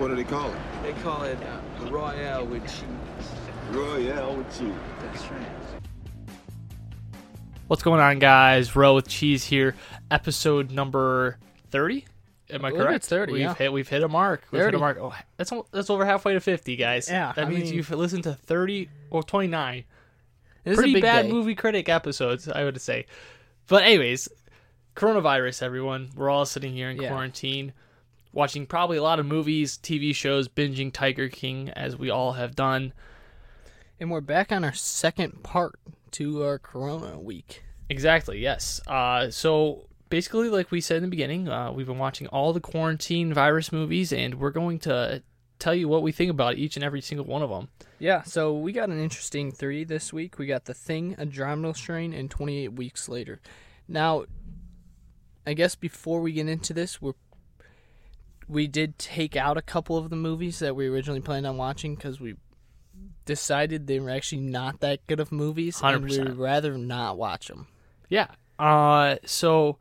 what 0.00 0.08
do 0.08 0.16
they 0.16 0.24
call 0.24 0.50
it? 0.50 0.58
They 0.82 0.92
call 1.02 1.22
it 1.24 1.38
uh, 1.42 1.90
Royale 1.90 2.46
with 2.46 2.62
cheese. 2.64 3.28
Royale 3.70 4.34
with 4.36 4.58
cheese. 4.58 4.72
That's 5.02 5.30
right. 5.30 5.46
What's 7.66 7.82
going 7.82 8.00
on, 8.00 8.18
guys? 8.18 8.74
Royale 8.74 8.96
with 8.96 9.08
Cheese 9.08 9.44
here, 9.44 9.76
episode 10.10 10.70
number 10.70 11.38
thirty. 11.70 12.06
Am 12.52 12.64
I, 12.64 12.68
I 12.68 12.70
correct? 12.72 12.94
it's 12.96 13.08
30, 13.08 13.32
We've 13.32 13.42
yeah. 13.42 13.54
hit 13.54 13.72
we've 13.72 13.88
hit 13.88 14.02
a 14.02 14.08
mark. 14.08 14.42
We've 14.50 14.60
hit 14.60 14.74
a 14.74 14.78
mark. 14.78 14.98
Oh, 15.00 15.14
that's 15.36 15.52
that's 15.70 15.88
over 15.88 16.04
halfway 16.04 16.32
to 16.34 16.40
fifty, 16.40 16.74
guys. 16.74 17.08
Yeah, 17.08 17.32
that 17.36 17.46
I 17.46 17.48
means 17.48 17.64
mean- 17.64 17.74
you've 17.74 17.90
listened 17.90 18.24
to 18.24 18.34
thirty 18.34 18.88
or 19.10 19.22
twenty 19.22 19.46
nine. 19.46 19.84
This 20.64 20.72
is 20.72 20.78
a 20.78 20.82
Pretty 20.82 20.94
big 20.94 21.02
bad 21.02 21.22
day. 21.26 21.32
movie 21.32 21.54
critic 21.54 21.88
episodes, 21.88 22.48
I 22.48 22.64
would 22.64 22.80
say. 22.80 23.06
But 23.68 23.84
anyways, 23.84 24.28
coronavirus, 24.96 25.62
everyone. 25.62 26.10
We're 26.16 26.28
all 26.28 26.44
sitting 26.44 26.72
here 26.74 26.90
in 26.90 27.00
Yeah. 27.00 27.08
quarantine, 27.08 27.72
watching 28.32 28.66
probably 28.66 28.96
a 28.96 29.02
lot 29.02 29.18
of 29.18 29.26
movies, 29.26 29.78
TV 29.78 30.14
shows, 30.14 30.48
binging 30.48 30.92
Tiger 30.92 31.28
King, 31.28 31.70
as 31.70 31.96
we 31.96 32.10
all 32.10 32.32
have 32.32 32.54
done. 32.54 32.92
And 33.98 34.10
we're 34.10 34.20
back 34.20 34.50
on 34.52 34.64
our 34.64 34.72
second 34.72 35.42
part 35.42 35.78
to 36.12 36.42
our 36.42 36.58
Corona 36.58 37.18
week. 37.18 37.62
Exactly. 37.88 38.38
Yes. 38.38 38.80
Uh, 38.86 39.30
so 39.30 39.88
basically, 40.08 40.48
like 40.48 40.70
we 40.70 40.80
said 40.80 40.98
in 40.98 41.02
the 41.02 41.08
beginning, 41.08 41.48
uh, 41.48 41.72
we've 41.72 41.86
been 41.86 41.98
watching 41.98 42.26
all 42.28 42.52
the 42.52 42.60
quarantine 42.60 43.34
virus 43.34 43.72
movies, 43.72 44.12
and 44.12 44.36
we're 44.36 44.50
going 44.50 44.78
to 44.80 45.22
tell 45.58 45.74
you 45.74 45.88
what 45.88 46.02
we 46.02 46.12
think 46.12 46.30
about 46.30 46.56
each 46.56 46.76
and 46.76 46.84
every 46.84 47.00
single 47.00 47.26
one 47.26 47.42
of 47.42 47.50
them. 47.50 47.68
Yeah, 47.98 48.22
so 48.22 48.56
we 48.56 48.72
got 48.72 48.88
an 48.88 48.98
interesting 48.98 49.52
three 49.52 49.84
this 49.84 50.12
week. 50.12 50.38
We 50.38 50.46
got 50.46 50.64
The 50.64 50.74
Thing, 50.74 51.14
Andromeda 51.18 51.74
Strain, 51.74 52.12
and 52.12 52.30
28 52.30 52.72
Weeks 52.72 53.08
Later. 53.08 53.40
Now, 53.86 54.24
I 55.46 55.54
guess 55.54 55.74
before 55.74 56.20
we 56.20 56.32
get 56.32 56.48
into 56.48 56.72
this, 56.72 57.02
we're 57.02 57.12
we 58.50 58.66
did 58.66 58.98
take 58.98 59.36
out 59.36 59.56
a 59.56 59.62
couple 59.62 59.96
of 59.96 60.10
the 60.10 60.16
movies 60.16 60.58
that 60.58 60.74
we 60.74 60.88
originally 60.88 61.20
planned 61.20 61.46
on 61.46 61.56
watching 61.56 61.94
because 61.94 62.20
we 62.20 62.34
decided 63.24 63.86
they 63.86 64.00
were 64.00 64.10
actually 64.10 64.42
not 64.42 64.80
that 64.80 65.06
good 65.06 65.20
of 65.20 65.30
movies, 65.30 65.80
and 65.82 66.08
we 66.08 66.18
would 66.18 66.36
rather 66.36 66.76
not 66.76 67.16
watch 67.16 67.46
them. 67.46 67.68
Yeah. 68.08 68.26
Uh, 68.58 69.16
so 69.24 69.78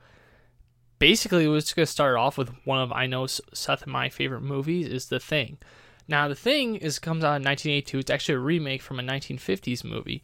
basically, 1.00 1.48
we're 1.48 1.60
just 1.60 1.76
gonna 1.76 1.88
start 1.88 2.16
off 2.16 2.38
with 2.38 2.52
one 2.64 2.80
of 2.80 2.92
I 2.92 3.08
know 3.08 3.26
Seth 3.26 3.84
and 3.84 3.92
my 3.92 4.10
favorite 4.10 4.42
movies 4.42 4.88
is 4.88 5.08
The 5.08 5.20
Thing. 5.20 5.58
Now, 6.08 6.28
The 6.28 6.36
Thing 6.36 6.76
is 6.76 7.00
comes 7.00 7.24
out 7.24 7.38
in 7.38 7.44
1982. 7.44 8.00
It's 8.00 8.12
actually 8.12 8.36
a 8.36 8.40
remake 8.40 8.82
from 8.82 9.00
a 9.00 9.04
1950s 9.04 9.84
movie. 9.84 10.24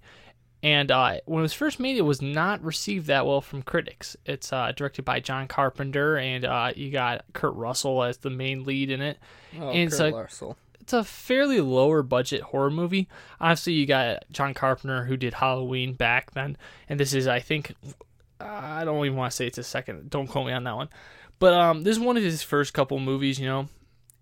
And 0.64 0.89
uh, 0.89 1.20
when 1.25 1.39
it 1.39 1.44
was 1.44 1.53
first 1.53 1.80
made, 1.80 1.95
it 1.98 2.02
was 2.02 2.22
not 2.23 2.64
received 2.64 3.08
that 3.08 3.28
well 3.28 3.42
from 3.42 3.61
critics. 3.61 4.17
It's 4.25 4.52
uh, 4.52 4.72
directed 4.75 5.06
by 5.06 5.20
John 5.20 5.47
Carpenter, 5.47 6.17
and 6.17 6.44
uh, 6.44 6.72
you 6.75 6.89
got 6.92 7.23
Kurt 7.34 7.53
Russell 7.53 8.03
as 8.03 8.17
the 8.17 8.31
main 8.31 8.64
lead 8.64 8.89
in 8.89 9.02
it. 9.02 9.20
Oh, 9.59 9.70
And 9.70 9.81
it's 9.88 9.97
Kurt 9.97 10.14
like- 10.14 10.23
Russell. 10.23 10.58
It's 10.81 10.94
a 10.94 11.03
fairly 11.03 11.62
lower 11.62 12.03
budget 12.03 12.42
horror 12.42 12.70
movie. 12.70 13.08
Obviously, 13.42 13.73
you 13.73 13.88
got 13.88 14.23
John 14.31 14.53
Carpenter 14.53 15.06
who 15.06 15.17
did 15.17 15.34
Halloween 15.34 15.94
back 15.94 16.31
then, 16.31 16.58
and 16.88 17.00
this 17.00 17.12
is, 17.12 17.25
I 17.28 17.40
think, 17.40 17.73
I 18.40 18.84
don't 18.86 19.03
even 19.03 19.17
want 19.17 19.31
to 19.31 19.36
say 19.36 19.47
it's 19.47 19.58
a 19.58 19.64
second. 19.64 20.12
Don't 20.12 20.28
quote 20.28 20.45
me 20.45 20.53
on 20.53 20.64
that 20.66 20.75
one. 20.75 20.90
But 21.40 21.53
um, 21.56 21.84
this 21.84 21.97
is 21.97 22.03
one 22.03 22.17
of 22.17 22.23
his 22.23 22.44
first 22.44 22.75
couple 22.75 23.00
movies, 23.00 23.40
you 23.40 23.47
know, 23.47 23.67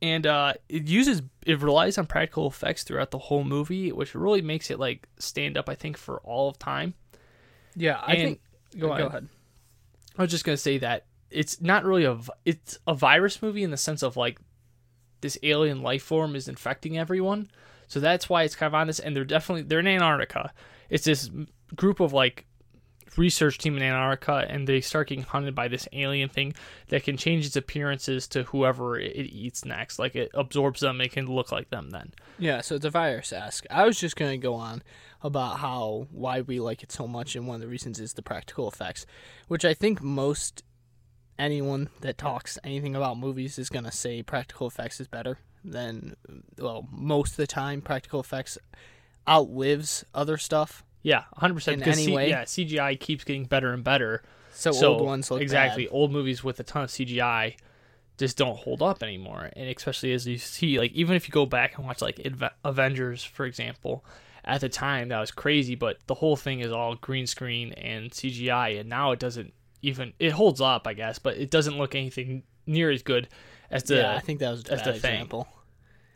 and 0.04 0.28
uh, 0.28 0.54
it 0.68 0.84
uses 0.90 1.22
it 1.46 1.62
relies 1.62 1.98
on 1.98 2.06
practical 2.06 2.46
effects 2.48 2.84
throughout 2.84 3.12
the 3.12 3.18
whole 3.18 3.46
movie, 3.46 3.92
which 3.94 4.14
really 4.14 4.42
makes 4.42 4.70
it 4.70 4.78
like 4.78 5.08
stand 5.18 5.58
up. 5.58 5.70
I 5.70 5.76
think 5.76 5.96
for 5.98 6.20
all 6.20 6.50
of 6.50 6.60
time. 6.60 6.94
Yeah, 7.76 8.00
I 8.06 8.14
And- 8.16 8.22
think. 8.22 8.42
go 8.80 8.90
Go 8.98 9.06
ahead. 9.08 9.30
I 10.18 10.22
was 10.24 10.30
just 10.32 10.44
gonna 10.46 10.58
say 10.58 10.78
that 10.80 11.06
it's 11.32 11.62
not 11.62 11.86
really 11.86 12.04
a 12.04 12.20
it's 12.46 12.78
a 12.86 12.94
virus 12.94 13.42
movie 13.42 13.64
in 13.64 13.72
the 13.72 13.78
sense 13.78 14.04
of 14.04 14.18
like 14.18 14.40
this 15.22 15.38
alien 15.42 15.82
life 15.82 16.04
form 16.04 16.36
is 16.36 16.48
infecting 16.50 16.98
everyone, 16.98 17.50
so 17.88 18.00
that's 18.02 18.28
why 18.30 18.44
it's 18.44 18.56
kind 18.58 18.68
of 18.68 18.76
on 18.76 18.88
this. 18.88 19.00
And 19.00 19.16
they're 19.16 19.24
definitely 19.24 19.62
they're 19.64 19.80
in 19.80 19.88
Antarctica. 19.88 20.52
It's 20.90 21.06
this 21.06 21.32
group 21.76 22.00
of 22.02 22.12
like 22.14 22.46
research 23.18 23.58
team 23.58 23.78
in 23.78 23.84
Antarctica, 23.84 24.46
and 24.50 24.68
they 24.68 24.82
start 24.82 25.10
getting 25.10 25.24
hunted 25.24 25.56
by 25.56 25.68
this 25.68 25.88
alien 25.94 26.30
thing 26.30 26.54
that 26.90 27.04
can 27.04 27.18
change 27.18 27.46
its 27.46 27.56
appearances 27.56 28.28
to 28.30 28.44
whoever 28.44 29.00
it 29.00 29.28
eats 29.28 29.66
next. 29.66 30.00
Like 30.00 30.16
it 30.16 30.32
absorbs 30.34 30.82
them, 30.82 31.02
it 31.02 31.12
can 31.12 31.28
look 31.28 31.52
like 31.52 31.70
them 31.70 31.90
then. 31.92 32.14
Yeah, 32.40 32.62
so 32.62 32.76
it's 32.76 32.86
a 32.86 32.90
virus 32.90 33.34
ask. 33.34 33.66
I 33.70 33.86
was 33.86 34.00
just 34.00 34.16
gonna 34.16 34.38
go 34.38 34.54
on 34.56 34.84
about 35.22 35.60
how 35.60 36.08
why 36.12 36.42
we 36.42 36.60
like 36.60 36.84
it 36.84 36.92
so 36.92 37.08
much, 37.08 37.36
and 37.36 37.48
one 37.48 37.56
of 37.56 37.62
the 37.62 37.68
reasons 37.68 38.00
is 38.00 38.14
the 38.14 38.22
practical 38.22 38.68
effects, 38.68 39.06
which 39.48 39.66
I 39.66 39.74
think 39.74 40.02
most 40.02 40.64
anyone 41.38 41.90
that 42.02 42.18
talks 42.18 42.60
anything 42.64 42.96
about 42.96 43.18
movies 43.18 43.58
is 43.58 43.70
gonna 43.70 43.92
say 43.92 44.22
practical 44.22 44.68
effects 44.68 45.00
is 45.00 45.08
better 45.08 45.40
than 45.64 46.16
well 46.58 46.88
most 46.92 47.32
of 47.32 47.38
the 47.38 47.48
time 47.48 47.82
practical 47.82 48.20
effects 48.20 48.58
outlives 49.28 50.06
other 50.14 50.38
stuff. 50.38 50.84
Yeah, 51.04 51.26
hundred 51.36 51.56
percent. 51.56 51.76
In 51.76 51.80
Because 51.82 51.98
any 51.98 52.06
C- 52.08 52.14
way? 52.16 52.30
yeah, 52.30 52.44
CGI 52.44 53.00
keeps 53.00 53.24
getting 53.24 53.46
better 53.46 53.72
and 53.74 53.84
better. 53.84 54.24
So, 54.54 54.72
old 54.74 55.02
ones 55.06 55.30
look 55.30 55.42
exactly 55.42 55.86
bad. 55.86 55.94
old 55.94 56.12
movies 56.12 56.44
with 56.44 56.60
a 56.60 56.64
ton 56.64 56.84
of 56.84 56.90
CGI 56.90 57.56
just 58.18 58.38
don't 58.38 58.58
hold 58.58 58.82
up 58.82 59.02
anymore, 59.04 59.50
and 59.56 59.68
especially 59.70 60.14
as 60.14 60.26
you 60.28 60.38
see, 60.38 60.80
like 60.80 60.92
even 60.94 61.16
if 61.16 61.28
you 61.28 61.32
go 61.32 61.46
back 61.46 61.78
and 61.78 61.86
watch 61.86 62.02
like 62.02 62.18
Adve- 62.18 62.52
Avengers, 62.64 63.24
for 63.24 63.46
example, 63.46 64.06
at 64.46 64.62
the 64.62 64.70
time 64.70 65.10
that 65.10 65.20
was 65.20 65.32
crazy, 65.32 65.76
but 65.76 65.98
the 66.08 66.14
whole 66.14 66.36
thing 66.36 66.60
is 66.60 66.72
all 66.72 66.96
green 66.96 67.26
screen 67.28 67.74
and 67.74 68.12
CGI, 68.12 68.80
and 68.80 68.88
now 68.90 69.12
it 69.12 69.20
doesn't 69.20 69.54
even 69.82 70.14
it 70.20 70.32
holds 70.32 70.62
up, 70.62 70.88
I 70.88 70.94
guess, 70.94 71.20
but 71.20 71.38
it 71.38 71.50
doesn't 71.52 71.78
look 71.78 71.96
anything 71.96 72.44
near 72.68 72.92
as 72.92 73.02
good 73.02 73.28
as 73.72 73.84
the. 73.84 73.96
yeah, 73.98 74.16
I 74.16 74.20
think 74.20 74.40
that 74.40 74.52
was 74.52 74.62
a 74.70 74.76
bad 74.76 74.86
the 74.86 74.94
thing. 74.94 75.28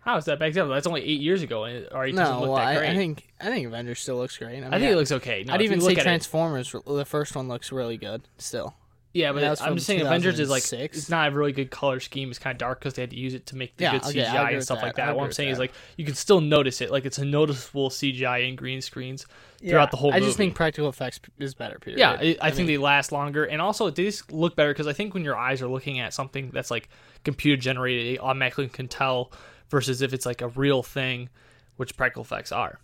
How 0.07 0.15
is 0.15 0.23
that 0.23 0.39
back 0.39 0.53
then? 0.53 0.69
That's 0.69 0.87
only 0.87 1.03
eight 1.03 1.19
years 1.19 1.43
ago, 1.43 1.65
and 1.65 1.79
it 1.79 1.91
already 1.91 2.13
doesn't 2.13 2.39
look 2.39 2.51
well, 2.51 2.55
that 2.55 2.67
I, 2.67 2.75
great. 2.77 2.89
I 2.91 2.95
think 2.95 3.27
I 3.41 3.45
think 3.47 3.67
Avengers 3.67 3.99
still 3.99 4.15
looks 4.15 4.37
great. 4.37 4.59
I, 4.59 4.61
mean, 4.61 4.73
I 4.73 4.79
think 4.79 4.93
it 4.93 4.95
looks 4.95 5.11
okay. 5.11 5.43
No, 5.45 5.53
I'd 5.53 5.61
even 5.61 5.81
say 5.81 5.91
at 5.91 5.97
it- 5.97 6.03
Transformers. 6.03 6.73
The 6.85 7.03
first 7.03 7.35
one 7.35 7.49
looks 7.49 7.73
really 7.73 7.97
good 7.97 8.21
still. 8.37 8.73
Yeah, 9.13 9.33
but 9.33 9.43
it- 9.43 9.61
I'm 9.61 9.75
just 9.75 9.85
saying 9.85 9.99
Avengers 9.99 10.39
is 10.39 10.49
like 10.49 10.63
2006. 10.63 10.97
it's 10.97 11.09
not 11.09 11.33
a 11.33 11.35
really 11.35 11.51
good 11.51 11.71
color 11.71 11.99
scheme. 11.99 12.29
It's 12.29 12.39
kind 12.39 12.55
of 12.55 12.57
dark 12.57 12.79
because 12.79 12.93
they 12.93 13.01
had 13.01 13.09
to 13.09 13.17
use 13.17 13.33
it 13.33 13.47
to 13.47 13.57
make 13.57 13.75
the 13.75 13.83
Yeah, 13.83 13.91
good 13.93 14.05
okay, 14.05 14.23
CGI 14.23 14.53
and 14.53 14.63
stuff 14.63 14.81
like 14.81 14.95
that. 14.95 15.03
I 15.03 15.05
that. 15.07 15.17
What 15.17 15.25
I'm 15.25 15.33
saying 15.33 15.49
is 15.49 15.59
like 15.59 15.73
you 15.97 16.05
can 16.05 16.15
still 16.15 16.39
notice 16.39 16.79
it. 16.79 16.89
Like 16.89 17.05
it's 17.05 17.17
a 17.17 17.25
noticeable 17.25 17.89
CGI 17.89 18.47
and 18.47 18.57
green 18.57 18.79
screens 18.79 19.25
throughout 19.59 19.91
the 19.91 19.97
whole. 19.97 20.13
I 20.13 20.21
just 20.21 20.37
think 20.37 20.55
practical 20.55 20.87
effects 20.87 21.19
is 21.37 21.53
better. 21.53 21.79
Period. 21.79 21.99
Yeah, 21.99 22.11
I, 22.11 22.37
I, 22.41 22.51
think 22.51 22.59
mean, 22.59 22.67
they 22.67 22.77
last 22.77 23.11
longer, 23.11 23.43
and 23.43 23.61
also 23.61 23.89
they 23.89 24.05
just 24.05 24.31
look 24.31 24.55
better 24.55 24.71
because 24.71 24.87
I 24.87 24.93
think 24.93 25.13
when 25.13 25.25
your 25.25 25.35
eyes 25.35 25.61
are 25.61 25.67
looking 25.67 25.99
at 25.99 26.13
something 26.13 26.51
that's 26.53 26.71
like 26.71 26.87
computer 27.25 27.61
generated, 27.61 28.05
they 28.15 28.19
automatically 28.19 28.69
can 28.69 28.87
tell 28.87 29.33
versus 29.69 30.01
if 30.01 30.13
it's 30.13 30.25
like 30.25 30.41
a 30.41 30.47
real 30.49 30.83
thing, 30.83 31.29
which 31.75 31.95
practical 31.97 32.23
effects 32.23 32.51
are. 32.51 32.79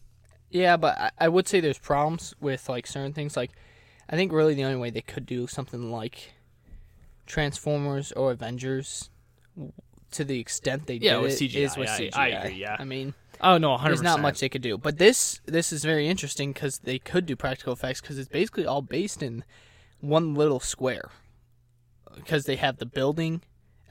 Yeah, 0.50 0.78
but 0.78 0.98
I, 0.98 1.12
I 1.20 1.28
would 1.30 1.48
say 1.48 1.60
there's 1.60 1.80
problems 1.80 2.36
with 2.40 2.70
like 2.70 2.86
certain 2.88 3.14
things. 3.14 3.36
Like, 3.36 3.52
I 4.10 4.16
think 4.16 4.32
really 4.32 4.54
the 4.54 4.64
only 4.66 4.78
way 4.80 4.90
they 4.90 5.02
could 5.02 5.26
do 5.26 5.48
something 5.48 5.92
like 5.92 6.34
Transformers 7.26 8.12
or 8.12 8.32
Avengers, 8.32 9.10
to 10.12 10.24
the 10.24 10.40
extent 10.40 10.88
they 10.88 10.96
Yeah, 10.96 11.16
did 11.16 11.22
with 11.24 11.40
CGI, 11.40 11.56
is 11.56 11.78
with 11.78 11.90
I- 11.90 12.00
CGI. 12.00 12.18
I 12.18 12.28
agree, 12.28 12.56
yeah. 12.60 12.76
I 12.78 12.84
mean, 12.84 13.14
Oh 13.42 13.58
no, 13.58 13.72
100. 13.72 13.90
there's 13.90 14.02
not 14.04 14.22
much 14.22 14.40
they 14.40 14.50
could 14.50 14.62
do. 14.62 14.78
But 14.78 14.98
this 14.98 15.42
this 15.46 15.74
is 15.74 15.84
very 15.84 16.08
interesting 16.08 16.54
because 16.54 16.80
they 16.80 17.00
could 17.00 17.26
do 17.26 17.36
practical 17.36 17.74
effects 17.74 18.00
because 18.00 18.18
it's 18.20 18.30
basically 18.30 18.66
all 18.66 18.82
based 18.82 19.24
in 19.24 19.44
one 20.02 20.36
little 20.36 20.60
square. 20.60 21.10
Because 22.16 22.46
they 22.46 22.58
have 22.58 22.78
the 22.78 22.86
building, 22.86 23.42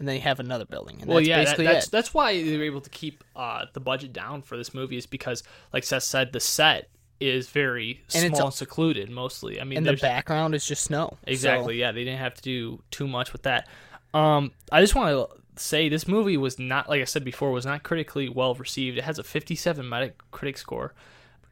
and 0.02 0.08
they 0.08 0.18
have 0.18 0.40
another 0.40 0.64
building, 0.64 0.96
and 1.00 1.06
Well, 1.08 1.18
that's 1.18 1.28
yeah, 1.28 1.44
that- 1.44 1.56
that's 1.58 1.86
it. 1.86 1.90
that's 1.92 2.12
why 2.12 2.42
they 2.42 2.56
were 2.56 2.64
able 2.64 2.80
to 2.80 2.90
keep 2.90 3.22
uh, 3.36 3.66
the 3.72 3.78
budget 3.78 4.12
down 4.12 4.42
for 4.42 4.56
this 4.56 4.74
movie 4.74 4.96
is 4.96 5.06
because, 5.06 5.44
like 5.72 5.84
Seth 5.84 6.02
said, 6.02 6.32
the 6.32 6.40
set 6.40 6.90
is 7.20 7.48
very 7.48 8.00
And 8.12 8.24
it's 8.24 8.34
small 8.36 8.40
a- 8.40 8.44
and 8.46 8.54
secluded 8.54 9.08
mostly. 9.08 9.60
I 9.60 9.64
mean, 9.64 9.78
and 9.78 9.86
the 9.86 9.92
background 9.96 10.56
is 10.56 10.66
just 10.66 10.82
snow. 10.82 11.10
So- 11.12 11.18
exactly, 11.30 11.78
yeah, 11.78 11.92
they 11.92 12.02
didn't 12.02 12.18
have 12.18 12.34
to 12.34 12.42
do 12.42 12.82
too 12.90 13.06
much 13.06 13.32
with 13.32 13.44
that. 13.44 13.68
Um, 14.12 14.50
I 14.72 14.80
just 14.80 14.96
want 14.96 15.10
to 15.10 15.62
say 15.62 15.88
this 15.88 16.08
movie 16.08 16.36
was 16.36 16.58
not, 16.58 16.88
like 16.88 17.00
I 17.00 17.04
said 17.04 17.22
before, 17.22 17.52
was 17.52 17.64
not 17.64 17.84
critically 17.84 18.28
well 18.28 18.54
received. 18.56 18.98
It 18.98 19.04
has 19.04 19.20
a 19.20 19.22
57 19.22 19.86
Metacritic 19.86 20.58
score, 20.58 20.94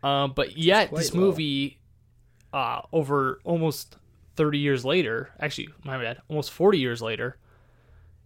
um, 0.02 0.32
but 0.34 0.56
yet 0.58 0.92
this 0.92 1.14
low. 1.14 1.20
movie, 1.20 1.78
uh, 2.52 2.82
over 2.92 3.38
almost 3.44 3.94
30 4.34 4.58
years 4.58 4.84
later, 4.84 5.30
actually, 5.38 5.68
my 5.84 5.96
bad, 6.02 6.18
almost 6.28 6.50
40 6.50 6.78
years 6.78 7.00
later, 7.00 7.36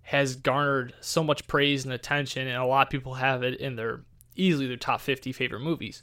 has 0.04 0.36
garnered 0.36 0.94
so 1.00 1.24
much 1.24 1.46
praise 1.46 1.84
and 1.84 1.92
attention, 1.92 2.46
and 2.46 2.56
a 2.56 2.66
lot 2.66 2.86
of 2.86 2.90
people 2.90 3.14
have 3.14 3.42
it 3.42 3.58
in 3.60 3.76
their 3.76 4.02
easily 4.36 4.66
their 4.66 4.76
top 4.76 5.00
50 5.00 5.32
favorite 5.32 5.60
movies. 5.60 6.02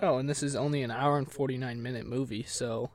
Oh, 0.00 0.18
and 0.18 0.28
this 0.28 0.42
is 0.42 0.54
only 0.54 0.82
an 0.82 0.90
hour 0.90 1.18
and 1.18 1.30
49 1.30 1.82
minute 1.82 2.06
movie, 2.06 2.44
so 2.44 2.90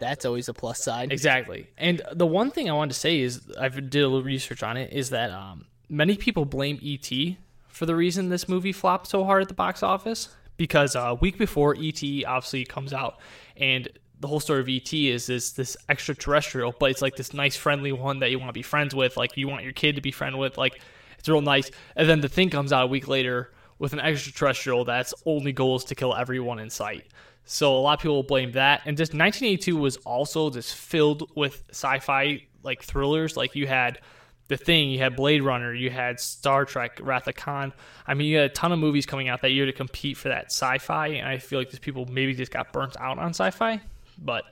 that's 0.00 0.24
always 0.24 0.48
a 0.48 0.54
plus 0.54 0.82
side. 0.82 1.12
Exactly. 1.12 1.68
And 1.76 2.00
the 2.12 2.26
one 2.26 2.50
thing 2.50 2.70
I 2.70 2.72
wanted 2.72 2.94
to 2.94 3.00
say 3.00 3.20
is 3.20 3.42
I 3.58 3.68
did 3.68 3.94
a 3.96 4.08
little 4.08 4.22
research 4.22 4.62
on 4.62 4.76
it 4.76 4.92
is 4.92 5.10
that 5.10 5.30
um, 5.30 5.66
many 5.88 6.16
people 6.16 6.44
blame 6.44 6.80
ET 6.82 7.36
for 7.68 7.86
the 7.86 7.94
reason 7.94 8.28
this 8.28 8.48
movie 8.48 8.72
flopped 8.72 9.06
so 9.08 9.24
hard 9.24 9.42
at 9.42 9.48
the 9.48 9.54
box 9.54 9.82
office 9.82 10.30
because 10.56 10.94
a 10.94 11.14
week 11.14 11.38
before 11.38 11.76
ET 11.78 12.02
obviously 12.26 12.64
comes 12.64 12.92
out 12.92 13.18
and 13.56 13.88
the 14.20 14.28
whole 14.28 14.40
story 14.40 14.60
of 14.60 14.68
ET 14.68 14.92
is 14.92 15.26
this 15.26 15.52
this 15.52 15.76
extraterrestrial, 15.88 16.74
but 16.78 16.90
it's 16.90 17.02
like 17.02 17.16
this 17.16 17.32
nice 17.32 17.56
friendly 17.56 17.92
one 17.92 18.18
that 18.20 18.30
you 18.30 18.38
want 18.38 18.48
to 18.48 18.52
be 18.52 18.62
friends 18.62 18.94
with, 18.94 19.16
like 19.16 19.36
you 19.36 19.48
want 19.48 19.62
your 19.62 19.72
kid 19.72 19.96
to 19.96 20.02
be 20.02 20.10
friend 20.10 20.38
with, 20.38 20.58
like 20.58 20.80
It's 21.18 21.28
real 21.28 21.40
nice. 21.40 21.70
And 21.96 22.08
then 22.08 22.20
the 22.20 22.28
thing 22.28 22.50
comes 22.50 22.72
out 22.72 22.84
a 22.84 22.86
week 22.86 23.08
later 23.08 23.52
with 23.78 23.92
an 23.92 24.00
extraterrestrial 24.00 24.84
that's 24.84 25.14
only 25.24 25.52
goal 25.52 25.76
is 25.76 25.84
to 25.84 25.94
kill 25.94 26.14
everyone 26.14 26.58
in 26.58 26.70
sight. 26.70 27.06
So 27.44 27.74
a 27.76 27.78
lot 27.78 27.98
of 27.98 28.02
people 28.02 28.22
blame 28.22 28.52
that. 28.52 28.82
And 28.84 28.96
just 28.96 29.12
1982 29.12 29.76
was 29.76 29.96
also 29.98 30.50
just 30.50 30.74
filled 30.74 31.30
with 31.34 31.64
sci-fi 31.70 32.46
like 32.62 32.82
thrillers. 32.82 33.36
Like 33.36 33.54
you 33.54 33.66
had 33.66 34.00
The 34.48 34.56
Thing, 34.56 34.90
you 34.90 34.98
had 34.98 35.16
Blade 35.16 35.42
Runner, 35.42 35.72
you 35.72 35.90
had 35.90 36.20
Star 36.20 36.64
Trek, 36.64 37.00
Wrath 37.02 37.26
of 37.26 37.36
Khan. 37.36 37.72
I 38.06 38.14
mean, 38.14 38.26
you 38.28 38.36
had 38.38 38.50
a 38.50 38.54
ton 38.54 38.72
of 38.72 38.78
movies 38.78 39.06
coming 39.06 39.28
out 39.28 39.42
that 39.42 39.50
year 39.50 39.66
to 39.66 39.72
compete 39.72 40.16
for 40.16 40.28
that 40.28 40.46
sci-fi. 40.46 41.08
And 41.08 41.28
I 41.28 41.38
feel 41.38 41.58
like 41.58 41.70
these 41.70 41.78
people 41.80 42.06
maybe 42.06 42.34
just 42.34 42.52
got 42.52 42.72
burnt 42.72 42.96
out 42.98 43.18
on 43.18 43.30
sci-fi. 43.30 43.80
But 44.18 44.44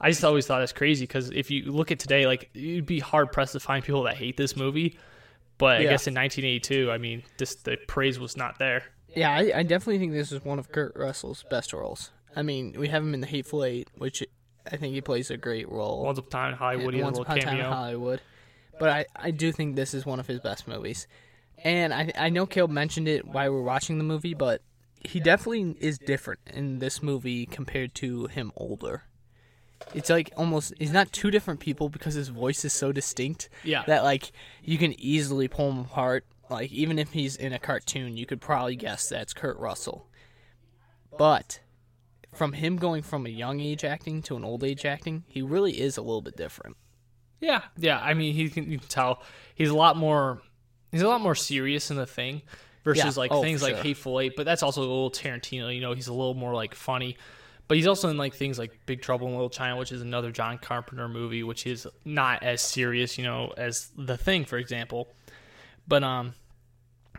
I 0.00 0.10
just 0.10 0.24
always 0.24 0.46
thought 0.46 0.62
it's 0.62 0.72
crazy 0.72 1.04
because 1.04 1.30
if 1.30 1.50
you 1.50 1.70
look 1.70 1.90
at 1.90 1.98
today, 1.98 2.26
like 2.26 2.50
you'd 2.52 2.86
be 2.86 3.00
hard 3.00 3.32
pressed 3.32 3.52
to 3.52 3.60
find 3.60 3.84
people 3.84 4.04
that 4.04 4.16
hate 4.16 4.36
this 4.36 4.56
movie. 4.56 4.98
But 5.56 5.76
I 5.76 5.82
guess 5.82 6.06
in 6.06 6.14
1982, 6.14 6.90
I 6.90 6.98
mean, 6.98 7.22
just 7.38 7.64
the 7.64 7.76
praise 7.86 8.18
was 8.18 8.36
not 8.36 8.58
there. 8.58 8.84
Yeah, 9.14 9.30
I, 9.32 9.52
I 9.54 9.62
definitely 9.62 9.98
think 9.98 10.12
this 10.12 10.32
is 10.32 10.44
one 10.44 10.58
of 10.58 10.72
Kurt 10.72 10.96
Russell's 10.96 11.44
best 11.48 11.72
roles. 11.72 12.10
I 12.34 12.42
mean, 12.42 12.74
we 12.76 12.88
have 12.88 13.02
him 13.02 13.14
in 13.14 13.20
The 13.20 13.28
Hateful 13.28 13.64
Eight, 13.64 13.88
which 13.96 14.24
I 14.70 14.76
think 14.76 14.94
he 14.94 15.00
plays 15.00 15.30
a 15.30 15.36
great 15.36 15.68
role. 15.70 16.02
Once 16.02 16.18
Upon 16.18 16.26
a 16.26 16.30
Time 16.30 16.52
in 16.52 16.58
Hollywood, 16.58 16.94
he 16.94 17.02
Once 17.02 17.18
little 17.18 17.32
Upon 17.32 17.38
a 17.38 17.42
Time 17.42 17.58
in. 17.60 17.64
Hollywood. 17.64 18.20
But 18.80 18.88
I, 18.88 19.06
I 19.14 19.30
do 19.30 19.52
think 19.52 19.76
this 19.76 19.94
is 19.94 20.04
one 20.04 20.18
of 20.18 20.26
his 20.26 20.40
best 20.40 20.66
movies. 20.66 21.06
And 21.62 21.94
I, 21.94 22.12
I 22.18 22.28
know 22.30 22.46
Caleb 22.46 22.72
mentioned 22.72 23.06
it 23.06 23.24
while 23.24 23.50
we 23.50 23.56
were 23.56 23.62
watching 23.62 23.98
the 23.98 24.04
movie, 24.04 24.34
but 24.34 24.62
he 25.04 25.20
definitely 25.20 25.76
is 25.80 25.98
different 25.98 26.40
in 26.52 26.78
this 26.78 27.02
movie 27.02 27.46
compared 27.46 27.94
to 27.96 28.26
him 28.26 28.52
older. 28.56 29.04
It's 29.94 30.08
like 30.10 30.30
almost 30.36 30.72
he's 30.78 30.92
not 30.92 31.12
two 31.12 31.30
different 31.30 31.60
people 31.60 31.88
because 31.88 32.14
his 32.14 32.28
voice 32.28 32.64
is 32.64 32.72
so 32.72 32.90
distinct 32.90 33.48
Yeah. 33.64 33.82
that 33.86 34.02
like 34.02 34.32
you 34.62 34.78
can 34.78 34.98
easily 34.98 35.46
pull 35.48 35.70
him 35.70 35.80
apart. 35.80 36.24
Like 36.48 36.72
even 36.72 36.98
if 36.98 37.12
he's 37.12 37.36
in 37.36 37.52
a 37.52 37.58
cartoon, 37.58 38.16
you 38.16 38.24
could 38.26 38.40
probably 38.40 38.76
guess 38.76 39.08
that's 39.08 39.34
Kurt 39.34 39.58
Russell. 39.58 40.08
But 41.16 41.60
from 42.34 42.52
him 42.54 42.76
going 42.76 43.02
from 43.02 43.26
a 43.26 43.30
young 43.30 43.60
age 43.60 43.84
acting 43.84 44.22
to 44.22 44.36
an 44.36 44.44
old 44.44 44.64
age 44.64 44.84
acting, 44.84 45.24
he 45.28 45.42
really 45.42 45.80
is 45.80 45.96
a 45.96 46.02
little 46.02 46.22
bit 46.22 46.36
different. 46.36 46.76
Yeah, 47.40 47.62
yeah. 47.76 48.00
I 48.00 48.14
mean, 48.14 48.34
he 48.34 48.48
can, 48.48 48.70
you 48.70 48.78
can 48.78 48.88
tell 48.88 49.22
he's 49.54 49.70
a 49.70 49.76
lot 49.76 49.96
more. 49.96 50.40
He's 50.90 51.02
a 51.02 51.08
lot 51.08 51.20
more 51.20 51.34
serious 51.34 51.90
in 51.90 51.96
the 51.96 52.06
thing 52.06 52.42
versus 52.84 53.16
Yeah. 53.16 53.20
like 53.20 53.32
Oh, 53.32 53.42
things 53.42 53.62
like 53.62 53.74
sure. 53.74 53.82
Hateful 53.82 54.20
Eight. 54.20 54.34
But 54.36 54.44
that's 54.46 54.62
also 54.62 54.80
a 54.80 54.82
little 54.82 55.10
Tarantino. 55.10 55.74
You 55.74 55.80
know, 55.80 55.92
he's 55.94 56.08
a 56.08 56.12
little 56.12 56.34
more 56.34 56.54
like 56.54 56.74
funny. 56.74 57.16
But 57.66 57.78
he's 57.78 57.86
also 57.86 58.10
in 58.10 58.18
like 58.18 58.34
things 58.34 58.58
like 58.58 58.78
Big 58.84 59.00
Trouble 59.00 59.26
in 59.26 59.32
Little 59.32 59.48
China, 59.48 59.76
which 59.78 59.90
is 59.90 60.02
another 60.02 60.30
John 60.30 60.58
Carpenter 60.58 61.08
movie, 61.08 61.42
which 61.42 61.66
is 61.66 61.86
not 62.04 62.42
as 62.42 62.60
serious, 62.60 63.16
you 63.16 63.24
know, 63.24 63.54
as 63.56 63.90
The 63.96 64.18
Thing, 64.18 64.44
for 64.44 64.58
example. 64.58 65.08
But 65.88 66.04
um, 66.04 66.34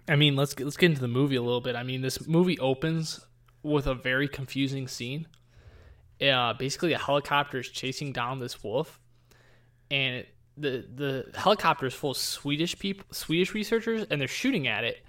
I 0.07 0.15
mean, 0.15 0.35
let's 0.35 0.57
let's 0.59 0.77
get 0.77 0.91
into 0.91 1.01
the 1.01 1.07
movie 1.07 1.35
a 1.35 1.41
little 1.41 1.61
bit. 1.61 1.75
I 1.75 1.81
mean, 1.81 2.01
this 2.01 2.27
movie 2.27 2.59
opens 2.59 3.25
with 3.63 3.87
a 3.87 3.95
very 3.95 4.27
confusing 4.27 4.87
scene. 4.87 5.27
Uh, 6.21 6.53
basically, 6.53 6.93
a 6.93 6.99
helicopter 6.99 7.57
is 7.59 7.69
chasing 7.69 8.13
down 8.13 8.39
this 8.39 8.63
wolf, 8.63 8.99
and 9.89 10.25
the 10.57 10.85
the 10.93 11.31
helicopter 11.35 11.87
is 11.87 11.93
full 11.95 12.11
of 12.11 12.17
Swedish 12.17 12.77
people, 12.77 13.05
Swedish 13.11 13.53
researchers, 13.55 14.05
and 14.11 14.21
they're 14.21 14.27
shooting 14.27 14.67
at 14.67 14.83
it. 14.83 15.03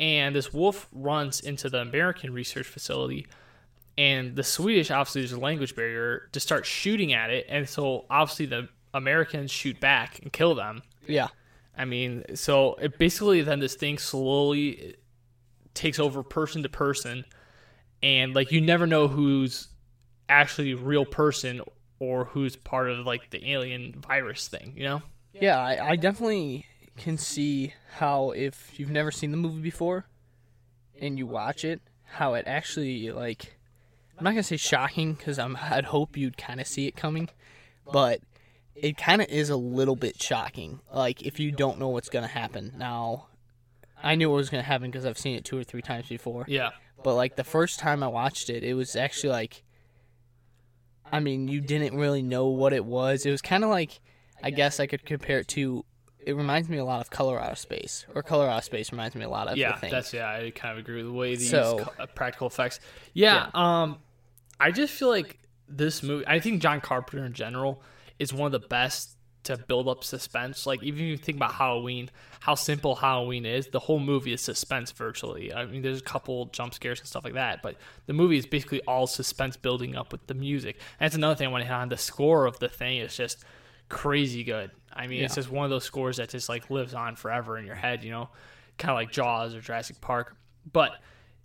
And 0.00 0.34
this 0.34 0.52
wolf 0.52 0.88
runs 0.92 1.40
into 1.40 1.68
the 1.68 1.80
American 1.80 2.32
research 2.32 2.66
facility, 2.66 3.26
and 3.98 4.34
the 4.34 4.42
Swedish 4.42 4.90
obviously 4.90 5.20
there's 5.20 5.32
a 5.32 5.38
language 5.38 5.76
barrier 5.76 6.28
to 6.32 6.40
start 6.40 6.64
shooting 6.64 7.12
at 7.12 7.30
it, 7.30 7.46
and 7.48 7.68
so 7.68 8.06
obviously 8.08 8.46
the 8.46 8.68
Americans 8.94 9.50
shoot 9.50 9.78
back 9.78 10.18
and 10.22 10.32
kill 10.32 10.54
them. 10.54 10.82
Yeah. 11.06 11.28
I 11.76 11.84
mean, 11.84 12.24
so 12.34 12.74
it 12.74 12.98
basically 12.98 13.42
then 13.42 13.60
this 13.60 13.74
thing 13.74 13.98
slowly 13.98 14.96
takes 15.74 15.98
over 15.98 16.22
person 16.22 16.62
to 16.62 16.70
person, 16.70 17.26
and 18.02 18.34
like 18.34 18.50
you 18.52 18.62
never 18.62 18.86
know 18.86 19.06
who's 19.06 19.68
actually 20.30 20.72
a 20.72 20.76
real 20.76 21.04
person 21.04 21.60
or 21.98 22.24
who's 22.24 22.56
part 22.56 22.90
of 22.90 23.04
like 23.04 23.28
the 23.28 23.52
alien 23.52 24.00
virus 24.00 24.48
thing, 24.48 24.72
you 24.74 24.84
know? 24.84 25.02
Yeah, 25.34 25.58
I, 25.58 25.90
I 25.90 25.96
definitely 25.96 26.66
can 27.00 27.16
see 27.18 27.74
how 27.96 28.30
if 28.30 28.78
you've 28.78 28.90
never 28.90 29.10
seen 29.10 29.30
the 29.30 29.36
movie 29.36 29.62
before 29.62 30.06
and 31.00 31.18
you 31.18 31.26
watch 31.26 31.64
it, 31.64 31.80
how 32.04 32.34
it 32.34 32.44
actually 32.46 33.10
like 33.10 33.56
I'm 34.18 34.24
not 34.24 34.30
gonna 34.30 34.42
say 34.42 34.58
shocking 34.58 35.14
because 35.14 35.38
I'm 35.38 35.56
I'd 35.56 35.86
hope 35.86 36.16
you'd 36.16 36.36
kind 36.36 36.60
of 36.60 36.66
see 36.66 36.86
it 36.86 36.94
coming, 36.94 37.30
but 37.90 38.20
it 38.74 38.96
kind 38.96 39.22
of 39.22 39.28
is 39.28 39.50
a 39.50 39.56
little 39.56 39.96
bit 39.96 40.20
shocking. 40.22 40.80
Like 40.92 41.22
if 41.22 41.40
you 41.40 41.52
don't 41.52 41.78
know 41.78 41.88
what's 41.88 42.10
gonna 42.10 42.26
happen. 42.26 42.74
Now, 42.76 43.28
I 44.02 44.14
knew 44.14 44.28
what 44.28 44.36
was 44.36 44.50
gonna 44.50 44.62
happen 44.62 44.90
because 44.90 45.06
I've 45.06 45.18
seen 45.18 45.36
it 45.36 45.44
two 45.44 45.58
or 45.58 45.64
three 45.64 45.82
times 45.82 46.08
before. 46.08 46.44
Yeah. 46.48 46.70
But 47.02 47.14
like 47.14 47.36
the 47.36 47.44
first 47.44 47.78
time 47.78 48.02
I 48.02 48.08
watched 48.08 48.50
it, 48.50 48.62
it 48.62 48.74
was 48.74 48.94
actually 48.94 49.30
like, 49.30 49.62
I 51.10 51.20
mean, 51.20 51.48
you 51.48 51.62
didn't 51.62 51.96
really 51.96 52.22
know 52.22 52.48
what 52.48 52.74
it 52.74 52.84
was. 52.84 53.24
It 53.24 53.30
was 53.30 53.40
kind 53.40 53.64
of 53.64 53.70
like, 53.70 54.00
I 54.42 54.50
guess 54.50 54.80
I 54.80 54.86
could 54.86 55.04
compare 55.06 55.38
it 55.38 55.48
to. 55.48 55.84
It 56.26 56.34
reminds 56.36 56.68
me 56.68 56.76
a 56.78 56.84
lot 56.84 57.00
of 57.00 57.10
Color 57.10 57.40
Out 57.40 57.52
of 57.52 57.58
Space, 57.58 58.04
or 58.14 58.22
Color 58.22 58.48
Out 58.48 58.58
of 58.58 58.64
Space 58.64 58.92
reminds 58.92 59.14
me 59.16 59.24
a 59.24 59.28
lot 59.28 59.48
of 59.48 59.56
yeah, 59.56 59.78
that's 59.80 60.12
yeah. 60.12 60.28
I 60.30 60.50
kind 60.50 60.72
of 60.72 60.78
agree 60.78 60.96
with 61.02 61.06
the 61.06 61.12
way 61.18 61.34
they 61.36 61.44
So- 61.44 61.90
uh, 61.98 62.06
practical 62.06 62.46
effects. 62.46 62.80
Yeah, 63.14 63.48
um, 63.54 63.98
I 64.58 64.70
just 64.70 64.92
feel 64.92 65.08
like 65.08 65.38
this 65.68 66.02
movie. 66.02 66.24
I 66.26 66.40
think 66.40 66.60
John 66.62 66.80
Carpenter 66.80 67.24
in 67.24 67.32
general 67.32 67.82
is 68.18 68.32
one 68.34 68.52
of 68.54 68.60
the 68.60 68.66
best 68.68 69.16
to 69.44 69.56
build 69.56 69.88
up 69.88 70.04
suspense. 70.04 70.66
Like 70.66 70.82
even 70.82 71.00
if 71.00 71.06
you 71.06 71.16
think 71.16 71.36
about 71.36 71.54
Halloween, 71.54 72.10
how 72.40 72.54
simple 72.54 72.94
Halloween 72.96 73.46
is, 73.46 73.68
the 73.68 73.78
whole 73.78 73.98
movie 73.98 74.34
is 74.34 74.42
suspense 74.42 74.92
virtually. 74.92 75.52
I 75.54 75.64
mean, 75.64 75.80
there's 75.80 76.00
a 76.00 76.04
couple 76.04 76.46
jump 76.46 76.74
scares 76.74 77.00
and 77.00 77.08
stuff 77.08 77.24
like 77.24 77.32
that, 77.34 77.62
but 77.62 77.76
the 78.04 78.12
movie 78.12 78.36
is 78.36 78.44
basically 78.44 78.82
all 78.82 79.06
suspense 79.06 79.56
building 79.56 79.96
up 79.96 80.12
with 80.12 80.26
the 80.26 80.34
music. 80.34 80.76
And 80.98 81.06
that's 81.06 81.14
another 81.14 81.34
thing 81.34 81.48
I 81.48 81.50
want 81.50 81.62
to 81.62 81.68
hit 81.68 81.72
on. 81.74 81.88
The 81.88 81.96
score 81.96 82.44
of 82.44 82.58
the 82.58 82.68
thing 82.68 82.98
is 82.98 83.16
just 83.16 83.42
crazy 83.90 84.42
good. 84.42 84.70
I 84.92 85.06
mean, 85.06 85.22
it's 85.22 85.34
just 85.34 85.50
one 85.50 85.64
of 85.64 85.70
those 85.70 85.84
scores 85.84 86.16
that 86.16 86.30
just 86.30 86.48
like 86.48 86.70
lives 86.70 86.94
on 86.94 87.14
forever 87.16 87.58
in 87.58 87.66
your 87.66 87.74
head, 87.74 88.02
you 88.02 88.10
know, 88.10 88.30
kind 88.78 88.90
of 88.90 88.96
like 88.96 89.12
Jaws 89.12 89.54
or 89.54 89.60
Jurassic 89.60 90.00
Park. 90.00 90.36
But 90.72 90.92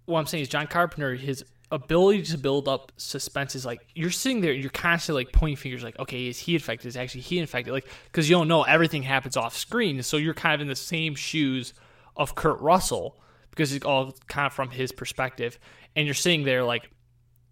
what 0.05 0.19
I'm 0.19 0.25
saying 0.25 0.43
is 0.43 0.47
John 0.47 0.67
Carpenter, 0.67 1.15
his 1.15 1.43
ability 1.71 2.21
to 2.21 2.37
build 2.37 2.67
up 2.67 2.91
suspense 2.97 3.55
is 3.55 3.65
like 3.65 3.81
you're 3.95 4.11
sitting 4.11 4.41
there, 4.41 4.51
and 4.51 4.61
you're 4.61 4.69
constantly 4.69 5.25
like 5.25 5.33
pointing 5.33 5.57
fingers, 5.57 5.83
like, 5.83 5.99
okay, 5.99 6.27
is 6.27 6.39
he 6.39 6.53
infected? 6.53 6.87
Is 6.87 6.97
actually 6.97 7.21
he 7.21 7.39
infected? 7.39 7.73
Like, 7.73 7.87
because 8.05 8.29
you 8.29 8.35
don't 8.35 8.47
know 8.47 8.63
everything 8.63 9.03
happens 9.03 9.35
off 9.35 9.55
screen, 9.57 10.01
so 10.01 10.17
you're 10.17 10.33
kind 10.33 10.55
of 10.55 10.61
in 10.61 10.67
the 10.67 10.75
same 10.75 11.15
shoes 11.15 11.73
of 12.15 12.35
Kurt 12.35 12.59
Russell 12.61 13.19
because 13.49 13.73
it's 13.73 13.85
all 13.85 14.13
kind 14.27 14.47
of 14.47 14.53
from 14.53 14.69
his 14.69 14.91
perspective, 14.91 15.59
and 15.95 16.05
you're 16.05 16.13
sitting 16.13 16.43
there 16.43 16.63
like 16.63 16.89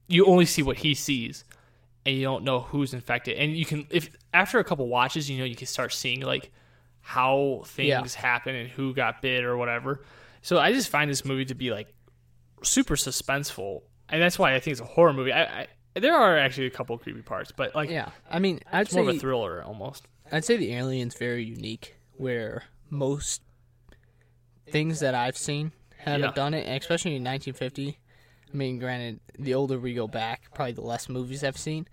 you 0.08 0.26
only 0.26 0.46
see 0.46 0.62
what 0.62 0.78
he 0.78 0.94
sees 0.94 1.44
and 2.06 2.16
you 2.16 2.24
don't 2.24 2.44
know 2.44 2.60
who's 2.62 2.94
infected. 2.94 3.38
And 3.38 3.56
you 3.56 3.66
can, 3.66 3.88
if 3.90 4.10
after 4.34 4.60
a 4.60 4.64
couple 4.64 4.88
watches, 4.88 5.30
you 5.30 5.38
know, 5.38 5.46
you 5.46 5.56
can 5.56 5.68
start 5.68 5.94
seeing 5.94 6.22
like 6.22 6.52
how 7.02 7.64
things 7.66 7.88
Yeah. 7.88 8.04
happen 8.22 8.56
and 8.56 8.70
who 8.70 8.94
got 8.94 9.22
bit 9.22 9.44
or 9.44 9.58
whatever. 9.58 10.04
So 10.42 10.58
I 10.60 10.72
just 10.74 10.90
find 10.90 11.10
this 11.10 11.24
movie 11.26 11.46
to 11.46 11.56
be 11.56 11.72
like 11.72 11.94
super 12.64 12.96
suspenseful, 12.96 13.82
and 14.10 14.22
that's 14.22 14.38
why 14.40 14.54
I 14.56 14.60
think 14.60 14.74
it's 14.74 14.82
a 14.82 14.86
horror 14.86 15.14
movie. 15.14 15.32
I, 15.34 15.44
I 15.62 15.68
there 16.00 16.16
are 16.16 16.38
actually 16.38 16.68
a 16.68 16.72
couple 16.72 16.98
creepy 16.98 17.22
parts, 17.22 17.52
but 17.52 17.76
like 17.76 17.90
yeah. 17.90 18.10
I 18.30 18.40
mean, 18.40 18.60
I'd 18.72 18.88
it's 18.88 18.94
more 18.94 19.10
of 19.10 19.16
a 19.16 19.20
thriller 19.20 19.64
almost. 19.64 20.08
I'd 20.32 20.44
say 20.44 20.58
the 20.58 20.74
alien's 20.74 21.16
very 21.16 21.44
unique, 21.44 21.96
where 22.18 22.64
most 22.90 23.42
things 24.70 25.00
that 25.02 25.14
I've 25.16 25.38
seen 25.38 25.72
haven't 25.98 26.22
Yeah. 26.22 26.32
done 26.32 26.54
it, 26.54 26.68
especially 26.82 27.16
in 27.16 27.24
1950. 27.24 28.00
I 28.54 28.58
mean, 28.58 28.78
granted, 28.80 29.20
the 29.38 29.56
older 29.56 29.80
we 29.80 29.94
go 29.94 30.08
back, 30.08 30.54
probably 30.54 30.74
the 30.74 30.82
less 30.82 31.10
movies 31.10 31.44
I've 31.44 31.58
seen, 31.58 31.88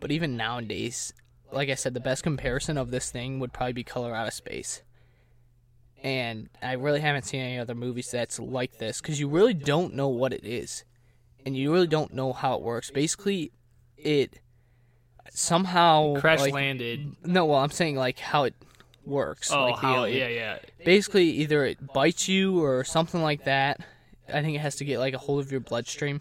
but 0.00 0.12
even 0.12 0.36
nowadays, 0.36 1.12
like 1.50 1.68
I 1.68 1.74
said, 1.74 1.94
the 1.94 2.00
best 2.00 2.22
comparison 2.22 2.78
of 2.78 2.90
this 2.90 3.10
thing 3.10 3.40
would 3.40 3.52
probably 3.52 3.72
be 3.72 3.84
Color 3.84 4.14
Out 4.14 4.28
of 4.28 4.34
Space. 4.34 4.82
And 6.02 6.50
I 6.62 6.72
really 6.74 7.00
haven't 7.00 7.24
seen 7.24 7.40
any 7.40 7.58
other 7.58 7.74
movies 7.74 8.10
that's 8.10 8.38
like 8.38 8.78
this 8.78 9.00
because 9.00 9.18
you 9.18 9.28
really 9.28 9.54
don't 9.54 9.94
know 9.94 10.08
what 10.08 10.32
it 10.32 10.44
is, 10.44 10.84
and 11.46 11.56
you 11.56 11.72
really 11.72 11.86
don't 11.86 12.12
know 12.12 12.32
how 12.32 12.54
it 12.54 12.62
works. 12.62 12.90
Basically, 12.90 13.52
it 13.96 14.40
somehow 15.30 16.14
Crash 16.20 16.40
like, 16.40 16.52
landed. 16.52 17.16
no, 17.24 17.46
well, 17.46 17.58
I'm 17.58 17.70
saying 17.70 17.96
like 17.96 18.18
how 18.18 18.44
it 18.44 18.54
works. 19.06 19.50
Oh, 19.50 19.64
like 19.64 19.78
how? 19.78 20.04
alien. 20.04 20.18
Yeah, 20.18 20.28
yeah. 20.28 20.58
Basically, 20.84 21.30
either 21.30 21.64
it 21.64 21.92
bites 21.92 22.28
you 22.28 22.62
or 22.62 22.84
something 22.84 23.22
like 23.22 23.44
that. 23.44 23.80
I 24.32 24.42
think 24.42 24.56
it 24.56 24.60
has 24.60 24.76
to 24.76 24.84
get 24.84 24.98
like 24.98 25.14
a 25.14 25.18
hold 25.18 25.40
of 25.40 25.50
your 25.50 25.60
bloodstream, 25.60 26.20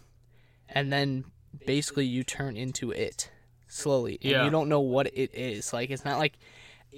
and 0.69 0.91
then 0.91 1.25
basically 1.65 2.05
you 2.05 2.23
turn 2.23 2.57
into 2.57 2.91
it 2.91 3.29
slowly, 3.67 4.17
and 4.21 4.31
Yeah. 4.31 4.45
you 4.45 4.51
don't 4.51 4.69
know 4.69 4.81
what 4.81 5.07
it 5.07 5.31
is. 5.33 5.73
Like 5.73 5.89
it's 5.89 6.05
not 6.05 6.19
like 6.19 6.33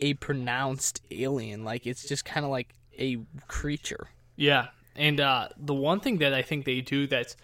a 0.02 0.14
pronounced 0.16 1.02
alien. 1.12 1.64
Like 1.64 1.86
it's 1.88 2.08
just 2.08 2.26
kind 2.26 2.46
of 2.46 2.52
like 2.52 2.74
a 2.98 3.18
creature. 3.48 4.08
Yeah, 4.36 4.68
and 4.96 5.20
uh, 5.20 5.50
the 5.58 5.74
one 5.74 6.00
thing 6.00 6.18
that 6.20 6.34
I 6.34 6.42
think 6.42 6.66
they 6.66 6.82
do 6.82 7.08
that's 7.08 7.36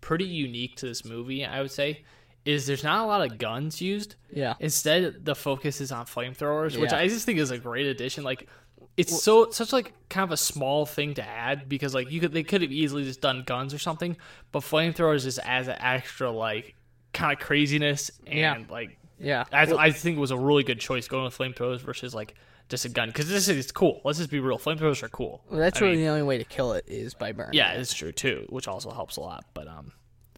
pretty 0.00 0.24
unique 0.24 0.76
to 0.76 0.86
this 0.86 1.04
movie, 1.04 1.44
I 1.44 1.60
would 1.60 1.70
say, 1.70 2.04
is 2.44 2.66
there's 2.66 2.82
not 2.82 3.04
a 3.04 3.06
lot 3.06 3.20
of 3.30 3.36
guns 3.38 3.80
used. 3.82 4.16
Yeah. 4.32 4.54
Instead, 4.60 5.24
the 5.26 5.34
focus 5.34 5.80
is 5.80 5.92
on 5.92 6.06
flamethrowers, 6.06 6.80
which 6.80 6.92
I 6.92 7.06
just 7.06 7.26
think 7.26 7.38
is 7.38 7.50
a 7.50 7.58
great 7.58 7.86
addition. 7.86 8.24
Like, 8.24 8.48
it's 8.96 9.22
so 9.22 9.50
such 9.50 9.72
like 9.72 9.92
kind 10.08 10.24
of 10.24 10.32
a 10.32 10.36
small 10.36 10.84
thing 10.86 11.14
to 11.14 11.22
add 11.26 11.68
because 11.68 11.94
like 11.94 12.10
you 12.10 12.20
could 12.20 12.32
they 12.32 12.42
could 12.42 12.60
have 12.62 12.72
easily 12.72 13.04
just 13.04 13.20
done 13.20 13.42
guns 13.46 13.72
or 13.72 13.78
something, 13.78 14.16
but 14.52 14.62
flamethrowers 14.62 15.22
just 15.24 15.38
adds 15.40 15.68
an 15.68 15.76
extra 15.80 16.30
like 16.30 16.74
kind 17.12 17.32
of 17.32 17.38
craziness 17.44 18.10
and 18.26 18.38
Yeah. 18.38 18.58
like 18.70 18.98
Yeah. 19.18 19.44
I, 19.52 19.64
Well, 19.66 19.78
I 19.78 19.90
think 19.90 20.16
it 20.16 20.20
was 20.20 20.30
a 20.32 20.36
really 20.38 20.62
good 20.64 20.80
choice 20.80 21.08
going 21.08 21.24
with 21.24 21.36
flamethrowers 21.36 21.80
versus 21.80 22.14
like 22.14 22.34
just 22.68 22.84
a 22.84 22.88
gun 22.88 23.08
because 23.08 23.28
this 23.28 23.48
is 23.48 23.72
cool. 23.72 24.00
Let's 24.04 24.18
just 24.18 24.30
be 24.30 24.38
real, 24.40 24.58
flamethrowers 24.58 25.02
are 25.02 25.08
cool. 25.08 25.42
well, 25.50 25.58
that's 25.60 25.78
I 25.80 25.84
really 25.86 25.96
mean, 25.96 26.04
the 26.04 26.10
only 26.10 26.22
way 26.22 26.38
to 26.38 26.44
kill 26.44 26.72
it 26.74 26.84
is 26.86 27.14
by 27.14 27.32
burning. 27.32 27.54
yeah, 27.54 27.72
it's 27.72 27.92
true 27.94 28.12
too, 28.12 28.46
which 28.48 28.68
also 28.68 28.90
helps 28.90 29.16
a 29.16 29.20
lot. 29.20 29.44
But 29.54 29.66
um, 29.66 29.92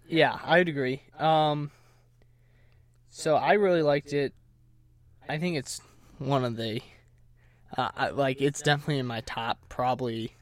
Yeah, 0.09 0.39
I'd 0.45 0.69
agree. 0.69 1.03
Um, 1.19 1.71
so 3.11 3.37
I 3.37 3.55
really 3.55 3.83
liked 3.83 4.13
it. 4.13 4.33
I 5.29 5.39
think 5.39 5.57
it's 5.57 5.81
one 6.19 6.45
of 6.45 6.57
the, 6.57 6.81
uh, 7.77 7.89
I, 7.97 8.09
like, 8.11 8.41
it's 8.41 8.63
definitely 8.63 8.99
in 8.99 9.07
my 9.07 9.21
top 9.23 9.59
probably 9.69 10.35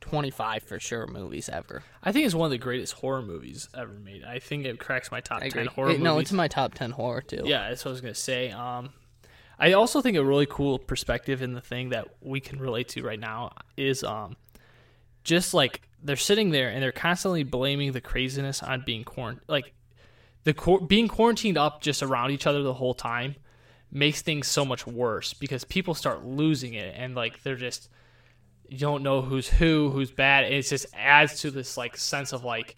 twenty-five 0.00 0.62
for 0.64 0.80
sure 0.80 1.06
movies 1.06 1.48
ever. 1.48 1.82
I 2.02 2.10
think 2.12 2.26
it's 2.26 2.34
one 2.34 2.46
of 2.46 2.50
the 2.50 2.58
greatest 2.58 2.94
horror 2.94 3.22
movies 3.22 3.68
ever 3.74 3.92
made. 3.92 4.24
I 4.24 4.38
think 4.40 4.64
it 4.66 4.78
cracks 4.80 5.10
my 5.10 5.20
top 5.20 5.42
ten 5.42 5.66
horror 5.66 5.88
It- 5.90 5.92
movies. 5.92 6.04
no, 6.04 6.18
it's 6.18 6.30
in 6.32 6.36
my 6.36 6.48
top 6.48 6.74
ten 6.74 6.90
horror 6.90 7.22
too. 7.22 7.42
Yeah, 7.44 7.68
that's 7.68 7.84
what 7.84 7.90
I 7.90 7.92
was 7.92 8.00
gonna 8.00 8.14
say. 8.14 8.50
Um, 8.50 8.90
I 9.58 9.74
also 9.74 10.00
think 10.00 10.16
a 10.16 10.24
really 10.24 10.46
cool 10.46 10.78
perspective 10.78 11.40
in 11.40 11.52
the 11.52 11.60
thing 11.60 11.90
that 11.90 12.08
we 12.20 12.40
can 12.40 12.58
relate 12.58 12.88
to 12.90 13.02
right 13.04 13.20
now 13.20 13.52
is 13.76 14.02
um, 14.02 14.36
just 15.22 15.54
like 15.54 15.82
they're 16.02 16.16
sitting 16.16 16.50
there 16.50 16.68
and 16.68 16.82
they're 16.82 16.90
constantly 16.90 17.44
blaming 17.44 17.92
the 17.92 18.00
craziness 18.00 18.60
on 18.60 18.82
being 18.84 19.04
quarant 19.04 19.38
like 19.46 19.72
the 20.42 20.52
quar- 20.52 20.80
being 20.80 21.06
quarantined 21.06 21.56
up 21.56 21.80
just 21.80 22.02
around 22.02 22.32
each 22.32 22.44
other 22.44 22.64
the 22.64 22.74
whole 22.74 22.94
time 22.94 23.36
makes 23.94 24.22
things 24.22 24.48
so 24.48 24.64
much 24.64 24.86
worse 24.86 25.34
because 25.34 25.64
people 25.64 25.94
start 25.94 26.24
losing 26.24 26.72
it 26.74 26.94
and 26.96 27.14
like 27.14 27.42
they're 27.42 27.56
just 27.56 27.90
you 28.68 28.78
don't 28.78 29.02
know 29.02 29.20
who's 29.20 29.48
who, 29.48 29.90
who's 29.90 30.10
bad. 30.10 30.44
And 30.44 30.54
it 30.54 30.62
just 30.62 30.86
adds 30.94 31.40
to 31.42 31.50
this 31.50 31.76
like 31.76 31.94
sense 31.98 32.32
of 32.32 32.42
like 32.42 32.76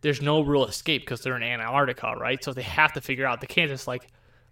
there's 0.00 0.20
no 0.20 0.40
real 0.40 0.64
escape 0.66 1.02
because 1.02 1.20
they're 1.22 1.36
in 1.36 1.42
Antarctica, 1.44 2.14
right? 2.18 2.42
So 2.42 2.52
they 2.52 2.62
have 2.62 2.92
to 2.94 3.00
figure 3.00 3.26
out 3.26 3.40
they 3.40 3.46
can't 3.46 3.70
just 3.70 3.86
like 3.86 4.08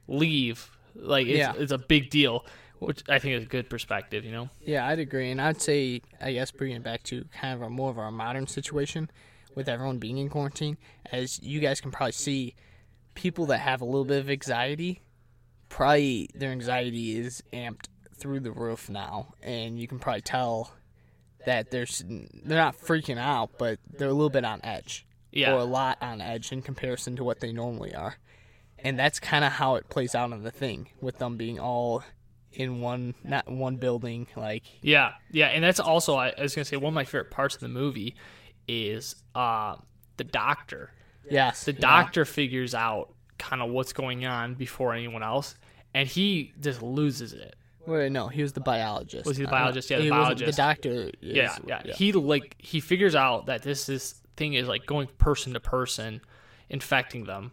leave. 0.06 0.71
Like 0.94 1.26
it's, 1.26 1.38
Yeah. 1.38 1.52
it's 1.56 1.73
a 1.73 1.78
big 1.78 2.11
deal, 2.11 2.47
which 2.78 3.02
I 3.09 3.18
think 3.18 3.35
is 3.35 3.42
a 3.42 3.47
good 3.47 3.68
perspective. 3.68 4.25
You 4.25 4.30
know? 4.30 4.50
Yeah, 4.61 4.87
I'd 4.87 5.00
agree, 5.00 5.30
and 5.33 5.40
I'd 5.42 5.61
say, 5.61 6.00
I 6.21 6.33
guess, 6.33 6.52
bringing 6.52 6.76
it 6.76 6.83
back 6.85 7.02
to 7.04 7.25
kind 7.40 7.54
of 7.54 7.62
a 7.62 7.71
more 7.71 7.90
of 7.90 7.99
our 7.99 8.12
modern 8.12 8.47
situation 8.47 9.11
with 9.56 9.68
everyone 9.68 9.99
being 9.99 10.18
in 10.18 10.28
quarantine, 10.28 10.76
as 11.12 11.42
you 11.42 11.59
guys 11.61 11.80
can 11.80 11.90
probably 11.90 12.12
see, 12.12 12.54
people 13.14 13.47
that 13.47 13.59
have 13.59 13.80
a 13.80 13.85
little 13.85 14.04
bit 14.04 14.21
of 14.21 14.30
anxiety, 14.30 15.00
probably 15.74 16.28
their 16.36 16.52
anxiety 16.52 17.16
is 17.18 17.42
amped 17.52 17.86
through 18.16 18.38
the 18.40 18.52
roof 18.52 18.88
now, 18.88 19.34
and 19.42 19.78
you 19.78 19.88
can 19.88 19.98
probably 19.98 20.20
tell 20.22 20.72
that 21.46 21.70
there's 21.72 22.02
they're 22.08 22.56
not 22.58 22.76
freaking 22.80 23.18
out, 23.18 23.50
but 23.58 23.78
they're 23.98 24.08
a 24.08 24.12
little 24.12 24.30
bit 24.30 24.44
on 24.44 24.60
edge, 24.64 25.04
Yeah. 25.32 25.52
or 25.52 25.58
a 25.58 25.64
lot 25.64 25.98
on 26.00 26.20
edge 26.20 26.52
in 26.52 26.62
comparison 26.62 27.16
to 27.16 27.24
what 27.24 27.40
they 27.40 27.52
normally 27.52 27.92
are, 27.94 28.16
and 28.78 28.96
that's 28.98 29.18
kind 29.18 29.44
of 29.44 29.52
how 29.52 29.74
it 29.74 29.88
plays 29.88 30.14
out 30.14 30.30
in 30.30 30.42
the 30.44 30.52
thing 30.52 30.90
with 31.00 31.18
them 31.18 31.36
being 31.36 31.58
all 31.58 32.04
in 32.52 32.80
one 32.80 33.14
not 33.24 33.50
one 33.50 33.74
building 33.76 34.28
like 34.36 34.62
Yeah, 34.80 35.14
yeah, 35.32 35.46
and 35.48 35.64
that's 35.64 35.80
also 35.80 36.14
I, 36.14 36.32
was 36.38 36.54
gonna 36.54 36.64
say 36.64 36.76
one 36.76 36.92
of 36.92 36.94
my 36.94 37.04
favorite 37.04 37.32
parts 37.32 37.56
of 37.56 37.60
the 37.62 37.68
movie 37.68 38.14
is 38.68 39.16
uh 39.34 39.74
the 40.18 40.24
doctor. 40.24 40.92
yes 41.28 41.64
The 41.64 41.72
yeah. 41.72 41.80
doctor 41.80 42.24
figures 42.24 42.72
out 42.72 43.12
kind 43.38 43.60
of 43.60 43.70
what's 43.70 43.92
going 43.92 44.24
on 44.24 44.54
before 44.54 44.94
anyone 44.94 45.24
else, 45.24 45.56
and 45.94 46.08
he 46.08 46.52
just 46.60 46.82
loses 46.82 47.32
it. 47.32 47.54
Wait, 47.86 48.10
no 48.10 48.28
he 48.28 48.40
was 48.42 48.52
the 48.54 48.60
biologist 48.60 49.26
Was 49.26 49.36
he 49.36 49.42
the 49.44 49.48
Uh, 49.48 49.52
biologist? 49.52 49.90
Yeah, 49.90 49.98
the 49.98 50.04
he 50.04 50.10
biologist. 50.10 50.56
the 50.56 50.62
doctor 50.62 51.10
is, 51.20 51.36
yeah, 51.36 51.56
yeah, 51.66 51.94
He 51.94 52.12
like 52.12 52.56
he 52.58 52.80
figures 52.80 53.14
out 53.14 53.46
that 53.46 53.62
this 53.62 53.86
this 53.86 54.20
thing 54.36 54.54
is 54.54 54.66
like 54.66 54.86
going 54.86 55.06
person 55.18 55.52
to 55.52 55.60
person, 55.60 56.20
infecting 56.70 57.24
them, 57.24 57.52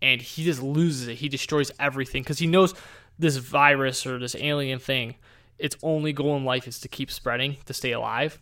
and 0.00 0.22
he 0.22 0.44
just 0.44 0.62
loses 0.62 1.08
it. 1.08 1.16
He 1.16 1.28
destroys 1.28 1.70
everything 1.80 2.22
because 2.22 2.38
he 2.38 2.46
knows 2.46 2.74
this 3.18 3.36
virus 3.36 4.06
or 4.06 4.18
this 4.18 4.36
alien 4.36 4.78
thing. 4.78 5.16
Its 5.58 5.76
only 5.82 6.12
goal 6.12 6.36
in 6.36 6.44
life 6.44 6.68
is 6.68 6.78
to 6.80 6.88
keep 6.88 7.10
spreading, 7.10 7.56
to 7.66 7.72
stay 7.74 7.92
alive. 7.92 8.40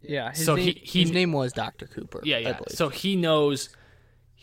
yeah 0.00 0.30
his, 0.30 0.46
So 0.46 0.54
name, 0.56 0.64
he- 0.64 0.80
he- 0.84 1.00
his 1.02 1.10
name 1.10 1.32
was 1.32 1.52
Dr. 1.52 1.86
Cooper 1.86 2.20
Yeah, 2.24 2.38
yeah. 2.38 2.52
believe. 2.54 2.70
So 2.76 2.88
he 2.88 3.14
knows 3.16 3.68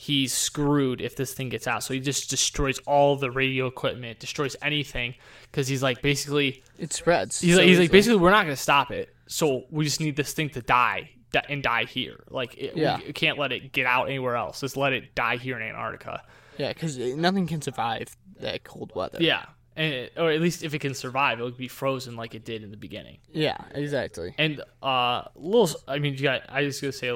he's 0.02 0.32
screwed 0.34 1.02
if 1.02 1.18
this 1.18 1.34
thing 1.34 1.50
gets 1.50 1.68
out. 1.68 1.84
So 1.84 1.94
he 1.94 2.00
just 2.00 2.30
destroys 2.30 2.80
all 2.88 3.18
the 3.18 3.30
radio 3.30 3.68
equipment, 3.68 4.18
destroys 4.20 4.56
anything 4.62 5.14
because 5.52 5.68
he's 5.68 5.84
like 5.84 6.02
basically 6.02 6.64
it 6.78 6.94
spreads 6.94 7.42
he's 7.42 7.56
so 7.56 7.60
like, 7.60 7.68
he's 7.68 7.80
like 7.80 7.92
basically 7.92 8.18
we're 8.18 8.32
not 8.32 8.44
going 8.46 8.56
to 8.56 8.62
stop 8.62 8.92
it. 8.92 9.14
So 9.28 9.66
we 9.70 9.84
just 9.84 10.00
need 10.00 10.16
this 10.16 10.32
thing 10.32 10.52
to 10.52 10.62
die 10.62 11.10
and 11.50 11.62
die 11.62 11.84
here. 11.84 12.24
Like 12.30 12.56
it, 12.58 12.78
Yeah. 12.78 13.00
we 13.06 13.12
can't 13.12 13.38
let 13.38 13.52
it 13.52 13.74
get 13.74 13.86
out 13.86 14.06
anywhere 14.06 14.38
else. 14.38 14.62
Just 14.62 14.78
let 14.78 14.94
it 14.94 15.16
die 15.16 15.36
here 15.36 15.58
in 15.60 15.64
Antarctica. 15.68 16.24
yeah 16.58 16.70
because 16.72 16.98
nothing 16.98 17.46
can 17.46 17.62
survive 17.62 18.16
that 18.40 18.64
cold 18.64 18.94
weather 18.96 19.18
Yeah. 19.20 19.44
And 19.76 19.94
it, 19.94 20.14
or 20.16 20.32
at 20.32 20.40
least 20.40 20.64
if 20.64 20.74
it 20.74 20.80
can 20.80 20.94
survive, 20.94 21.42
it 21.42 21.44
would 21.44 21.58
be 21.58 21.68
frozen 21.68 22.16
like 22.16 22.36
it 22.36 22.46
did 22.46 22.64
in 22.64 22.72
the 22.72 22.78
beginning. 22.78 23.18
yeah 23.34 23.58
exactly 23.76 24.34
And 24.38 24.62
uh, 24.82 25.24
little, 25.36 25.70
I 25.90 26.00
mean, 26.00 26.14
you 26.14 26.24
got. 26.24 26.44
I 26.48 26.64
just 26.64 26.82
gonna 26.82 26.94
say 26.94 27.10
a 27.10 27.16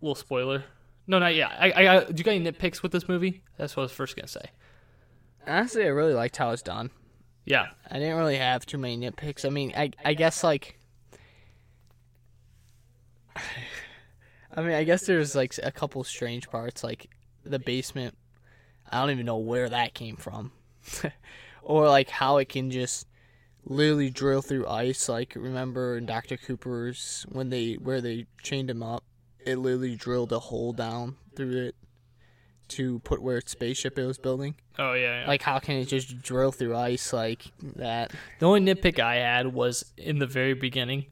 little 0.00 0.16
spoiler. 0.16 0.64
No, 1.06 1.18
not 1.18 1.34
yet. 1.34 1.50
I, 1.58 1.72
I, 1.72 1.84
got- 1.84 2.08
do 2.08 2.14
you 2.18 2.24
got 2.24 2.30
any 2.32 2.50
nitpicks 2.50 2.82
with 2.82 2.92
this 2.92 3.08
movie? 3.08 3.42
That's 3.58 3.76
what 3.76 3.82
I 3.82 3.84
was 3.84 3.92
first 3.92 4.16
gonna 4.16 4.28
say. 4.28 4.50
honestly 5.46 5.84
I 5.84 5.88
really 5.88 6.14
liked 6.14 6.36
how 6.36 6.50
it's 6.50 6.62
done 6.62 6.90
Yeah, 7.44 7.66
I 7.90 7.98
didn't 7.98 8.16
really 8.16 8.36
have 8.38 8.64
too 8.64 8.78
many 8.78 8.96
nitpicks 8.98 9.44
I 9.44 9.50
mean 9.50 9.72
I 9.76 9.90
I 10.04 10.14
guess 10.14 10.42
like 10.42 10.78
I 14.56 14.60
mean, 14.62 14.72
I 14.72 14.84
guess 14.84 15.06
there's 15.06 15.34
like 15.34 15.54
a 15.62 15.72
couple 15.72 16.04
strange 16.04 16.48
parts, 16.48 16.84
like 16.84 17.08
the 17.44 17.58
basement. 17.58 18.16
I 18.90 19.00
don't 19.00 19.10
even 19.10 19.26
know 19.26 19.38
where 19.38 19.68
that 19.68 19.94
came 19.94 20.14
from, 20.16 20.52
or 21.62 21.88
like 21.88 22.08
how 22.08 22.36
it 22.36 22.48
can 22.48 22.70
just 22.70 23.08
literally 23.64 24.10
drill 24.10 24.42
through 24.42 24.68
ice. 24.68 25.08
Like 25.08 25.32
remember 25.34 25.96
in 25.96 26.06
Doctor 26.06 26.36
Cooper's 26.36 27.26
when 27.30 27.50
they 27.50 27.74
where 27.74 28.00
they 28.00 28.26
chained 28.44 28.70
him 28.70 28.82
up, 28.82 29.02
it 29.44 29.56
literally 29.56 29.96
drilled 29.96 30.32
a 30.32 30.38
hole 30.38 30.72
down 30.72 31.16
through 31.36 31.66
it 31.68 31.74
to 32.66 32.98
put 33.00 33.20
where 33.22 33.36
its 33.38 33.52
spaceship 33.52 33.98
it 33.98 34.06
was 34.06 34.18
building. 34.18 34.54
Oh 34.78 34.94
yeah, 34.94 35.20
yeah. 35.22 35.28
Like 35.28 35.42
how 35.42 35.58
can 35.58 35.76
it 35.76 35.84
just 35.86 36.22
drill 36.22 36.50
through 36.52 36.74
ice 36.76 37.12
like 37.12 37.42
that? 37.76 38.12
the 38.38 38.46
only 38.46 38.60
nitpick 38.60 38.98
I 38.98 39.16
had 39.16 39.52
was 39.52 39.84
in 39.98 40.18
the 40.18 40.26
very 40.26 40.54
beginning 40.54 41.06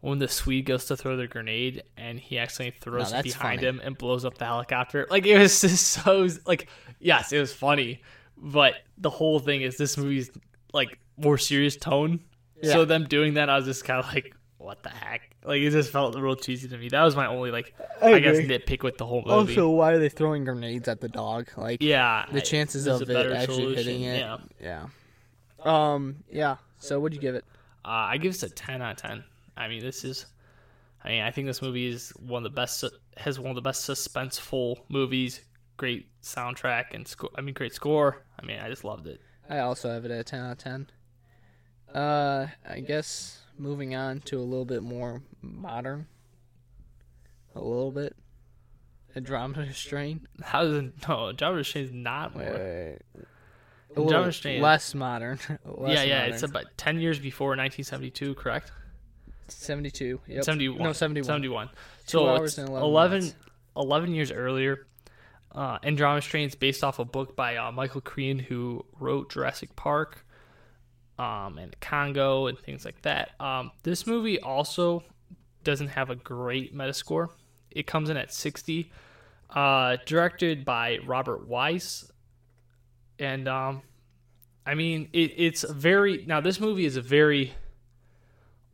when 0.00 0.18
the 0.18 0.28
Swede 0.28 0.66
goes 0.66 0.86
to 0.86 0.96
throw 0.96 1.16
the 1.16 1.26
grenade 1.26 1.82
and 1.96 2.18
he 2.18 2.38
accidentally 2.38 2.78
throws 2.80 3.12
No, 3.12 3.18
it 3.18 3.24
behind 3.24 3.60
funny. 3.60 3.68
him 3.68 3.80
and 3.84 3.98
blows 3.98 4.24
up 4.24 4.38
the 4.38 4.44
helicopter. 4.44 5.06
Like 5.10 5.26
it 5.26 5.38
was 5.38 5.60
just 5.60 5.88
so 5.88 6.28
like 6.46 6.68
yes, 7.00 7.32
it 7.32 7.38
was 7.40 7.52
funny, 7.52 8.02
but 8.36 8.74
the 8.98 9.10
whole 9.10 9.38
thing 9.40 9.62
is 9.62 9.76
this 9.76 9.98
movie's 9.98 10.30
like 10.72 10.98
more 11.16 11.36
serious 11.38 11.76
tone. 11.76 12.20
So 12.64 12.84
them 12.84 13.06
doing 13.06 13.34
that, 13.34 13.50
I 13.50 13.56
was 13.56 13.64
just 13.64 13.84
kind 13.84 13.98
of 13.98 14.06
like, 14.14 14.36
what 14.62 14.82
the 14.82 14.88
heck? 14.88 15.34
Like 15.44 15.60
it 15.60 15.70
just 15.70 15.90
felt 15.90 16.16
real 16.16 16.36
cheesy 16.36 16.68
to 16.68 16.78
me. 16.78 16.88
That 16.88 17.02
was 17.02 17.16
my 17.16 17.26
only 17.26 17.50
like 17.50 17.74
I 18.00 18.14
I, 18.14 18.18
guess 18.20 18.36
nitpick 18.36 18.82
with 18.82 18.98
the 18.98 19.06
whole 19.06 19.22
movie. 19.26 19.52
Also, 19.52 19.70
why 19.70 19.92
are 19.92 19.98
they 19.98 20.08
throwing 20.08 20.44
grenades 20.44 20.88
at 20.88 21.00
the 21.00 21.08
dog? 21.08 21.48
Like 21.56 21.82
yeah, 21.82 22.26
the 22.30 22.40
chances 22.40 22.86
of 22.86 23.08
it 23.08 23.32
actually 23.32 23.56
solution, 23.56 23.76
hitting 23.76 24.02
it. 24.02 24.18
Yeah, 24.18 24.38
Yeah. 24.60 24.86
Um. 25.64 26.16
Yeah. 26.30 26.56
So, 26.78 26.98
what'd 26.98 27.14
you 27.14 27.20
give 27.20 27.34
it? 27.34 27.44
uh, 27.84 27.88
I 27.88 28.16
give 28.18 28.32
this 28.32 28.42
a 28.42 28.50
ten 28.50 28.82
out 28.82 28.92
of 28.92 28.96
ten. 28.98 29.24
I 29.56 29.68
mean, 29.68 29.80
this 29.80 30.04
is. 30.04 30.26
I 31.04 31.08
mean, 31.08 31.22
I 31.22 31.30
think 31.32 31.48
this 31.48 31.62
movie 31.62 31.88
is 31.88 32.10
one 32.20 32.44
of 32.44 32.52
the 32.52 32.54
best. 32.54 32.84
Has 33.16 33.38
one 33.38 33.50
of 33.50 33.56
the 33.56 33.62
best 33.62 33.88
suspenseful 33.88 34.78
movies. 34.88 35.40
Great 35.76 36.06
soundtrack 36.22 36.94
and 36.94 37.06
score. 37.06 37.30
I 37.36 37.40
mean, 37.40 37.54
great 37.54 37.74
score. 37.74 38.22
I 38.38 38.44
mean, 38.44 38.58
I 38.58 38.68
just 38.68 38.84
loved 38.84 39.06
it. 39.06 39.20
I 39.48 39.58
also 39.60 39.90
have 39.90 40.04
it 40.04 40.10
at 40.10 40.26
ten 40.26 40.40
out 40.40 40.52
of 40.52 40.58
ten. 40.58 40.90
Uh, 41.92 42.46
I 42.68 42.80
guess 42.80 43.41
moving 43.58 43.94
on 43.94 44.20
to 44.20 44.38
a 44.38 44.42
little 44.42 44.64
bit 44.64 44.82
more 44.82 45.22
modern. 45.40 46.06
A 47.54 47.60
little 47.60 47.92
bit. 47.92 48.16
Andromeda 49.14 49.72
Strain. 49.74 50.26
How 50.42 50.62
does 50.62 50.76
it, 50.76 51.08
no? 51.08 51.32
strain 51.62 51.84
is 51.84 51.92
not 51.92 52.34
more. 52.34 52.44
Wait, 52.44 52.52
wait, 52.52 52.98
wait. 53.14 53.26
A 53.94 54.00
little 54.00 54.60
less 54.62 54.94
modern. 54.94 55.38
Less 55.66 55.96
yeah, 55.98 56.02
yeah. 56.02 56.18
modern. 56.20 56.32
It's 56.32 56.42
about 56.42 56.64
ten 56.78 56.98
years 56.98 57.18
before 57.18 57.48
1972, 57.50 58.34
correct? 58.36 58.72
seventy-two. 59.48 60.18
Yep. 60.26 60.44
71. 60.44 60.82
No, 60.82 60.92
seventy-one. 60.94 61.26
71. 61.26 61.68
Two 61.68 61.74
So 62.06 62.28
hours 62.28 62.52
it's 62.52 62.58
and 62.58 62.68
11 62.70 63.20
11, 63.20 63.34
11 63.76 64.14
years 64.14 64.32
earlier. 64.32 64.86
Uh, 65.54 65.78
Andromeda 65.84 66.22
Strain 66.22 66.46
is 66.46 66.54
based 66.54 66.82
off 66.82 66.98
a 66.98 67.04
book 67.04 67.36
by 67.36 67.56
uh, 67.56 67.70
Michael 67.70 68.00
Crichton, 68.00 68.38
who 68.38 68.86
wrote 68.98 69.30
Jurassic 69.30 69.76
Park 69.76 70.24
um, 71.22 71.56
and 71.58 71.78
Congo 71.80 72.48
and 72.48 72.58
things 72.58 72.84
like 72.84 73.00
that. 73.02 73.30
Um, 73.40 73.70
this 73.84 74.06
movie 74.06 74.40
also 74.40 75.04
doesn't 75.62 75.88
have 75.88 76.10
a 76.10 76.16
great 76.16 76.76
Metascore. 76.76 77.28
It 77.70 77.86
comes 77.86 78.10
in 78.10 78.16
at 78.16 78.32
60. 78.32 78.90
Uh, 79.48 79.98
directed 80.04 80.64
by 80.64 80.98
Robert 81.06 81.46
Wise. 81.46 82.10
And, 83.18 83.46
um, 83.46 83.82
I 84.66 84.74
mean, 84.74 85.10
it, 85.12 85.32
it's 85.36 85.62
very. 85.62 86.24
Now, 86.26 86.40
this 86.40 86.58
movie 86.58 86.86
is 86.86 86.96
a 86.96 87.02
very 87.02 87.52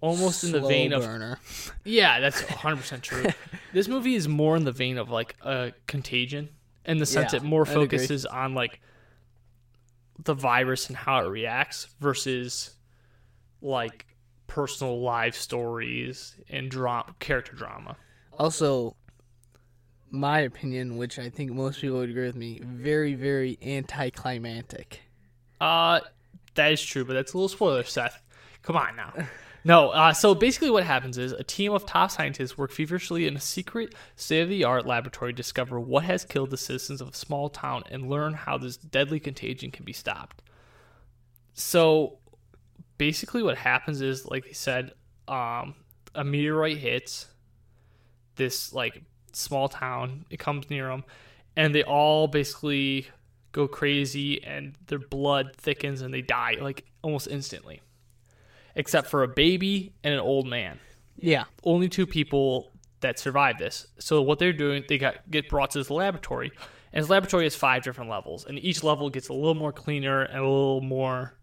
almost 0.01 0.45
in 0.45 0.53
the 0.53 0.61
Slow 0.61 0.69
vein 0.69 0.93
of 0.93 1.03
burner. 1.03 1.41
yeah, 1.85 2.21
that's 2.21 2.41
100% 2.43 3.03
true. 3.03 3.27
this 3.75 3.89
movie 3.89 4.15
is 4.15 4.27
more 4.27 4.57
in 4.57 4.65
the 4.65 4.73
vein 4.73 4.97
of 4.97 5.11
like 5.11 5.37
a 5.43 5.73
contagion 5.87 6.49
in 6.87 6.99
the 6.99 7.07
sense 7.07 7.33
Yeah, 7.33 7.39
it 7.39 7.43
more 7.43 7.67
I'd 7.67 7.73
agree. 7.73 7.85
focuses 7.85 8.25
on 8.25 8.55
like 8.55 8.81
the 10.25 10.35
virus 10.35 10.89
and 10.89 10.97
how 10.97 11.25
it 11.25 11.29
reacts 11.29 11.89
versus 12.01 12.75
like 13.63 14.07
personal 14.47 15.01
life 15.01 15.35
stories 15.35 16.37
and 16.49 16.71
drama 16.71 17.15
character 17.19 17.55
drama. 17.55 17.97
Also, 18.39 18.97
my 20.11 20.41
opinion, 20.41 20.97
which 20.97 21.19
I 21.19 21.29
think 21.29 21.53
most 21.53 21.81
people 21.81 21.99
would 21.99 22.11
agree 22.11 22.27
with 22.27 22.37
me, 22.37 22.61
very, 22.65 23.15
very 23.15 23.59
anticlimactic. 23.63 25.03
Uh 25.61 26.01
that 26.55 26.73
is 26.73 26.83
true, 26.83 27.05
but 27.05 27.13
that's 27.15 27.35
a 27.35 27.37
little 27.37 27.49
spoiler, 27.49 27.85
Seth. 27.85 28.21
Come 28.63 28.77
on 28.77 28.97
now. 28.97 29.13
No, 29.69 29.91
uh, 29.91 30.15
so 30.15 30.35
basically 30.35 30.71
what 30.71 30.85
happens 30.85 31.19
is 31.19 31.33
a 31.33 31.45
team 31.45 31.75
of 31.75 31.85
top 31.85 32.11
scientists 32.11 32.57
work 32.57 32.73
feverishly 32.73 33.27
in 33.27 33.37
a 33.37 33.41
secret, 33.41 33.95
state-of-the-art 34.17 34.87
laboratory 34.87 35.35
to 35.35 35.37
discover 35.37 35.79
what 35.79 36.05
has 36.05 36.25
killed 36.25 36.49
the 36.49 36.57
citizens 36.57 37.03
of 37.03 37.09
a 37.09 37.15
small 37.15 37.51
town 37.51 37.83
and 37.91 38.09
learn 38.09 38.33
how 38.33 38.57
this 38.57 38.79
deadly 38.79 39.21
contagion 39.21 39.71
can 39.71 39.85
be 39.85 39.93
stopped. 39.93 40.41
So 41.53 42.17
basically 42.97 43.43
what 43.43 43.59
happens 43.59 44.01
is, 44.01 44.25
like 44.25 44.47
they 44.47 44.55
said, 44.55 44.93
um, 45.29 45.75
a 46.15 46.25
meteorite 46.25 46.79
hits 46.79 47.27
this 48.37 48.73
like 48.73 49.03
small 49.35 49.69
town. 49.69 50.25
It 50.31 50.39
comes 50.39 50.71
near 50.71 50.89
them, 50.89 51.05
and 51.57 51.75
they 51.75 51.83
all 51.83 52.27
basically 52.27 53.09
go 53.53 53.69
crazy, 53.69 54.43
and 54.43 54.77
their 54.87 54.99
blood 54.99 55.55
thickens, 55.57 56.01
and 56.01 56.15
they 56.15 56.23
die 56.23 56.57
like 56.59 56.87
almost 57.03 57.29
instantly, 57.29 57.83
except 58.79 59.09
for 59.09 59.25
a 59.25 59.29
baby 59.29 59.93
and 60.03 60.15
an 60.15 60.21
old 60.21 60.47
man. 60.47 60.79
Yeah. 61.17 61.45
Only 61.65 61.89
two 61.89 62.07
people 62.07 62.73
that 63.01 63.19
survive 63.19 63.59
this. 63.59 63.89
So 63.99 64.23
what 64.23 64.39
they're 64.39 64.53
doing, 64.53 64.85
they 64.89 64.97
got 64.97 65.31
get 65.31 65.49
brought 65.49 65.73
to 65.73 65.79
this 65.79 65.91
laboratory, 65.91 66.53
and 66.93 67.03
this 67.03 67.11
laboratory 67.11 67.45
has 67.45 67.55
five 67.55 67.83
different 67.83 68.09
levels, 68.09 68.47
and 68.47 68.59
each 68.59 68.83
level 68.83 69.11
gets 69.11 69.29
a 69.29 69.35
little 69.35 69.55
more 69.55 69.73
cleaner 69.73 70.23
and 70.23 70.39
a 70.39 70.49
little 70.49 70.81
more 70.81 71.37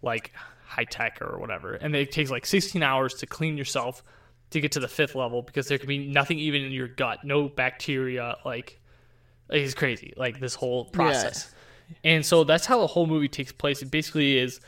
like 0.00 0.32
high 0.64 0.84
tech 0.84 1.20
or 1.20 1.38
whatever. 1.38 1.74
And 1.74 1.94
it 1.94 2.12
takes 2.12 2.30
like 2.30 2.46
16 2.46 2.82
hours 2.82 3.14
to 3.14 3.26
clean 3.26 3.58
yourself 3.58 4.02
to 4.50 4.60
get 4.60 4.72
to 4.72 4.80
the 4.80 4.88
fifth 4.88 5.16
level 5.16 5.42
because 5.42 5.66
there 5.66 5.78
can 5.78 5.88
be 5.88 6.06
nothing 6.06 6.38
even 6.38 6.62
in 6.62 6.72
your 6.72 6.88
gut, 6.88 7.24
no 7.24 7.48
bacteria. 7.48 8.36
Like, 8.44 8.80
like 9.48 9.60
it's 9.60 9.74
crazy. 9.74 10.14
Like 10.16 10.38
this 10.38 10.54
whole 10.54 10.84
process. 10.86 11.52
And 12.04 12.24
so 12.24 12.44
that's 12.44 12.66
how 12.66 12.80
the 12.80 12.86
whole 12.86 13.06
movie 13.06 13.28
takes 13.28 13.52
place. 13.52 13.82
It 13.82 13.90
basically 13.90 14.38
is 14.38 14.60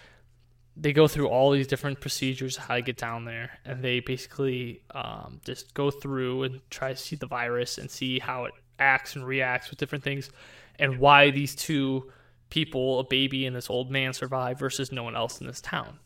they 0.81 0.93
go 0.93 1.09
through 1.09 1.29
all 1.29 1.51
these 1.51 1.67
different 1.67 2.01
procedures 2.01 2.57
how 2.57 2.77
to 2.77 2.83
get 2.83 2.97
down 2.97 3.25
there, 3.25 3.59
and 3.65 3.83
they 3.83 4.01
basically 4.01 4.83
um, 4.95 5.41
just 5.45 5.75
go 5.75 5.91
through 5.91 6.45
and 6.45 6.61
try 6.71 6.91
to 6.91 6.97
see 6.97 7.17
the 7.17 7.27
virus 7.27 7.79
and 7.79 7.91
see 7.91 8.19
how 8.19 8.45
it 8.45 8.53
acts 8.79 9.17
and 9.17 9.27
reacts 9.27 9.71
with 9.71 9.79
different 9.79 10.05
things, 10.05 10.31
and 10.79 10.99
why 10.99 11.31
these 11.31 11.55
two 11.55 12.11
people, 12.51 13.01
a 13.01 13.05
baby 13.05 13.45
and 13.45 13.57
this 13.57 13.69
old 13.69 13.91
man, 13.91 14.13
survive 14.13 14.59
versus 14.59 14.93
no 14.93 15.03
one 15.03 15.17
else 15.17 15.41
in 15.41 15.47
this 15.47 15.61
town. 15.61 15.99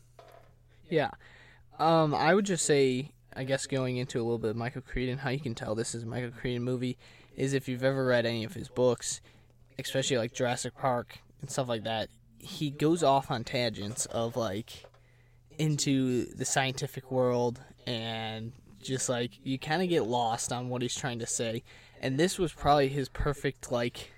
Yeah. 0.89 1.11
Um, 1.79 2.13
I 2.13 2.33
would 2.33 2.45
just 2.45 2.65
say, 2.65 3.11
I 3.35 3.43
guess 3.43 3.65
going 3.67 3.97
into 3.97 4.19
a 4.19 4.23
little 4.23 4.39
bit 4.39 4.51
of 4.51 4.55
Michael 4.55 4.81
Crichton, 4.81 5.19
how 5.19 5.29
you 5.29 5.39
can 5.39 5.55
tell 5.55 5.75
this 5.75 5.95
is 5.95 6.03
a 6.03 6.05
Michael 6.05 6.31
Crichton 6.31 6.63
movie 6.63 6.97
is 7.35 7.53
if 7.53 7.67
you've 7.67 7.83
ever 7.83 8.05
read 8.05 8.25
any 8.25 8.43
of 8.43 8.53
his 8.53 8.69
books, 8.69 9.21
especially 9.79 10.17
like 10.17 10.33
Jurassic 10.33 10.75
Park 10.75 11.19
and 11.41 11.49
stuff 11.49 11.67
like 11.67 11.83
that, 11.83 12.09
he 12.43 12.69
goes 12.69 13.01
off 13.03 13.31
on 13.31 13.43
tangents 13.43 14.05
of 14.07 14.35
like 14.35 14.85
into 15.57 16.25
the 16.35 16.45
scientific 16.45 17.11
world 17.11 17.59
and 17.87 18.51
just 18.81 19.07
like 19.09 19.31
you 19.43 19.57
kind 19.57 19.81
of 19.81 19.89
get 19.89 20.03
lost 20.05 20.51
on 20.51 20.69
what 20.69 20.81
he's 20.81 20.95
trying 20.95 21.19
to 21.19 21.27
say. 21.27 21.63
And 22.01 22.19
this 22.19 22.37
was 22.37 22.51
probably 22.51 22.89
his 22.89 23.07
perfect 23.09 23.71
like 23.71 24.11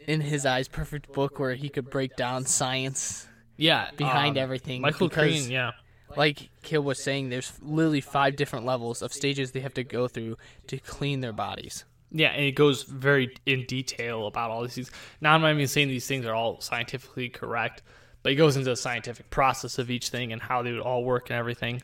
in 0.00 0.20
his 0.20 0.44
eyes 0.46 0.68
perfect 0.68 1.12
book 1.12 1.38
where 1.38 1.54
he 1.54 1.68
could 1.68 1.90
break 1.90 2.16
down 2.16 2.44
science 2.44 3.26
Yeah, 3.56 3.90
behind 3.96 4.36
um, 4.36 4.42
everything. 4.42 4.82
Michael 4.82 5.08
because- 5.08 5.24
Crichton, 5.30 5.50
yeah. 5.50 5.72
like 6.16 6.50
Kill 6.62 6.82
was 6.82 7.02
saying, 7.02 7.30
there's 7.30 7.52
literally 7.62 8.00
five 8.02 8.36
different 8.36 8.66
levels 8.66 9.00
of 9.02 9.12
stages 9.12 9.52
they 9.52 9.60
have 9.60 9.74
to 9.74 9.84
go 9.84 10.06
through 10.06 10.36
to 10.68 10.78
clean 10.78 11.20
their 11.22 11.32
bodies. 11.32 11.84
Yeah, 12.12 12.28
and 12.28 12.44
it 12.44 12.52
goes 12.52 12.84
very 12.84 13.34
in 13.46 13.64
detail 13.66 14.26
about 14.26 14.50
all 14.50 14.62
these 14.62 14.74
things. 14.74 14.90
Now, 15.20 15.34
I'm 15.34 15.40
not 15.42 15.52
even 15.52 15.66
saying 15.66 15.88
these 15.88 16.06
things 16.06 16.24
are 16.24 16.34
all 16.34 16.60
scientifically 16.60 17.28
correct, 17.28 17.82
but 18.22 18.32
it 18.32 18.36
goes 18.36 18.56
into 18.56 18.70
the 18.70 18.76
scientific 18.76 19.28
process 19.30 19.78
of 19.78 19.90
each 19.90 20.08
thing 20.10 20.32
and 20.32 20.40
how 20.40 20.62
they 20.62 20.72
would 20.72 20.80
all 20.80 21.04
work 21.04 21.30
and 21.30 21.38
everything. 21.38 21.82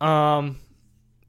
Um, 0.00 0.58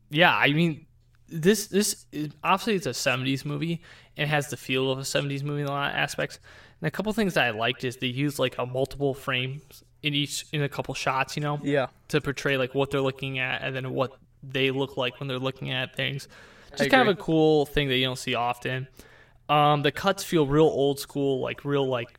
yeah, 0.10 0.36
I 0.36 0.52
mean, 0.54 0.86
this 1.30 1.68
this 1.68 2.06
is, 2.12 2.30
obviously 2.44 2.76
it's 2.76 2.86
a 2.88 2.92
'70s 2.92 3.46
movie 3.46 3.82
and 4.16 4.30
has 4.30 4.50
the 4.50 4.58
feel 4.58 4.92
of 4.92 4.98
a 5.00 5.04
'70s 5.04 5.44
movie 5.44 5.62
in 5.62 5.68
a 5.68 5.72
lot 5.72 5.92
of 5.92 5.96
aspects. 5.98 6.40
And 6.82 6.88
a 6.88 6.92
couple 6.92 7.12
things 7.14 7.34
that 7.36 7.46
I 7.46 7.50
liked 7.52 7.84
is 7.84 7.98
they 7.98 8.08
use 8.08 8.40
like 8.40 8.58
a 8.58 8.66
multiple 8.66 9.14
frames 9.14 9.84
in 10.04 10.14
each 10.14 10.46
in 10.54 10.62
a 10.64 10.70
couple 10.70 10.94
shots, 10.94 11.36
you 11.36 11.42
know, 11.42 11.60
Yeah. 11.64 11.88
to 12.10 12.22
portray 12.22 12.58
like 12.58 12.74
what 12.76 12.92
they're 12.92 13.02
looking 13.02 13.40
at 13.40 13.62
and 13.64 13.76
then 13.76 13.92
what 13.94 14.14
they 14.44 14.72
look 14.72 14.96
like 14.98 15.20
when 15.20 15.28
they're 15.28 15.40
looking 15.40 15.72
at 15.72 15.96
things. 15.96 16.28
Just 16.76 16.90
kind 16.90 17.08
of 17.08 17.18
a 17.18 17.22
cool 17.22 17.66
thing 17.66 17.88
that 17.88 17.98
you 17.98 18.06
don't 18.06 18.18
see 18.18 18.36
often. 18.36 18.88
Um, 19.50 19.82
the 19.82 19.92
cuts 19.92 20.24
feel 20.24 20.46
real 20.46 20.66
old 20.66 21.00
school, 21.00 21.40
like 21.40 21.64
real 21.64 21.88
like 21.88 22.18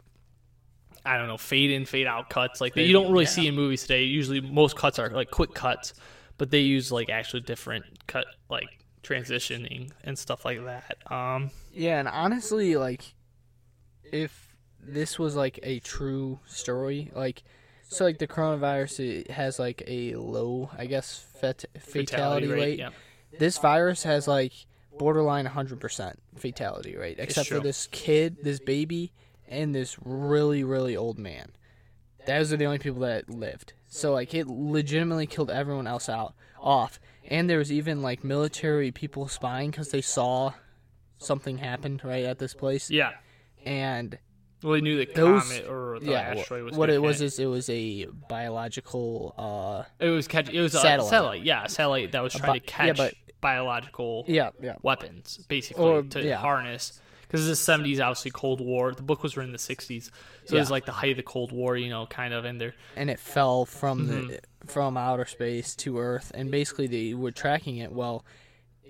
I 1.05 1.17
don't 1.17 1.29
know, 1.29 1.39
fade 1.39 1.71
in, 1.71 1.85
fade 1.87 2.07
out 2.07 2.29
cuts, 2.29 2.61
like 2.61 2.75
that 2.75 2.83
you 2.83 2.93
don't 2.93 3.11
really 3.11 3.27
see 3.27 3.47
in 3.47 3.55
movies 3.55 3.83
today. 3.83 4.05
Usually, 4.05 4.41
most 4.41 4.77
cuts 4.77 4.99
are 4.99 5.09
like 5.11 5.31
quick 5.31 5.55
cuts, 5.55 5.95
but 6.37 6.51
they 6.51 6.61
use 6.61 6.93
like 6.93 7.09
actually 7.09 7.41
different 7.41 7.85
cut, 8.07 8.27
like 8.51 8.69
transitioning 9.03 9.91
and 10.05 10.19
stuff 10.19 10.45
like 10.45 10.63
that. 10.65 10.97
Um, 11.11 11.51
Yeah, 11.73 11.99
and 11.99 12.09
honestly, 12.09 12.77
like, 12.77 13.15
if 14.05 14.55
this 14.83 15.19
was 15.19 15.35
like 15.37 15.59
a 15.63 15.79
true 15.81 16.41
story, 16.47 17.11
like, 17.15 17.43
so 17.89 18.05
like 18.05 18.19
the 18.19 18.27
coronavirus 18.29 19.01
it 19.01 19.31
has 19.31 19.59
like 19.59 19.83
a 19.87 20.15
low, 20.17 20.71
I 20.77 20.87
guess, 20.87 21.25
fat- 21.41 21.65
fatality, 21.79 22.49
rate. 22.49 22.79
yeah. 22.79 22.91
This 23.37 23.59
virus 23.59 24.03
has 24.05 24.29
like 24.29 24.53
borderline 24.99 25.47
100% 25.47 26.15
fatality 26.37 26.97
rate, 26.97 27.17
except 27.19 27.49
for 27.49 27.61
this 27.61 27.87
kid, 27.91 28.39
this 28.43 28.59
baby, 28.59 29.13
and 29.49 29.75
this 29.75 29.97
really, 30.05 30.65
really 30.65 30.97
old 30.97 31.19
man. 31.19 31.53
Those 32.27 32.53
are 32.53 32.57
the 32.57 32.67
only 32.67 32.79
people 32.79 33.01
that 33.01 33.31
lived. 33.31 33.73
So 33.89 34.13
like 34.13 34.35
it 34.35 34.47
legitimately 34.47 35.27
killed 35.27 35.51
everyone 35.51 35.87
else 35.87 36.09
out 36.09 36.35
off. 36.61 37.01
And 37.31 37.49
there 37.49 37.59
was 37.59 37.73
even 37.73 38.03
like 38.03 38.25
military 38.25 38.91
people 38.91 39.29
spying 39.29 39.71
because 39.71 39.91
they 39.91 40.01
saw 40.01 40.53
something 41.19 41.59
happened 41.59 42.03
right 42.05 42.25
at 42.25 42.39
this 42.39 42.55
place. 42.55 42.91
Yeah. 42.91 43.13
And 43.65 44.19
Well, 44.63 44.73
they 44.73 44.81
knew 44.81 44.97
the 44.99 45.13
Those- 45.13 45.43
comet 45.45 45.67
or 45.69 46.01
the 46.01 46.11
yeah, 46.13 46.35
asteroid 46.37 46.65
was 46.65 46.75
what 46.77 46.91
it 46.91 47.01
was 47.01 47.21
is 47.23 47.39
it 47.39 47.47
was 47.47 47.69
a 47.71 48.07
biological. 48.29 49.35
uh 49.39 49.85
It 50.05 50.11
was 50.11 50.27
catch. 50.27 50.49
It 50.51 50.61
was 50.61 50.75
a 50.75 50.81
Satellite. 50.81 51.11
satellite. 51.11 51.43
Yeah, 51.43 51.65
a 51.65 51.69
satellite 51.69 52.13
that 52.13 52.23
was 52.23 52.35
trying 52.35 52.53
bi- 52.53 52.59
to 52.59 52.65
catch 52.67 52.87
yeah, 52.89 52.93
but- 52.95 53.15
biological 53.41 54.25
Yeah, 54.27 54.51
yeah. 54.61 54.75
weapons, 54.83 55.39
basically, 55.49 55.85
Or- 55.85 56.03
to 56.03 56.23
yeah. 56.25 56.37
harness. 56.37 57.01
Because 57.23 57.47
it's 57.49 57.61
the 57.65 57.73
'70s, 57.73 58.01
obviously, 58.01 58.31
Cold 58.31 58.61
War. 58.63 58.93
The 58.93 59.03
book 59.03 59.23
was 59.23 59.37
written 59.37 59.51
in 59.51 59.53
the 59.53 59.59
'60s, 59.59 60.11
so 60.47 60.57
it 60.57 60.59
was 60.59 60.71
like 60.71 60.87
the 60.87 60.93
height 60.93 61.11
of 61.11 61.19
the 61.19 61.23
Cold 61.23 61.53
War, 61.53 61.77
you 61.77 61.91
know, 61.91 62.07
kind 62.07 62.33
of. 62.33 62.47
And 62.47 62.59
they're 62.59 62.75
and 62.97 63.11
it 63.11 63.21
fell 63.21 63.67
from 63.67 64.09
Mm-hmm. 64.09 64.27
the 64.29 64.41
from 64.67 64.97
outer 64.97 65.27
space 65.27 65.77
to 65.77 65.99
Earth, 65.99 66.33
and 66.35 66.51
basically 66.51 66.87
they 66.87 67.13
were 67.15 67.31
tracking 67.31 67.77
it. 67.77 67.93
Well, 67.93 68.25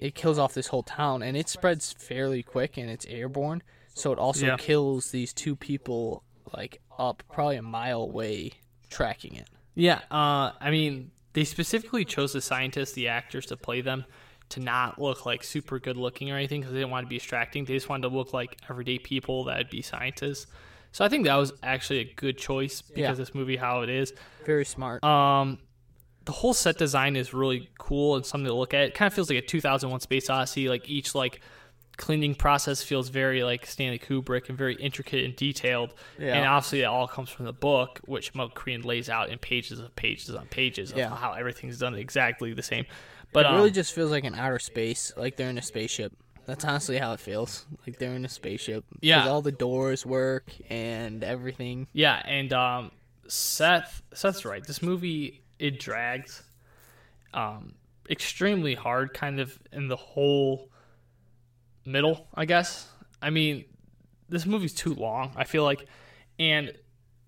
it 0.00 0.14
kills 0.14 0.38
off 0.38 0.54
this 0.54 0.68
whole 0.68 0.85
town, 0.85 1.20
and 1.22 1.37
it 1.37 1.48
spreads 1.48 1.92
fairly 1.92 2.44
quick, 2.44 2.76
and 2.76 2.88
it's 2.88 3.04
airborne, 3.07 3.62
so 3.98 4.12
it 4.12 4.18
also 4.18 4.46
Yeah. 4.46 4.56
kills 4.56 5.11
these 5.11 5.32
two 5.32 5.56
people 5.56 6.22
like 6.54 6.80
up 6.98 7.22
probably 7.30 7.56
a 7.56 7.62
mile 7.62 8.02
away, 8.02 8.52
tracking 8.90 9.34
it. 9.34 9.48
Yeah, 9.74 10.00
uh, 10.11 10.52
I 10.61 10.70
mean, 10.70 11.11
they 11.34 11.44
specifically 11.44 12.04
chose 12.04 12.32
the 12.32 12.40
scientists, 12.40 12.92
the 12.92 13.08
actors, 13.08 13.46
to 13.46 13.56
play 13.56 13.80
them 13.80 14.04
to 14.48 14.61
not 14.61 14.98
look 15.00 15.26
like 15.26 15.44
super 15.44 15.78
good 15.78 15.96
looking 15.96 16.30
or 16.30 16.37
anything 16.37 16.61
because 16.62 16.72
they 16.72 16.78
didn't 16.80 16.90
want 16.90 17.04
to 17.04 17.08
be 17.08 17.18
distracting. 17.18 17.64
They 17.66 17.74
just 17.74 17.88
wanted 17.88 18.08
to 18.08 18.14
look 18.16 18.32
like 18.32 18.56
everyday 18.70 18.98
people 18.98 19.44
that 19.44 19.58
would 19.58 19.70
be 19.70 19.82
scientists. 19.82 20.46
So 20.90 21.04
I 21.04 21.08
think 21.11 21.26
that 21.26 21.34
was 21.37 21.52
actually 21.62 21.98
a 21.98 22.14
good 22.14 22.38
choice 22.38 22.80
because 22.80 22.98
Yeah. 22.98 23.12
this 23.12 23.34
movie, 23.34 23.56
how 23.56 23.82
it 23.82 23.90
is. 23.90 24.14
Very 24.46 24.64
smart. 24.64 25.04
Um, 25.04 25.58
the 26.24 26.32
whole 26.32 26.54
set 26.54 26.78
design 26.78 27.14
is 27.14 27.34
really 27.34 27.68
cool 27.78 28.16
and 28.16 28.24
something 28.24 28.46
to 28.46 28.54
look 28.54 28.72
at. 28.72 28.80
It 28.88 28.94
kind 28.94 29.06
of 29.06 29.12
feels 29.14 29.28
like 29.28 29.38
a 29.38 29.46
2001 29.46 30.00
Space 30.00 30.30
Odyssey. 30.30 30.68
Like 30.68 30.88
each 30.88 31.14
like 31.14 31.40
cleaning 31.98 32.34
process 32.34 32.82
feels 32.82 33.11
very 33.11 33.42
like 33.42 33.66
Stanley 33.66 33.98
Kubrick 33.98 34.48
and 34.48 34.56
very 34.56 34.76
intricate 34.76 35.24
and 35.24 35.37
detailed. 35.37 35.92
Yeah. 36.18 36.37
And 36.37 36.46
obviously, 36.46 36.80
it 36.80 36.84
all 36.84 37.06
comes 37.06 37.28
from 37.28 37.44
the 37.44 37.52
book, 37.52 38.00
which 38.06 38.34
Mo 38.34 38.48
Korean 38.48 38.80
lays 38.82 39.11
out 39.11 39.28
in 39.28 39.38
pages 39.38 39.78
of 39.80 39.94
pages 39.96 40.34
on 40.34 40.46
pages 40.46 40.92
of 40.92 40.96
Yeah. 40.98 41.14
how 41.14 41.32
everything's 41.32 41.78
done 41.78 41.94
exactly 41.94 42.54
the 42.54 42.62
same. 42.62 42.87
But 43.32 43.44
it 43.44 43.48
um, 43.50 43.56
really 43.56 43.70
just 43.72 43.92
feels 43.92 44.11
like 44.11 44.24
an 44.24 44.34
outer 44.34 44.58
space, 44.58 45.12
like 45.16 45.37
they're 45.37 45.50
in 45.50 45.58
a 45.58 45.62
spaceship. 45.62 46.12
That's 46.46 46.64
honestly 46.64 46.96
how 46.96 47.12
it 47.12 47.20
feels. 47.20 47.66
Like 47.87 47.98
they're 47.98 48.14
in 48.14 48.24
a 48.24 48.28
spaceship. 48.30 48.87
Yeah. 49.02 49.28
all 49.28 49.42
the 49.42 49.52
doors 49.52 50.06
work 50.06 50.50
and 50.70 51.22
everything. 51.22 51.88
Yeah, 51.92 52.22
and 52.24 52.50
um, 52.54 52.90
Seth 53.26 54.00
Seth's 54.14 54.46
right. 54.46 54.64
This 54.64 54.80
movie 54.82 55.42
it 55.58 55.78
drags, 55.78 56.42
um, 57.34 57.74
extremely 58.08 58.74
hard, 58.74 59.12
kind 59.12 59.40
of 59.40 59.58
in 59.72 59.88
the 59.88 59.96
whole 59.96 60.70
middle, 61.88 62.27
I 62.35 62.44
guess. 62.44 62.88
I 63.20 63.31
mean, 63.31 63.64
this 64.29 64.46
movie's 64.46 64.74
too 64.74 64.94
long, 64.94 65.33
I 65.37 65.44
feel 65.44 65.64
like, 65.64 65.87
and 66.38 66.72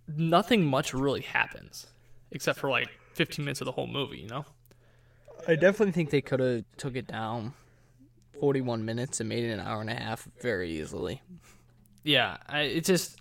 nothing 0.06 0.64
much 0.64 0.94
really 0.94 1.22
happens 1.22 1.86
except 2.32 2.58
for 2.58 2.70
like 2.70 2.88
15 3.14 3.44
minutes 3.44 3.60
of 3.60 3.64
the 3.64 3.72
whole 3.72 3.86
movie, 3.86 4.18
you 4.18 4.28
know? 4.28 4.44
I 5.48 5.56
definitely 5.56 5.92
think 5.92 6.10
they 6.10 6.20
could 6.20 6.40
have 6.40 6.64
took 6.76 6.96
it 6.96 7.06
down 7.06 7.54
41 8.40 8.84
minutes 8.84 9.20
and 9.20 9.28
made 9.28 9.44
it 9.44 9.50
an 9.50 9.60
hour 9.60 9.80
and 9.80 9.90
a 9.90 9.94
half 9.94 10.28
very 10.40 10.70
easily. 10.70 11.22
Yeah, 12.04 12.36
I, 12.48 12.60
it's 12.62 12.86
just 12.86 13.20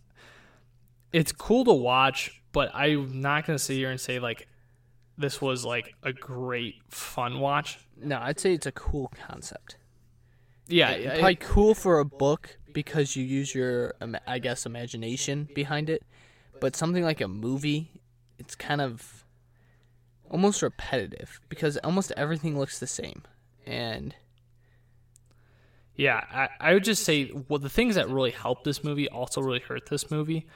it's 1.12 1.32
cool 1.32 1.65
to 1.65 1.73
watch, 1.73 2.41
but 2.52 2.73
I'm 2.73 3.21
not 3.21 3.45
gonna 3.45 3.60
sit 3.60 3.75
here 3.75 3.89
and 3.89 3.99
say 3.99 4.19
like 4.19 4.47
this 5.17 5.41
was 5.41 5.65
like 5.65 5.93
a 6.04 6.13
great 6.13 6.75
fun 6.89 7.39
watch. 7.39 7.80
No, 7.97 8.19
I'd 8.21 8.39
say 8.39 8.54
it's 8.54 8.65
a 8.65 8.71
cool 8.71 9.12
concept. 9.28 9.75
Yeah, 10.69 10.91
It- 10.91 11.19
probably 11.19 11.36
cool 11.36 11.75
for 11.75 11.99
a 11.99 12.05
book 12.05 12.58
because 12.73 13.15
you 13.15 13.23
use 13.25 13.53
your, 13.53 13.93
I 14.27 14.39
guess, 14.39 14.65
imagination 14.65 15.49
behind 15.53 15.89
it. 15.89 16.03
But 16.60 16.75
something 16.75 17.03
like 17.03 17.21
a 17.21 17.27
movie, 17.27 17.91
it's 18.38 18.55
kind 18.55 18.82
of 18.82 19.25
almost 20.29 20.62
repetitive 20.62 21.39
because 21.49 21.77
almost 21.77 22.12
everything 22.15 22.58
looks 22.58 22.79
the 22.79 22.88
same. 22.88 23.23
And 23.65 24.15
Yeah, 25.95 26.23
I, 26.32 26.49
I 26.60 26.73
would 26.73 26.84
just 26.84 27.03
say 27.03 27.32
well, 27.47 27.60
the 27.60 27.69
things 27.69 27.95
that 27.95 28.10
really 28.10 28.32
helped 28.32 28.63
this 28.63 28.84
movie 28.84 29.10
also 29.10 29.41
really 29.41 29.60
hurt 29.60 29.88
this 29.89 30.10
movie. 30.12 30.47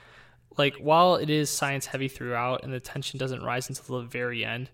Like 0.58 0.76
while 0.78 1.16
it 1.16 1.30
is 1.30 1.50
science 1.50 1.88
heavy 1.88 2.08
throughout 2.08 2.64
and 2.64 2.72
the 2.72 2.80
tension 2.80 3.18
doesn't 3.20 3.44
rise 3.44 3.68
until 3.70 4.00
the 4.00 4.06
very 4.08 4.46
end, 4.46 4.70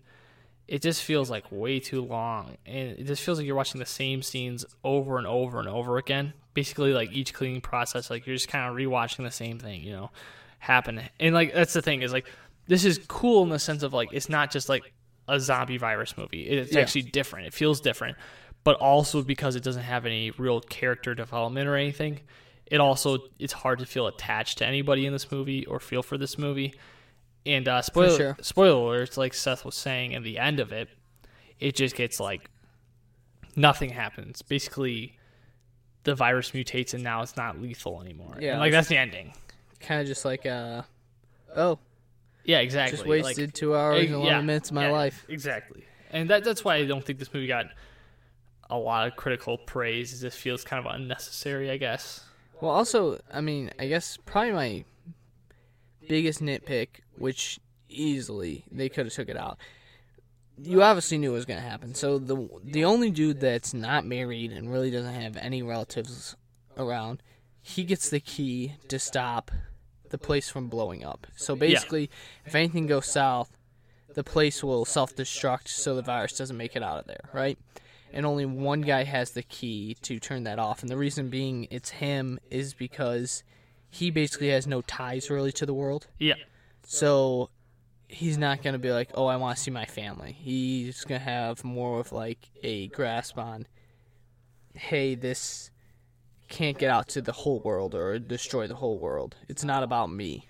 it 0.70 0.82
just 0.82 1.02
feels 1.02 1.28
like 1.30 1.44
way 1.50 1.80
too 1.80 2.00
long, 2.02 2.56
and 2.64 2.98
it 2.98 3.04
just 3.06 3.22
feels 3.22 3.38
like 3.38 3.46
you're 3.46 3.56
watching 3.56 3.78
the 3.80 3.86
same 3.86 4.22
scenes 4.22 4.64
over 4.84 5.18
and 5.18 5.26
over 5.26 5.58
and 5.58 5.68
over 5.68 5.98
again. 5.98 6.32
Basically, 6.54 6.92
like 6.92 7.10
each 7.12 7.34
cleaning 7.34 7.60
process, 7.60 8.08
like 8.10 8.26
you're 8.26 8.36
just 8.36 8.48
kind 8.48 8.68
of 8.70 8.76
rewatching 8.76 9.24
the 9.24 9.30
same 9.30 9.58
thing, 9.58 9.82
you 9.82 9.92
know, 9.92 10.10
happen. 10.58 11.00
And 11.18 11.34
like 11.34 11.52
that's 11.52 11.72
the 11.72 11.82
thing 11.82 12.02
is 12.02 12.12
like 12.12 12.26
this 12.66 12.84
is 12.84 13.00
cool 13.08 13.42
in 13.42 13.48
the 13.50 13.58
sense 13.58 13.82
of 13.82 13.92
like 13.92 14.10
it's 14.12 14.28
not 14.28 14.50
just 14.50 14.68
like 14.68 14.92
a 15.28 15.38
zombie 15.40 15.76
virus 15.78 16.16
movie. 16.16 16.42
It's 16.42 16.72
Yeah. 16.72 16.80
actually 16.80 17.02
different. 17.02 17.46
It 17.48 17.54
feels 17.54 17.80
different 17.80 18.16
but 18.62 18.76
also 18.76 19.22
because 19.22 19.56
it 19.56 19.62
doesn't 19.62 19.84
have 19.84 20.04
any 20.04 20.30
real 20.32 20.60
character 20.60 21.14
development 21.14 21.66
or 21.66 21.76
anything 21.76 22.20
it 22.66 22.78
also 22.78 23.16
it's 23.38 23.54
hard 23.54 23.78
to 23.78 23.86
feel 23.86 24.06
attached 24.06 24.58
to 24.58 24.66
anybody 24.66 25.06
in 25.06 25.14
this 25.14 25.32
movie 25.32 25.64
or 25.64 25.80
feel 25.80 26.02
for 26.02 26.18
this 26.18 26.36
movie 26.36 26.74
and 27.46 27.68
uh 27.68 27.80
spoiler 27.82 28.16
sure. 28.16 28.36
spoiler 28.40 29.04
alerts 29.04 29.16
like 29.16 29.32
seth 29.32 29.64
was 29.64 29.74
saying 29.74 30.12
in 30.12 30.22
the 30.22 30.38
end 30.38 30.60
of 30.60 30.72
it 30.72 30.88
it 31.58 31.74
just 31.74 31.96
gets 31.96 32.20
like 32.20 32.50
nothing 33.56 33.90
happens 33.90 34.42
basically 34.42 35.16
the 36.04 36.14
virus 36.14 36.50
mutates 36.50 36.94
and 36.94 37.02
now 37.02 37.22
it's 37.22 37.36
not 37.36 37.60
lethal 37.60 38.00
anymore 38.00 38.36
Yeah, 38.40 38.52
and, 38.52 38.60
like 38.60 38.72
that's 38.72 38.88
the 38.88 38.96
ending 38.96 39.32
kind 39.80 40.00
of 40.00 40.06
just 40.06 40.24
like, 40.24 40.46
uh, 40.46 40.82
oh, 41.56 41.78
yeah 42.44 42.60
exactly 42.60 42.96
just 42.96 43.08
Like, 43.08 43.24
wasted 43.24 43.54
two 43.54 43.74
hours 43.74 44.00
and 44.04 44.14
11 44.14 44.26
yeah, 44.26 44.40
minutes 44.40 44.70
of 44.70 44.74
my 44.74 44.86
yeah, 44.86 44.92
life. 44.92 45.26
Exactly. 45.28 45.84
And 46.10 46.30
that 46.30 46.44
that's 46.44 46.64
why 46.64 46.76
I 46.76 46.84
don't 46.84 47.04
think 47.04 47.18
this 47.18 47.32
movie 47.32 47.46
got 47.46 47.66
a 48.68 48.76
lot 48.76 49.06
of 49.06 49.16
critical 49.16 49.58
praise. 49.58 50.12
It 50.12 50.20
just 50.20 50.38
feels 50.38 50.64
kind 50.64 50.84
of 50.84 50.92
unnecessary, 50.92 51.70
I 51.70 51.76
guess. 51.76 52.24
Well, 52.60 52.70
also, 52.70 53.20
I 53.32 53.40
mean, 53.40 53.70
I 53.78 53.86
guess 53.88 54.18
probably 54.26 54.52
my 54.52 54.84
biggest 56.08 56.40
nitpick, 56.40 56.88
which 57.20 57.60
easily 57.88 58.64
they 58.70 58.88
could 58.88 59.06
have 59.06 59.14
took 59.14 59.28
it 59.28 59.36
out. 59.36 59.58
You 60.62 60.82
obviously 60.82 61.18
knew 61.18 61.30
it 61.30 61.34
was 61.34 61.46
going 61.46 61.60
to 61.60 61.68
happen. 61.68 61.94
So 61.94 62.18
the 62.18 62.48
the 62.62 62.84
only 62.84 63.10
dude 63.10 63.40
that's 63.40 63.72
not 63.72 64.04
married 64.04 64.52
and 64.52 64.70
really 64.70 64.90
doesn't 64.90 65.14
have 65.14 65.36
any 65.36 65.62
relatives 65.62 66.36
around, 66.76 67.22
he 67.62 67.84
gets 67.84 68.10
the 68.10 68.20
key 68.20 68.74
to 68.88 68.98
stop 68.98 69.50
the 70.10 70.18
place 70.18 70.50
from 70.50 70.68
blowing 70.68 71.04
up. 71.04 71.26
So 71.36 71.54
basically, 71.56 72.10
if 72.44 72.54
anything 72.54 72.86
goes 72.86 73.06
south, 73.06 73.56
the 74.14 74.24
place 74.24 74.62
will 74.62 74.84
self-destruct 74.84 75.68
so 75.68 75.94
the 75.94 76.02
virus 76.02 76.36
doesn't 76.36 76.56
make 76.56 76.74
it 76.74 76.82
out 76.82 76.98
of 76.98 77.06
there, 77.06 77.30
right? 77.32 77.58
and 78.12 78.26
only 78.26 78.44
one 78.46 78.80
guy 78.80 79.04
has 79.04 79.32
the 79.32 79.42
key 79.42 79.96
to 80.02 80.18
turn 80.18 80.44
that 80.44 80.58
off. 80.58 80.82
And 80.82 80.90
the 80.90 80.96
reason 80.96 81.30
being 81.30 81.66
it's 81.70 81.90
him 81.90 82.38
is 82.50 82.74
because 82.74 83.42
he 83.88 84.10
basically 84.10 84.48
has 84.50 84.66
no 84.66 84.82
ties 84.82 85.30
really 85.30 85.52
to 85.52 85.66
the 85.66 85.74
world. 85.74 86.06
Yeah. 86.18 86.34
So 86.92 87.50
he's 88.08 88.36
not 88.36 88.64
going 88.64 88.72
to 88.72 88.80
be 88.80 88.90
like, 88.90 89.12
"Oh, 89.14 89.26
I 89.26 89.36
want 89.36 89.56
to 89.56 89.62
see 89.62 89.70
my 89.70 89.84
family." 89.84 90.32
He's 90.32 91.04
going 91.04 91.20
to 91.20 91.24
have 91.24 91.62
more 91.62 92.00
of 92.00 92.10
like 92.10 92.50
a 92.64 92.88
grasp 92.88 93.38
on 93.38 93.68
hey, 94.74 95.14
this 95.14 95.70
can't 96.48 96.78
get 96.78 96.90
out 96.90 97.08
to 97.10 97.22
the 97.22 97.30
whole 97.30 97.60
world 97.60 97.94
or 97.94 98.18
destroy 98.18 98.66
the 98.66 98.74
whole 98.74 98.98
world. 98.98 99.36
It's 99.48 99.62
not 99.62 99.84
about 99.84 100.10
me. 100.10 100.48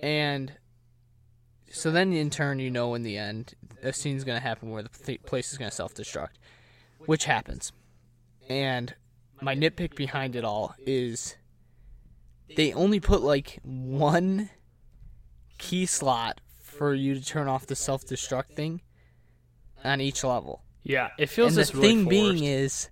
And 0.00 0.52
so 1.72 1.90
then 1.90 2.12
in 2.12 2.30
turn 2.30 2.60
you 2.60 2.70
know 2.70 2.94
in 2.94 3.02
the 3.02 3.18
end 3.18 3.54
a 3.82 3.92
scene's 3.92 4.22
going 4.22 4.38
to 4.38 4.46
happen 4.46 4.70
where 4.70 4.84
the 4.84 5.18
place 5.26 5.50
is 5.50 5.58
going 5.58 5.70
to 5.70 5.74
self-destruct 5.74 6.38
which 7.06 7.24
happens 7.24 7.72
and 8.48 8.94
my 9.42 9.56
nitpick 9.56 9.96
behind 9.96 10.36
it 10.36 10.44
all 10.44 10.76
is 10.78 11.36
they 12.56 12.72
only 12.72 13.00
put 13.00 13.20
like 13.20 13.58
one 13.64 14.48
key 15.58 15.86
slot 15.86 16.40
for 16.62 16.94
you 16.94 17.14
to 17.14 17.24
turn 17.24 17.48
off 17.48 17.66
the 17.66 17.76
self-destruct 17.76 18.50
thing 18.54 18.80
on 19.84 20.00
each 20.00 20.22
level 20.24 20.62
Yeah. 20.82 21.08
It 21.18 21.28
feels 21.28 21.56
and 21.56 21.66
the 21.66 21.72
really 21.76 21.88
thing 21.88 22.08
being 22.08 22.44
is 22.44 22.90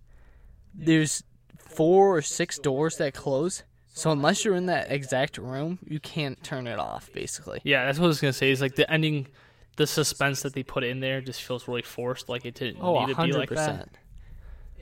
there's 0.74 1.22
four 1.58 2.16
or 2.16 2.22
six 2.22 2.58
doors 2.58 2.96
that 2.98 3.14
close 3.14 3.62
so 3.92 4.10
unless 4.10 4.44
you're 4.44 4.54
in 4.56 4.66
that 4.66 4.90
exact 4.90 5.38
room 5.38 5.78
you 5.86 6.00
can't 6.00 6.42
turn 6.42 6.66
it 6.66 6.78
off 6.78 7.10
basically 7.12 7.60
Yeah, 7.64 7.84
that's 7.84 7.98
what 7.98 8.06
I 8.06 8.08
was 8.08 8.20
gonna 8.20 8.32
say. 8.32 8.50
Is 8.50 8.60
like 8.60 8.74
the 8.76 8.90
ending, 8.90 9.28
the 9.76 9.86
suspense 9.86 10.42
that 10.42 10.52
they 10.54 10.62
put 10.62 10.84
in 10.84 11.00
there 11.00 11.20
just 11.20 11.42
feels 11.42 11.66
really 11.68 11.82
forced. 11.82 12.28
Like 12.28 12.44
it 12.44 12.54
didn't 12.54 12.78
Oh, 12.80 13.04
need 13.04 13.14
to 13.16 13.22
be 13.22 13.32
like 13.32 13.50
that. 13.50 13.88
100%. 13.88 13.88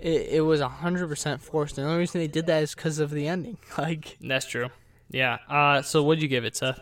It, 0.01 0.29
it 0.33 0.41
was 0.41 0.61
100% 0.61 1.41
forced. 1.41 1.79
And 1.79 1.87
the 1.87 1.91
only 1.91 2.01
reason 2.01 2.21
they 2.21 2.27
did 2.29 2.47
that 2.47 2.63
is 2.63 2.75
because 2.75 2.99
of 2.99 3.11
the 3.11 3.29
ending. 3.29 3.57
Like, 3.79 4.19
That's 4.21 4.47
true. 4.47 4.69
Yeah. 5.11 5.39
Uh. 5.49 5.83
So 5.83 6.03
what'd 6.03 6.21
you 6.23 6.29
give 6.29 6.45
it, 6.45 6.57
Seth? 6.57 6.81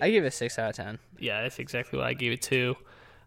I 0.00 0.10
gave 0.10 0.24
it 0.24 0.28
a 0.28 0.30
6 0.30 0.58
out 0.58 0.70
of 0.70 0.76
10. 0.76 0.98
Yeah, 1.18 1.42
that's 1.42 1.58
exactly 1.58 1.98
what 1.98 2.06
I 2.08 2.14
gave 2.14 2.32
it 2.32 2.42
to. 2.42 2.76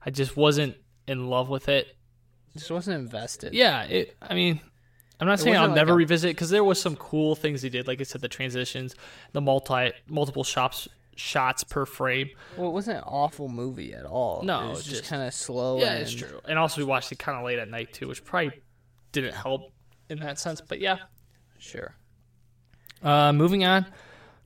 I 0.05 0.09
just 0.09 0.35
wasn't 0.37 0.75
in 1.07 1.29
love 1.29 1.49
with 1.49 1.69
it. 1.69 1.95
Just 2.55 2.71
wasn't 2.71 2.99
invested. 2.99 3.53
Yeah. 3.53 3.83
It. 3.83 4.15
I 4.21 4.33
mean. 4.33 4.61
I'm 5.19 5.27
not 5.27 5.39
saying 5.39 5.55
I'll 5.55 5.67
like 5.67 5.75
never 5.75 5.93
a- 5.93 5.95
revisit 5.95 6.31
because 6.35 6.51
there 6.51 6.63
was 6.63 6.79
some 6.79 6.95
cool 6.95 7.35
things 7.35 7.61
he 7.63 7.69
did. 7.69 7.87
Like 7.87 7.99
I 7.99 8.03
said, 8.03 8.21
the 8.21 8.27
transitions, 8.27 8.95
the 9.31 9.41
multi 9.41 9.91
multiple 10.07 10.43
shops 10.43 10.87
shots 11.15 11.63
per 11.63 11.87
frame. 11.87 12.29
Well, 12.55 12.69
it 12.69 12.73
wasn't 12.73 12.97
an 12.97 13.03
awful 13.07 13.49
movie 13.49 13.93
at 13.95 14.05
all. 14.05 14.43
No, 14.43 14.67
it 14.67 14.69
was 14.69 14.83
just, 14.83 14.97
just- 14.97 15.09
kind 15.09 15.23
of 15.23 15.33
slow. 15.33 15.79
Yeah, 15.79 15.93
and, 15.93 16.01
it's 16.03 16.13
true. 16.13 16.39
And 16.47 16.59
also, 16.59 16.81
we 16.81 16.85
watched 16.85 17.11
it 17.11 17.17
kind 17.17 17.35
of 17.37 17.43
late 17.43 17.57
at 17.57 17.67
night 17.67 17.93
too, 17.93 18.07
which 18.07 18.23
probably 18.23 18.61
didn't 19.11 19.33
help 19.33 19.71
in 20.09 20.19
that 20.19 20.37
sense. 20.37 20.61
But 20.61 20.79
yeah. 20.79 20.97
Sure. 21.57 21.95
Uh, 23.01 23.33
moving 23.33 23.63
on 23.65 23.85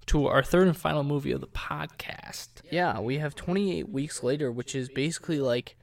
to 0.08 0.28
our 0.28 0.44
third 0.44 0.68
and 0.68 0.78
final 0.78 1.04
movie 1.04 1.32
of 1.32 1.42
the 1.42 1.48
podcast. 1.48 2.50
Yeah, 2.70 3.00
we 3.00 3.18
have 3.20 3.36
28 3.36 3.90
weeks 3.90 4.24
later, 4.24 4.52
which 4.52 4.76
is 4.76 4.90
basically 4.90 5.40
like 5.40 5.76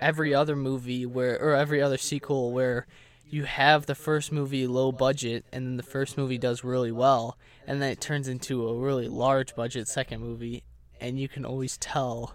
every 0.00 0.34
other 0.34 0.56
movie 0.56 1.06
where, 1.06 1.38
or 1.40 1.54
every 1.54 1.80
other 1.82 1.98
sequel 1.98 2.52
where 2.52 2.86
you 3.28 3.44
have 3.44 3.86
the 3.86 3.94
first 3.94 4.30
movie 4.30 4.66
low 4.66 4.92
budget 4.92 5.44
and 5.52 5.66
then 5.66 5.76
the 5.76 5.82
first 5.82 6.18
movie 6.18 6.38
does 6.38 6.64
really 6.64 6.92
well, 6.92 7.38
and 7.66 7.80
then 7.80 7.90
it 7.90 8.00
turns 8.00 8.28
into 8.28 8.68
a 8.68 8.78
really 8.78 9.08
large 9.08 9.54
budget 9.54 9.88
second 9.88 10.20
movie, 10.20 10.62
and 11.00 11.18
you 11.18 11.28
can 11.28 11.44
always 11.44 11.76
tell 11.78 12.34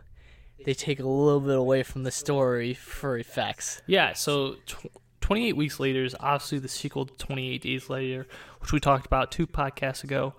they 0.66 0.74
take 0.74 1.00
a 1.00 1.08
little 1.08 1.40
bit 1.40 1.56
away 1.56 1.84
from 1.84 2.04
the 2.04 2.12
story 2.12 2.74
for 2.74 3.18
effects. 3.18 3.82
Yeah, 3.86 4.14
so 4.14 4.56
tw- 4.66 4.88
28 5.22 5.54
weeks 5.54 5.80
later 5.80 6.04
is 6.04 6.16
obviously 6.20 6.60
the 6.60 6.68
sequel 6.68 7.06
to 7.06 7.14
28 7.16 7.62
Days 7.62 7.90
Later, 7.90 8.28
which 8.60 8.72
we 8.72 8.80
talked 8.80 9.06
about 9.06 9.32
two 9.32 9.46
podcasts 9.46 10.04
ago, 10.04 10.34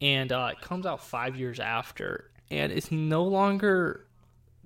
and 0.00 0.32
uh, 0.32 0.50
it 0.52 0.60
comes 0.60 0.86
out 0.86 1.02
five 1.02 1.36
years 1.36 1.60
after, 1.60 2.30
and 2.50 2.72
it's 2.72 2.90
no 2.92 3.24
longer 3.24 4.06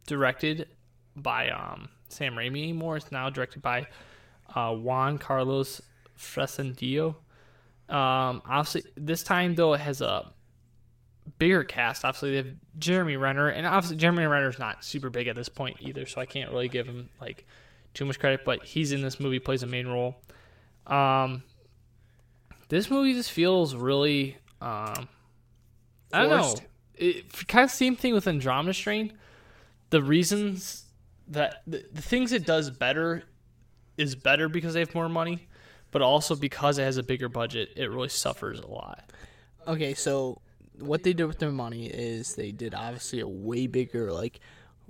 directed 0.07 0.69
by 1.16 1.51
um, 1.51 1.88
Sam 2.09 2.35
Raimi 2.35 2.62
anymore. 2.62 2.97
It's 2.97 3.12
now 3.12 3.31
directed 3.31 3.62
by 3.62 3.87
uh, 4.55 4.75
Juan 4.75 5.19
Carlos 5.19 5.81
Fresnadillo. 6.19 7.16
Um, 7.88 8.43
obviously, 8.47 8.85
this 8.97 9.23
time 9.23 9.55
though 9.57 9.75
it 9.75 9.81
has 9.81 10.01
a 10.01 10.33
bigger 11.38 11.64
cast. 11.64 12.05
Obviously, 12.05 12.31
they 12.31 12.37
have 12.37 12.49
Jeremy 12.79 13.16
Renner, 13.16 13.49
and 13.49 13.66
obviously 13.66 13.97
Jeremy 13.97 14.25
Renner's 14.25 14.59
not 14.59 14.85
super 14.85 15.11
big 15.11 15.27
at 15.29 15.37
this 15.37 15.49
point 15.49 15.79
either, 15.81 16.07
so 16.07 16.21
I 16.21 16.27
can't 16.27 16.51
really 16.51 16.69
give 16.69 16.87
him 16.87 17.09
like 17.21 17.47
too 17.95 18.05
much 18.05 18.19
credit. 18.19 18.45
But 18.45 18.64
he's 18.64 18.93
in 18.93 19.03
this 19.03 19.19
movie, 19.19 19.38
plays 19.38 19.62
a 19.62 19.66
main 19.66 19.88
role. 19.88 20.16
Um, 20.87 21.43
this 22.69 22.90
movie 22.90 23.14
just 23.14 23.33
feels 23.33 23.75
really, 23.75 24.37
um, 24.61 25.09
I 26.12 26.23
don't 26.23 26.31
know. 26.31 26.55
It 26.96 27.49
kind 27.49 27.64
of 27.64 27.70
same 27.70 27.96
thing 27.96 28.12
with 28.14 28.27
Andromeda 28.29 28.75
Strain. 28.75 29.12
The 29.90 30.03
reasons 30.03 30.85
that 31.29 31.62
the, 31.66 31.85
the 31.92 32.03
things 32.03 32.33
it 32.33 32.44
does 32.44 32.70
better 32.70 33.23
is 33.96 34.14
better 34.14 34.49
because 34.49 34.75
they 34.75 34.81
have 34.81 34.94
more 34.94 35.09
money, 35.09 35.49
but 35.90 36.03
also 36.03 36.35
because 36.37 36.79
it 36.79 36.83
has 36.83 36.96
a 36.96 37.03
bigger 37.03 37.29
budget, 37.29 37.70
it 37.77 37.90
really 37.90 38.09
suffers 38.09 38.61
a 38.61 38.66
lot. 38.66 39.11
Okay, 39.66 39.94
so 39.94 40.40
what 40.79 41.03
they 41.03 41.12
did 41.12 41.25
with 41.25 41.38
their 41.38 41.51
money 41.53 41.87
is 41.87 42.35
they 42.35 42.53
did 42.53 42.75
obviously 42.75 43.20
a 43.20 43.29
way 43.29 43.66
bigger 43.66 44.12
like 44.12 44.40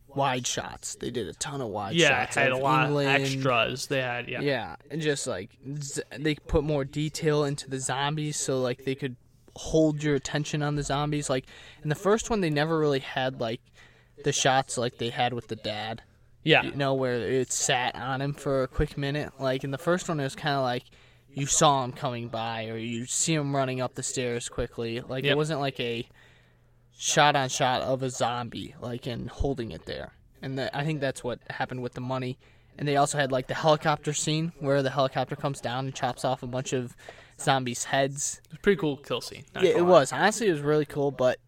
wide 0.08 0.46
shots. 0.46 0.96
They 0.96 1.10
did 1.10 1.28
a 1.28 1.34
ton 1.34 1.60
of 1.60 1.68
wide 1.68 1.94
Yeah, 1.96 2.24
shots. 2.24 2.36
it 2.36 2.40
had 2.40 2.52
a 2.52 2.56
lot 2.56 2.86
England. 2.88 3.08
of 3.08 3.14
extras. 3.22 3.86
They 3.86 4.00
had 4.02 4.28
yeah. 4.28 4.40
Yeah, 4.40 4.76
and 4.90 5.00
just 5.00 5.26
like 5.26 5.50
z- 5.80 6.02
they 6.18 6.34
put 6.34 6.64
more 6.64 6.84
detail 6.84 7.44
into 7.44 7.68
the 7.70 7.78
zombies, 7.78 8.36
so 8.36 8.60
like 8.60 8.84
they 8.84 8.94
could 8.94 9.16
hold 9.56 10.02
your 10.02 10.14
attention 10.14 10.62
on 10.62 10.76
the 10.76 10.82
zombies. 10.82 11.28
Like 11.30 11.46
in 11.82 11.88
the 11.88 11.94
first 11.94 12.30
one, 12.30 12.40
they 12.40 12.50
never 12.50 12.78
really 12.78 13.00
had 13.00 13.40
like 13.40 13.60
the 14.24 14.32
shots 14.32 14.76
like 14.78 14.98
they 14.98 15.10
had 15.10 15.32
with 15.32 15.48
the 15.48 15.56
dad. 15.56 16.02
Yeah. 16.42 16.62
You 16.62 16.72
know, 16.72 16.94
where 16.94 17.14
it 17.16 17.52
sat 17.52 17.94
on 17.94 18.20
him 18.22 18.32
for 18.34 18.62
a 18.62 18.68
quick 18.68 18.96
minute. 18.96 19.32
Like 19.38 19.64
in 19.64 19.70
the 19.70 19.78
first 19.78 20.08
one, 20.08 20.18
it 20.20 20.24
was 20.24 20.34
kind 20.34 20.56
of 20.56 20.62
like 20.62 20.84
you 21.32 21.46
saw 21.46 21.84
him 21.84 21.92
coming 21.92 22.28
by, 22.28 22.68
or 22.68 22.76
you 22.76 23.06
see 23.06 23.34
him 23.34 23.54
running 23.54 23.80
up 23.80 23.94
the 23.94 24.02
stairs 24.02 24.48
quickly. 24.48 25.00
Like 25.00 25.24
Yep. 25.24 25.32
it 25.32 25.36
wasn't 25.36 25.60
like 25.60 25.78
a 25.78 26.08
shot 26.96 27.36
on 27.36 27.48
shot 27.48 27.82
of 27.82 28.02
a 28.02 28.10
zombie, 28.10 28.74
like 28.80 29.06
in 29.06 29.26
holding 29.28 29.70
it 29.72 29.86
there. 29.86 30.12
And 30.42 30.58
the, 30.58 30.74
I 30.76 30.84
think 30.84 31.00
that's 31.00 31.22
what 31.22 31.38
happened 31.50 31.82
with 31.82 31.92
the 31.94 32.00
money. 32.00 32.38
And 32.78 32.88
they 32.88 32.96
also 32.96 33.18
had 33.18 33.30
like 33.30 33.46
the 33.46 33.54
helicopter 33.54 34.12
scene 34.12 34.52
where 34.58 34.82
the 34.82 34.90
helicopter 34.90 35.36
comes 35.36 35.60
down 35.60 35.84
and 35.86 35.94
chops 35.94 36.24
off 36.24 36.42
a 36.42 36.46
bunch 36.46 36.72
of 36.72 36.96
zombies' 37.40 37.84
heads. 37.84 38.40
It 38.44 38.50
was 38.50 38.58
a 38.58 38.60
pretty 38.60 38.80
cool 38.80 38.96
kill 38.96 39.20
scene. 39.20 39.44
not 39.54 39.64
Yeah, 39.64 39.70
it 39.70 39.86
was. 39.86 40.12
Honestly, 40.12 40.48
it 40.48 40.52
was 40.52 40.60
really 40.60 40.86
cool, 40.86 41.10
but 41.10 41.38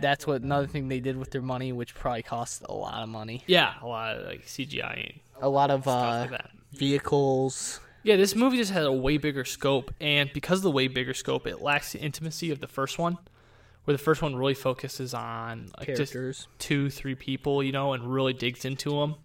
that's 0.00 0.26
what 0.26 0.42
another 0.42 0.66
thing 0.66 0.88
they 0.88 1.00
did 1.00 1.16
with 1.16 1.30
their 1.30 1.42
money, 1.42 1.72
which 1.72 1.94
probably 1.94 2.22
cost 2.22 2.62
a 2.68 2.72
lot 2.72 3.02
of 3.02 3.08
money. 3.08 3.42
Yeah, 3.46 3.74
a 3.82 3.86
lot 3.86 4.16
of 4.16 4.26
like 4.26 4.46
CGI 4.46 5.20
A 5.40 5.48
lot 5.48 5.70
of 5.70 5.86
uh, 5.86 6.26
like 6.30 6.40
vehicles. 6.72 7.80
Yeah, 8.02 8.16
this 8.16 8.34
movie 8.34 8.56
just 8.56 8.72
has 8.72 8.86
a 8.86 8.92
way 8.92 9.18
bigger 9.18 9.44
scope, 9.44 9.92
and 10.00 10.30
because 10.32 10.58
of 10.58 10.62
the 10.62 10.70
way 10.70 10.88
bigger 10.88 11.12
scope, 11.12 11.46
it 11.46 11.60
lacks 11.60 11.92
the 11.92 11.98
intimacy 11.98 12.50
of 12.50 12.60
the 12.60 12.66
first 12.66 12.98
one, 12.98 13.18
where 13.84 13.94
the 13.94 14.02
first 14.02 14.22
one 14.22 14.34
really 14.36 14.54
focuses 14.54 15.12
on 15.12 15.70
like 15.78 15.88
just 15.88 16.12
Characters. 16.12 16.48
two, 16.58 16.88
three 16.88 17.14
people, 17.14 17.62
you 17.62 17.72
know, 17.72 17.92
and 17.92 18.10
really 18.10 18.32
digs 18.32 18.64
into 18.64 18.90
them. 18.90 19.16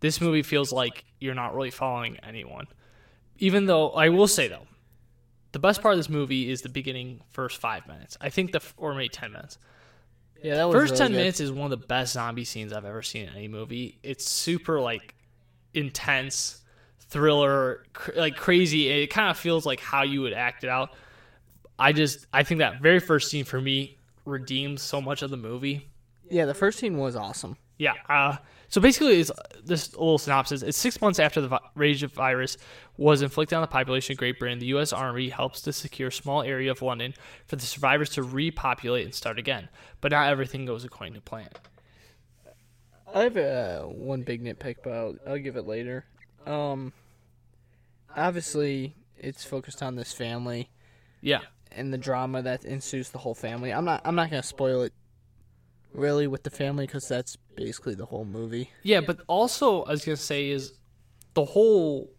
This 0.00 0.20
movie 0.20 0.42
feels 0.42 0.72
like 0.72 1.04
you're 1.20 1.34
not 1.34 1.54
really 1.54 1.70
following 1.70 2.16
anyone. 2.24 2.66
Even 3.38 3.66
though 3.66 3.90
I 3.90 4.08
will 4.08 4.26
say 4.26 4.48
though, 4.48 4.66
the 5.52 5.58
best 5.58 5.80
part 5.82 5.94
of 5.94 5.98
this 5.98 6.08
movie 6.08 6.50
is 6.50 6.62
the 6.62 6.68
beginning 6.68 7.20
first 7.30 7.58
five 7.60 7.86
minutes. 7.86 8.16
I 8.20 8.28
think 8.30 8.52
the 8.52 8.60
or 8.76 8.94
maybe 8.94 9.08
ten 9.08 9.32
minutes. 9.32 9.58
Yeah, 10.42 10.54
that 10.56 10.64
was 10.68 10.74
First 10.74 10.90
really 10.92 10.98
ten 10.98 11.10
good. 11.12 11.16
minutes 11.18 11.40
is 11.40 11.50
one 11.50 11.72
of 11.72 11.80
the 11.80 11.86
best 11.86 12.12
zombie 12.12 12.44
scenes 12.44 12.72
I've 12.72 12.84
ever 12.84 13.02
seen 13.02 13.28
in 13.28 13.34
any 13.34 13.48
movie. 13.48 13.98
It's 14.04 14.28
super 14.28 14.80
like 14.80 15.14
intense, 15.74 16.62
thriller, 17.00 17.84
cr- 17.92 18.12
like 18.16 18.36
crazy. 18.36 18.88
It 18.88 19.08
kind 19.08 19.30
of 19.30 19.36
feels 19.36 19.66
like 19.66 19.80
how 19.80 20.02
you 20.02 20.22
would 20.22 20.32
act 20.32 20.64
it 20.64 20.70
out. 20.70 20.90
I 21.78 21.92
just 21.92 22.26
I 22.32 22.42
think 22.42 22.58
that 22.58 22.80
very 22.80 23.00
first 23.00 23.30
scene 23.30 23.44
for 23.44 23.60
me 23.60 23.98
redeems 24.24 24.82
so 24.82 25.00
much 25.00 25.22
of 25.22 25.30
the 25.30 25.36
movie. 25.36 25.88
Yeah, 26.30 26.44
the 26.44 26.54
first 26.54 26.78
scene 26.78 26.98
was 26.98 27.16
awesome. 27.16 27.56
Yeah. 27.78 27.94
Uh, 28.08 28.36
so 28.68 28.80
basically, 28.80 29.20
it's 29.20 29.30
this 29.64 29.92
little 29.94 30.18
synopsis. 30.18 30.62
It's 30.62 30.76
six 30.78 31.00
months 31.00 31.18
after 31.18 31.40
the 31.40 31.48
vi- 31.48 31.58
rage 31.74 32.02
of 32.02 32.12
virus 32.12 32.56
was 32.96 33.22
inflicted 33.22 33.56
on 33.56 33.62
the 33.62 33.66
population 33.68 34.12
of 34.12 34.18
Great 34.18 34.38
Britain. 34.38 34.58
The 34.58 34.66
U.S. 34.66 34.92
Army 34.92 35.28
helps 35.30 35.60
to 35.62 35.72
secure 35.72 36.08
a 36.08 36.12
small 36.12 36.42
area 36.42 36.70
of 36.70 36.82
London 36.82 37.14
for 37.46 37.56
the 37.56 37.64
survivors 37.66 38.10
to 38.10 38.22
repopulate 38.22 39.04
and 39.04 39.14
start 39.14 39.38
again. 39.38 39.68
But 40.00 40.12
not 40.12 40.28
everything 40.28 40.66
goes 40.66 40.84
according 40.84 41.14
to 41.14 41.20
plan. 41.20 41.48
I 43.14 43.22
have 43.22 43.36
uh, 43.36 43.82
one 43.84 44.22
big 44.22 44.44
nitpick, 44.44 44.76
but 44.84 44.92
I'll, 44.92 45.16
I'll 45.26 45.38
give 45.38 45.56
it 45.56 45.66
later. 45.66 46.04
Um, 46.46 46.92
obviously, 48.16 48.94
it's 49.16 49.44
focused 49.44 49.82
on 49.82 49.96
this 49.96 50.12
family 50.12 50.68
Yeah. 51.20 51.40
and 51.72 51.92
the 51.92 51.98
drama 51.98 52.42
that 52.42 52.64
ensues 52.64 53.10
the 53.10 53.18
whole 53.18 53.34
family. 53.34 53.72
I'm 53.72 53.84
not. 53.84 54.02
I'm 54.04 54.14
not 54.14 54.30
gonna 54.30 54.42
spoil 54.42 54.82
it 54.82 54.92
really 55.92 56.26
with 56.26 56.42
the 56.42 56.50
family 56.50 56.86
because 56.86 57.08
that's 57.08 57.36
basically 57.56 57.94
the 57.94 58.06
whole 58.06 58.24
movie. 58.24 58.70
Yeah, 58.82 59.00
but 59.00 59.20
also 59.26 59.82
I 59.84 59.92
was 59.92 60.04
gonna 60.04 60.16
say 60.16 60.50
is 60.50 60.74
the 61.34 61.44
whole 61.44 62.10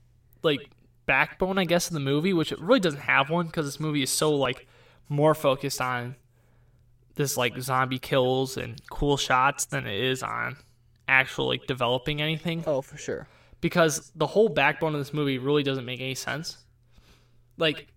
like 0.43 0.69
backbone, 1.05 1.57
I 1.57 1.65
guess, 1.65 1.87
of 1.87 1.93
the 1.93 1.99
movie, 1.99 2.33
which 2.33 2.51
it 2.51 2.59
really 2.59 2.79
doesn't 2.79 3.01
have 3.01 3.29
one 3.29 3.47
because 3.47 3.65
this 3.65 3.79
movie 3.79 4.03
is 4.03 4.09
so 4.09 4.31
like 4.31 4.67
more 5.07 5.33
focused 5.33 5.81
on 5.81 6.15
this 7.15 7.35
like 7.35 7.59
zombie 7.59 7.99
kills 7.99 8.57
and 8.57 8.79
cool 8.89 9.17
shots 9.17 9.65
than 9.65 9.85
it 9.85 9.99
is 9.99 10.23
on 10.23 10.55
actual 11.07 11.47
like 11.47 11.65
developing 11.67 12.21
anything. 12.21 12.63
Oh, 12.65 12.81
for 12.81 12.97
sure. 12.97 13.27
Because 13.61 14.11
the 14.15 14.27
whole 14.27 14.47
backbone 14.47 14.93
of 14.93 15.01
this 15.01 15.13
movie 15.13 15.37
really 15.37 15.63
doesn't 15.63 15.85
make 15.85 15.99
any 15.99 16.15
sense. 16.15 16.57
Like, 17.57 17.87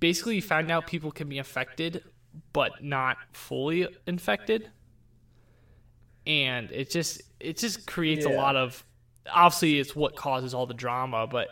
basically, 0.00 0.36
you 0.36 0.42
find 0.42 0.70
out 0.70 0.86
people 0.86 1.10
can 1.10 1.28
be 1.28 1.36
infected, 1.36 2.02
but 2.54 2.82
not 2.82 3.18
fully 3.32 3.88
infected, 4.06 4.70
and 6.26 6.70
it 6.72 6.90
just 6.90 7.22
it 7.40 7.56
just 7.58 7.86
creates 7.86 8.24
a 8.26 8.30
lot 8.30 8.56
of. 8.56 8.84
Obviously, 9.32 9.78
it's 9.80 9.94
what 9.96 10.14
causes 10.16 10.54
all 10.54 10.66
the 10.66 10.74
drama, 10.74 11.26
but 11.26 11.48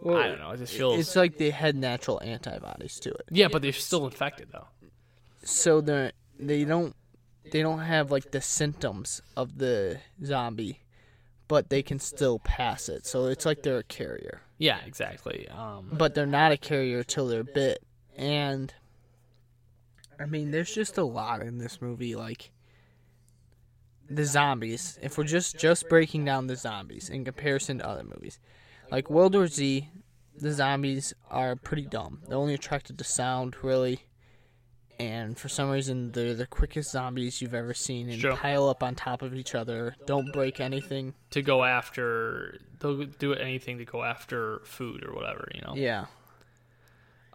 Well, 0.00 0.16
I 0.18 0.28
don't 0.28 0.38
know. 0.38 0.50
It 0.52 0.58
just 0.58 0.74
feels 0.74 1.00
It's 1.00 1.16
like 1.16 1.36
they 1.36 1.50
had 1.50 1.74
natural 1.76 2.20
antibodies 2.22 3.00
to 3.00 3.10
it, 3.10 3.22
yeah, 3.30 3.48
but 3.48 3.60
they're 3.62 3.72
still 3.72 4.04
infected 4.06 4.48
though. 4.52 4.68
so 5.42 5.80
they 5.80 6.12
they 6.38 6.64
don't 6.64 6.94
they 7.50 7.60
don't 7.60 7.80
have 7.80 8.10
like 8.12 8.30
the 8.30 8.40
symptoms 8.40 9.20
of 9.36 9.58
the 9.58 9.98
zombie, 10.24 10.78
but 11.48 11.70
they 11.70 11.82
can 11.82 11.98
still 11.98 12.38
pass 12.38 12.88
it. 12.88 13.04
So 13.04 13.26
it's 13.26 13.44
like 13.44 13.62
they're 13.64 13.78
a 13.78 13.82
carrier. 13.84 14.42
Yeah, 14.58 14.78
exactly. 14.86 15.48
Um, 15.48 15.88
but 15.92 16.14
they're 16.14 16.24
not 16.24 16.52
a 16.52 16.56
carrier 16.56 17.02
till 17.02 17.26
they're 17.26 17.42
bit. 17.42 17.82
And 18.16 18.72
I 20.20 20.26
mean, 20.26 20.52
there's 20.52 20.72
just 20.72 20.98
a 20.98 21.04
lot 21.04 21.42
in 21.42 21.58
this 21.58 21.82
movie. 21.82 22.14
Like 22.14 22.51
the 24.14 24.24
zombies. 24.24 24.98
If 25.02 25.16
we're 25.18 25.24
just 25.24 25.58
just 25.58 25.88
breaking 25.88 26.24
down 26.24 26.46
the 26.46 26.56
zombies 26.56 27.08
in 27.08 27.24
comparison 27.24 27.78
to 27.78 27.88
other 27.88 28.04
movies, 28.04 28.38
like 28.90 29.08
World 29.10 29.34
War 29.34 29.46
Z, 29.46 29.88
the 30.36 30.52
zombies 30.52 31.14
are 31.30 31.56
pretty 31.56 31.86
dumb. 31.86 32.20
They're 32.28 32.38
only 32.38 32.54
attracted 32.54 32.98
to 32.98 33.04
sound, 33.04 33.56
really. 33.62 34.00
And 35.00 35.36
for 35.36 35.48
some 35.48 35.70
reason, 35.70 36.12
they're 36.12 36.34
the 36.34 36.46
quickest 36.46 36.92
zombies 36.92 37.40
you've 37.42 37.54
ever 37.54 37.74
seen, 37.74 38.08
and 38.10 38.20
Sure. 38.20 38.36
pile 38.36 38.68
up 38.68 38.82
on 38.84 38.94
top 38.94 39.22
of 39.22 39.34
each 39.34 39.54
other. 39.54 39.96
Don't 40.06 40.32
break 40.32 40.60
anything. 40.60 41.14
to 41.30 41.42
go 41.42 41.64
after, 41.64 42.58
they'll 42.78 43.04
do 43.06 43.34
anything 43.34 43.78
to 43.78 43.84
go 43.84 44.04
after 44.04 44.60
food 44.64 45.04
or 45.04 45.12
whatever, 45.14 45.48
you 45.54 45.60
know. 45.62 45.74
Yeah. 45.74 46.04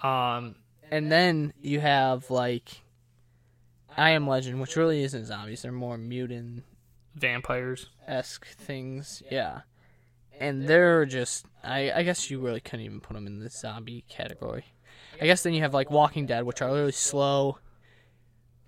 Um, 0.02 0.56
And 0.92 1.12
then 1.12 1.54
you 1.62 1.80
have 1.82 2.30
like 2.30 2.82
I 3.98 4.12
Am 4.12 4.28
Legend, 4.28 4.62
which 4.62 4.76
really 4.76 5.02
isn't 5.04 5.26
zombies; 5.26 5.64
they're 5.64 5.72
more 5.72 5.98
mutant 5.98 6.64
vampires. 7.16 7.90
esque 8.08 8.46
things. 8.48 9.24
Yeah, 9.32 9.62
and 10.40 10.68
they're 10.68 11.06
just 11.06 11.46
I 11.64 11.92
I 11.92 12.04
guess 12.04 12.30
you 12.30 12.40
really 12.40 12.60
couldn't 12.60 12.86
even 12.86 13.02
put 13.02 13.14
them 13.16 13.26
in 13.28 13.40
the 13.40 13.50
zombie 13.50 14.04
category. 14.08 14.66
I 15.22 15.26
guess 15.26 15.42
then 15.44 15.54
you 15.56 15.62
have 15.62 15.74
like 15.74 15.90
Walking 15.90 16.26
Dead, 16.28 16.44
which 16.44 16.62
are 16.62 16.72
really 16.72 16.92
slow, 16.92 17.58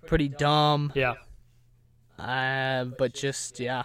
pretty 0.06 0.28
dumb, 0.28 0.92
Yeah. 0.96 1.14
uh, 2.18 2.84
but 2.84 3.14
just 3.14 3.60
yeah, 3.60 3.84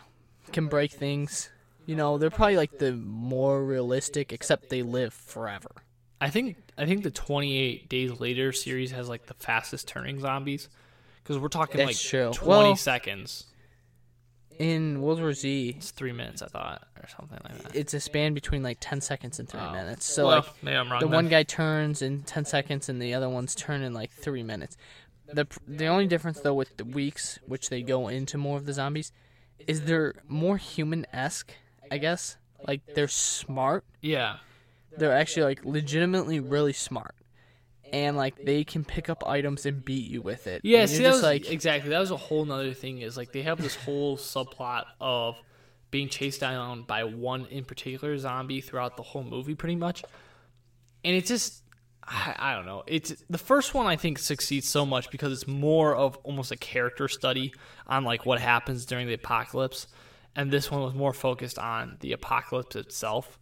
can 0.51 0.67
break 0.67 0.91
things. 0.91 1.49
You 1.85 1.95
know, 1.95 2.17
they're 2.17 2.31
probably 2.31 2.57
like 2.57 2.79
the 2.79 2.93
more 2.93 3.63
realistic, 3.63 4.33
except 4.33 4.69
they 4.69 4.81
live 4.81 5.13
forever. 5.13 5.69
I 6.19 6.29
think 6.31 6.57
I 6.77 6.85
think 6.87 7.03
the 7.03 7.11
28 7.11 7.87
Days 7.87 8.19
Later 8.19 8.51
series 8.51 8.89
has 8.91 9.07
like 9.07 9.27
the 9.27 9.35
fastest 9.35 9.87
turning 9.87 10.19
zombies 10.19 10.69
because 11.25 11.39
we're 11.39 11.47
talking 11.47 11.77
That's 11.77 11.87
like 11.89 11.97
true. 11.97 12.31
20 12.33 12.47
Well- 12.69 12.75
seconds. 12.75 13.47
In 14.57 15.01
World 15.01 15.19
War 15.19 15.33
Z, 15.33 15.73
It's 15.77 15.91
three 15.91 16.13
minutes, 16.13 16.41
I 16.41 16.47
thought, 16.47 16.87
or 17.03 17.09
something 17.09 17.37
like 17.43 17.61
that. 17.63 17.75
it's 17.75 17.93
a 17.93 17.99
span 17.99 18.33
between 18.33 18.63
like 18.63 18.77
10 18.79 19.01
seconds 19.01 19.37
and 19.37 19.49
3 19.49 19.59
Oh. 19.59 19.71
minutes. 19.73 20.05
So 20.05 20.27
well, 20.27 20.35
like 20.37 20.63
maybe 20.63 20.77
I'm 20.77 20.89
wrong. 20.89 21.01
the 21.01 21.07
then. 21.07 21.13
one 21.15 21.27
guy 21.27 21.43
turns 21.43 22.01
in 22.01 22.23
10 22.23 22.45
seconds 22.45 22.87
and 22.87 23.01
the 23.01 23.13
other 23.13 23.27
ones 23.27 23.53
turn 23.53 23.81
in 23.81 23.93
like 23.93 24.11
3 24.11 24.43
minutes. 24.43 24.77
The 25.27 25.45
the 25.67 25.87
only 25.87 26.07
difference 26.07 26.39
though 26.39 26.53
with 26.53 26.77
the 26.77 26.85
weeks 26.85 27.37
which 27.47 27.67
they 27.69 27.81
go 27.81 28.07
into 28.07 28.37
more 28.37 28.55
of 28.57 28.65
the 28.65 28.71
zombies 28.71 29.11
is 29.67 29.81
they're 29.81 30.13
more 30.29 30.55
human-esque, 30.55 31.51
I 31.91 31.97
guess. 31.97 32.37
Like 32.65 32.81
they're 32.95 33.09
smart. 33.09 33.83
yeah, 34.01 34.37
They're 34.97 35.11
actually 35.17 35.43
like 35.43 35.65
legitimately 35.65 36.39
really 36.39 36.71
smart. 36.73 37.15
And 37.93 38.17
like 38.17 38.43
they 38.43 38.63
can 38.63 38.83
pick 38.83 39.09
up 39.09 39.25
items 39.27 39.65
and 39.65 39.83
beat 39.83 40.09
you 40.09 40.21
with 40.21 40.47
it. 40.47 40.61
yeah. 40.63 40.85
See, 40.85 40.99
just 41.03 41.17
was 41.17 41.23
like 41.23 41.49
exactly 41.49 41.91
that 41.91 41.99
was 41.99 42.11
a 42.11 42.17
whole 42.17 42.43
nother 42.45 42.73
thing. 42.73 42.99
Is 42.99 43.15
like 43.15 43.31
they 43.31 43.43
have 43.43 43.61
this 43.61 43.75
whole 43.75 44.17
subplot 44.17 44.85
of 44.99 45.35
being 45.91 46.09
chased 46.09 46.41
down 46.41 46.83
by 46.83 47.03
one 47.03 47.45
in 47.45 47.63
particular 47.63 48.17
zombie 48.17 48.59
throughout 48.59 48.97
the 48.97 49.03
whole 49.03 49.23
movie, 49.23 49.55
pretty 49.55 49.75
much. 49.77 50.03
And 51.05 51.15
it 51.15 51.25
just, 51.25 51.63
I, 52.03 52.35
I 52.37 52.53
don't 52.53 52.65
know. 52.65 52.83
It's 52.87 53.13
the 53.29 53.37
first 53.37 53.73
one 53.73 53.85
I 53.85 53.95
think 53.95 54.19
succeeds 54.19 54.67
so 54.67 54.85
much 54.85 55.09
because 55.09 55.31
it's 55.31 55.47
more 55.47 55.95
of 55.95 56.17
almost 56.23 56.51
a 56.51 56.57
character 56.57 57.07
study 57.07 57.53
on 57.87 58.03
like 58.03 58.25
what 58.25 58.41
happens 58.41 58.85
during 58.85 59.07
the 59.07 59.13
apocalypse, 59.13 59.87
and 60.35 60.51
this 60.51 60.69
one 60.69 60.81
was 60.81 60.93
more 60.93 61.13
focused 61.13 61.57
on 61.59 61.97
the 62.01 62.11
apocalypse 62.11 62.75
itself. 62.75 63.39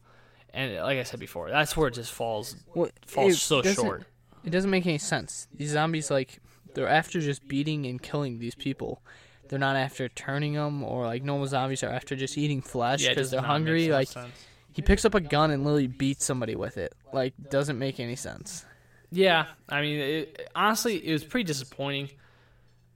And 0.54 0.76
like 0.76 1.00
I 1.00 1.04
said 1.04 1.20
before, 1.20 1.50
that's 1.50 1.76
where 1.76 1.88
it 1.88 1.96
just 1.96 2.12
falls 2.12 2.56
Well, 2.76 2.90
falls 3.08 3.42
so 3.42 3.64
short. 3.64 4.06
It 4.44 4.50
doesn't 4.50 4.70
make 4.70 4.86
any 4.86 4.98
sense. 4.98 5.48
These 5.54 5.72
zombies, 5.72 6.12
like, 6.12 6.40
they're 6.74 6.88
after 6.88 7.22
just 7.22 7.48
beating 7.48 7.86
and 7.86 8.02
killing 8.02 8.40
these 8.40 8.56
people. 8.56 9.02
They're 9.50 9.60
not 9.60 9.76
after 9.76 10.10
turning 10.10 10.54
them, 10.54 10.84
or 10.84 11.06
like 11.06 11.24
normal 11.24 11.48
zombies 11.48 11.84
are 11.84 11.90
after 11.90 12.16
just 12.16 12.38
eating 12.38 12.62
flesh 12.62 13.02
because 13.02 13.16
does 13.16 13.32
they're 13.32 13.42
hungry. 13.42 13.90
Like, 13.90 14.08
sense. 14.08 14.34
he 14.72 14.82
picks 14.82 15.06
up 15.06 15.16
a 15.16 15.20
gun 15.20 15.52
and 15.52 15.64
literally 15.64 15.88
beats 15.88 16.26
somebody 16.26 16.56
with 16.56 16.78
it. 16.78 16.94
Like, 17.12 17.34
doesn't 17.50 17.78
make 17.78 18.00
any 18.00 18.16
sense. 18.16 18.66
Yeah, 19.12 19.46
I 19.70 19.82
mean, 19.82 20.00
it, 20.00 20.50
honestly, 20.56 21.06
it 21.06 21.12
was 21.12 21.24
pretty 21.24 21.44
disappointing. 21.44 22.10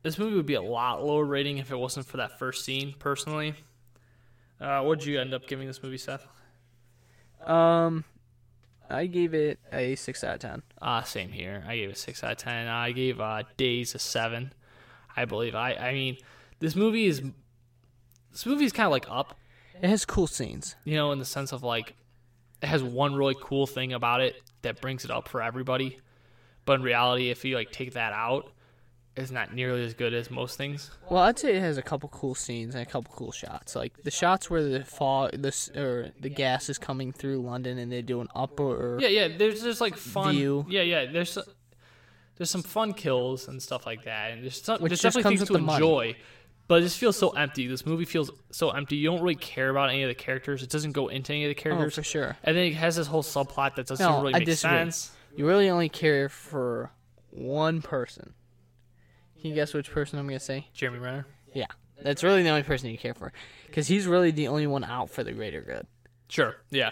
This 0.01 0.17
movie 0.17 0.35
would 0.35 0.47
be 0.47 0.55
a 0.55 0.61
lot 0.61 1.05
lower 1.05 1.25
rating 1.25 1.57
if 1.57 1.71
it 1.71 1.75
wasn't 1.75 2.07
for 2.07 2.17
that 2.17 2.39
first 2.39 2.65
scene. 2.65 2.95
Personally, 2.97 3.53
uh, 4.59 4.81
what'd 4.81 5.05
you 5.05 5.19
end 5.19 5.33
up 5.33 5.47
giving 5.47 5.67
this 5.67 5.83
movie, 5.83 5.97
Seth? 5.97 6.25
Um, 7.45 8.03
I 8.89 9.05
gave 9.05 9.33
it 9.33 9.59
a 9.71 9.95
six 9.95 10.23
out 10.23 10.35
of 10.35 10.39
ten. 10.41 10.63
Uh, 10.81 11.03
same 11.03 11.31
here. 11.31 11.63
I 11.67 11.75
gave 11.75 11.89
it 11.89 11.97
six 11.97 12.23
out 12.23 12.31
of 12.31 12.37
ten. 12.37 12.67
I 12.67 12.91
gave 12.91 13.19
uh, 13.19 13.43
Days 13.57 13.93
a 13.95 13.99
seven. 13.99 14.53
I 15.15 15.25
believe. 15.25 15.55
I. 15.55 15.73
I 15.73 15.93
mean, 15.93 16.17
this 16.59 16.75
movie 16.75 17.05
is. 17.05 17.21
This 18.31 18.45
movie 18.45 18.65
is 18.65 18.71
kind 18.71 18.85
of 18.85 18.91
like 18.91 19.09
Up, 19.09 19.35
It 19.81 19.89
has 19.89 20.05
cool 20.05 20.27
scenes. 20.27 20.75
you 20.83 20.95
know, 20.95 21.11
in 21.11 21.17
the 21.19 21.25
sense 21.25 21.51
of 21.51 21.63
like, 21.63 21.95
it 22.61 22.67
has 22.67 22.83
one 22.83 23.15
really 23.15 23.35
cool 23.41 23.65
thing 23.65 23.93
about 23.93 24.21
it 24.21 24.35
that 24.61 24.79
brings 24.79 25.03
it 25.05 25.11
up 25.11 25.27
for 25.27 25.41
everybody. 25.41 25.99
But 26.65 26.73
in 26.73 26.81
reality, 26.83 27.29
if 27.29 27.43
you 27.45 27.55
like 27.55 27.71
take 27.71 27.93
that 27.93 28.13
out, 28.13 28.51
it's 29.17 29.31
not 29.31 29.53
nearly 29.53 29.83
as 29.83 29.93
good 29.93 30.13
as 30.13 30.29
most 30.29 30.57
things. 30.57 30.91
Well, 31.09 31.23
I'd 31.23 31.39
say 31.39 31.55
it 31.55 31.59
has 31.61 31.77
a 31.77 31.81
couple 31.81 32.09
cool 32.09 32.35
scenes 32.35 32.75
and 32.75 32.81
a 32.81 32.85
couple 32.85 33.13
cool 33.15 33.31
shots. 33.31 33.75
Like 33.75 33.93
the 34.03 34.11
shots 34.11 34.49
where 34.49 34.63
the 34.63 34.83
fog, 34.85 35.31
this 35.41 35.69
or 35.69 36.11
the 36.19 36.29
gas 36.29 36.69
is 36.69 36.77
coming 36.77 37.11
through 37.11 37.41
London 37.41 37.77
and 37.77 37.91
they 37.91 38.01
do 38.01 38.21
an 38.21 38.27
upper. 38.35 38.97
Yeah, 38.99 39.07
yeah. 39.09 39.27
There's 39.37 39.61
just 39.63 39.81
like 39.81 39.95
fun. 39.97 40.35
View. 40.35 40.65
Yeah, 40.69 40.81
yeah. 40.81 41.11
There's 41.11 41.37
there's 42.37 42.49
some 42.49 42.63
fun 42.63 42.93
kills 42.93 43.47
and 43.47 43.61
stuff 43.61 43.85
like 43.85 44.03
that, 44.05 44.31
and 44.31 44.43
there's, 44.43 44.61
some, 44.61 44.79
Which 44.81 44.91
there's 44.91 45.01
definitely 45.01 45.23
comes 45.23 45.39
things 45.39 45.47
to 45.47 45.53
with 45.53 45.61
the 45.61 45.65
money. 45.65 46.15
But 46.67 46.79
it 46.79 46.81
just 46.83 46.97
feels 46.97 47.15
so 47.17 47.29
empty. 47.29 47.65
This 47.67 47.85
movie 47.85 48.03
feels 48.03 48.29
so 48.51 48.71
empty. 48.71 48.97
You 48.97 49.09
don't 49.09 49.21
really 49.21 49.35
care 49.35 49.69
about 49.69 49.89
any 49.89 50.03
of 50.03 50.09
the 50.09 50.15
characters. 50.15 50.61
It 50.61 50.69
doesn't 50.69 50.91
go 50.91 51.07
into 51.07 51.31
any 51.31 51.45
of 51.45 51.49
the 51.49 51.55
characters. 51.55 51.77
oh 51.77 51.79
characters. 51.79 51.95
for 51.95 52.03
sure. 52.03 52.37
And 52.43 52.57
then 52.57 52.65
it 52.65 52.73
has 52.73 52.97
this 52.97 53.07
whole 53.07 53.23
subplot 53.23 53.75
that 53.75 53.87
doesn't 53.87 54.05
No, 54.05 54.21
really 54.21 54.35
I 54.35 54.39
make 54.39 54.47
disagree. 54.47 54.77
sense. 54.77 55.11
You 55.37 55.47
really 55.47 55.69
only 55.69 55.87
care 55.87 56.27
for 56.27 56.91
one 57.31 57.81
person. 57.81 58.33
Can 59.41 59.49
you 59.49 59.55
guess 59.55 59.73
which 59.73 59.91
person 59.91 60.19
I'm 60.19 60.27
gonna 60.27 60.39
say? 60.39 60.67
Jeremy 60.73 60.99
Renner. 60.99 61.25
Yeah, 61.53 61.67
that's 62.01 62.23
really 62.23 62.43
the 62.43 62.49
only 62.49 62.63
person 62.63 62.89
you 62.89 62.97
care 62.97 63.13
for, 63.13 63.31
because 63.67 63.87
he's 63.87 64.07
really 64.07 64.31
the 64.31 64.47
only 64.47 64.67
one 64.67 64.83
out 64.83 65.09
for 65.09 65.23
the 65.23 65.31
greater 65.31 65.61
good. 65.61 65.85
Sure. 66.29 66.57
Yeah. 66.69 66.91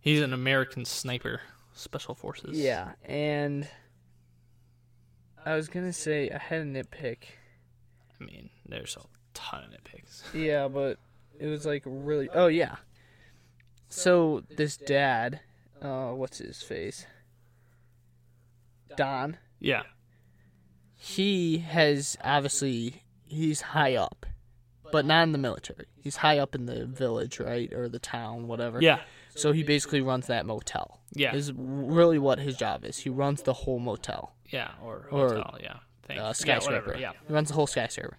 He's 0.00 0.20
an 0.20 0.32
American 0.32 0.84
sniper, 0.84 1.40
special 1.74 2.14
forces. 2.14 2.58
Yeah, 2.58 2.92
and 3.04 3.68
I 5.44 5.54
was 5.56 5.68
gonna 5.68 5.92
say 5.92 6.30
I 6.30 6.38
had 6.38 6.60
a 6.60 6.64
nitpick. 6.64 7.18
I 8.20 8.24
mean, 8.24 8.50
there's 8.68 8.96
a 8.96 9.04
ton 9.34 9.64
of 9.64 9.70
nitpicks. 9.70 10.22
Yeah, 10.34 10.68
but 10.68 10.98
it 11.38 11.46
was 11.46 11.66
like 11.66 11.82
really. 11.84 12.28
Oh 12.32 12.46
yeah. 12.46 12.76
So 13.88 14.42
this 14.56 14.76
dad, 14.76 15.40
uh, 15.80 16.10
what's 16.10 16.38
his 16.38 16.62
face? 16.62 17.06
Don. 18.96 19.36
Yeah. 19.60 19.82
He 21.04 21.58
has 21.58 22.16
obviously 22.24 23.02
he's 23.26 23.60
high 23.60 23.94
up, 23.94 24.24
but 24.90 25.04
not 25.04 25.24
in 25.24 25.32
the 25.32 25.38
military. 25.38 25.84
He's 26.00 26.16
high 26.16 26.38
up 26.38 26.54
in 26.54 26.64
the 26.64 26.86
village, 26.86 27.38
right, 27.40 27.70
or 27.74 27.90
the 27.90 27.98
town, 27.98 28.48
whatever. 28.48 28.80
Yeah. 28.80 29.00
So 29.34 29.52
he 29.52 29.62
basically 29.64 30.00
runs 30.00 30.28
that 30.28 30.46
motel. 30.46 31.00
Yeah. 31.12 31.34
Is 31.34 31.52
really 31.54 32.18
what 32.18 32.38
his 32.38 32.56
job 32.56 32.84
is. 32.86 32.96
He 32.96 33.10
runs 33.10 33.42
the 33.42 33.52
whole 33.52 33.80
motel. 33.80 34.34
Yeah. 34.50 34.70
Or 34.82 35.06
Or, 35.10 35.44
yeah. 35.60 35.78
Thanks. 36.06 36.22
uh, 36.22 36.24
yeah, 36.26 36.32
skyscraper. 36.32 36.86
whatever. 36.86 36.98
Yeah. 37.00 37.12
He 37.26 37.32
runs 37.34 37.48
the 37.48 37.54
whole 37.54 37.66
skyscraper. 37.66 38.16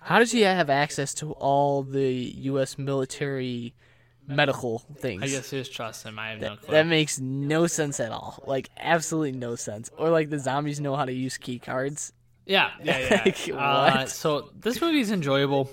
How 0.00 0.18
does 0.18 0.32
he 0.32 0.40
have 0.40 0.70
access 0.70 1.14
to 1.14 1.32
all 1.32 1.82
the 1.82 2.12
U.S. 2.50 2.78
military 2.78 3.74
medical 4.28 4.78
things? 4.98 5.22
I 5.22 5.26
guess 5.26 5.50
his 5.50 5.68
trust 5.68 6.04
him. 6.04 6.18
I 6.18 6.30
have 6.30 6.40
no 6.40 6.56
clue. 6.56 6.72
that 6.72 6.86
makes 6.86 7.18
no 7.18 7.66
sense 7.66 7.98
at 8.00 8.12
all. 8.12 8.42
Like 8.46 8.68
absolutely 8.78 9.32
no 9.32 9.56
sense. 9.56 9.90
Or 9.96 10.10
like 10.10 10.30
the 10.30 10.38
zombies 10.38 10.80
know 10.80 10.94
how 10.96 11.04
to 11.04 11.12
use 11.12 11.36
key 11.38 11.58
cards. 11.58 12.12
Yeah, 12.46 12.70
yeah, 12.82 12.98
yeah. 12.98 13.22
Like, 13.54 13.96
uh, 13.96 14.06
so 14.06 14.50
this 14.58 14.80
movie 14.80 15.00
is 15.00 15.10
enjoyable. 15.10 15.70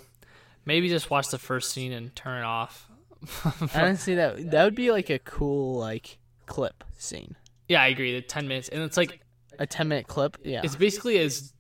Maybe 0.65 0.89
just 0.89 1.09
watch 1.09 1.29
the 1.29 1.37
first 1.37 1.71
scene 1.71 1.91
and 1.93 2.13
turn 2.15 2.39
it 2.41 2.45
off. 2.45 2.89
Honestly, 3.75 4.15
that 4.15 4.51
that 4.51 4.63
would 4.63 4.75
be 4.75 4.91
like 4.91 5.09
a 5.09 5.19
cool 5.19 5.79
like 5.79 6.17
clip 6.47 6.83
scene. 6.97 7.35
Yeah, 7.67 7.81
I 7.81 7.87
agree. 7.87 8.13
The 8.13 8.21
ten 8.21 8.47
minutes, 8.47 8.69
and 8.69 8.81
it's 8.83 8.97
like 8.97 9.21
A 9.57 9.65
ten 9.65 9.87
minute 9.87 10.07
clip. 10.07 10.37
Yeah. 10.43 10.61
it's 10.63 10.75
basically 10.75 11.17
as 11.19 11.53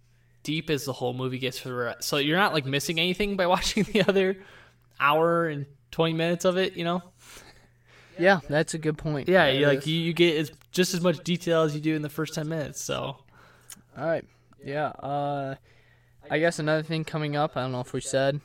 deep 0.43 0.69
as 0.69 0.85
the 0.85 0.93
whole 0.93 1.13
movie 1.13 1.39
gets 1.39 1.57
for 1.57 1.69
the 1.69 1.75
rest. 1.75 2.03
So 2.03 2.17
you're 2.17 2.37
not 2.37 2.53
like 2.53 2.65
missing 2.65 2.99
anything 2.99 3.35
by 3.35 3.47
watching 3.55 3.83
the 3.83 4.03
other 4.03 4.37
hour 4.99 5.47
and 5.47 5.65
twenty 5.95 6.13
minutes 6.13 6.43
of 6.45 6.57
it. 6.57 6.75
You 6.75 6.83
know? 6.83 7.01
yeah, 8.19 8.39
that's 8.49 8.73
a 8.73 8.77
good 8.77 8.97
point. 8.97 9.27
Yeah, 9.29 9.47
you 9.47 9.65
like 9.67 9.85
you, 9.87 9.95
you 9.95 10.13
get 10.13 10.37
as, 10.37 10.51
just 10.71 10.93
as 10.93 11.01
much 11.01 11.23
detail 11.23 11.61
as 11.63 11.73
you 11.75 11.81
do 11.81 11.95
in 11.95 12.01
the 12.01 12.09
first 12.09 12.33
ten 12.33 12.47
minutes. 12.49 12.81
So 12.81 13.17
All 13.97 14.05
right. 14.05 14.25
Yeah. 14.63 14.87
Uh, 14.87 15.55
I 16.29 16.39
guess 16.39 16.59
another 16.59 16.83
thing 16.83 17.03
coming 17.03 17.35
up. 17.35 17.55
I 17.55 17.61
don't 17.61 17.71
know 17.71 17.81
if 17.81 17.93
we 17.93 18.01
said. 18.01 18.41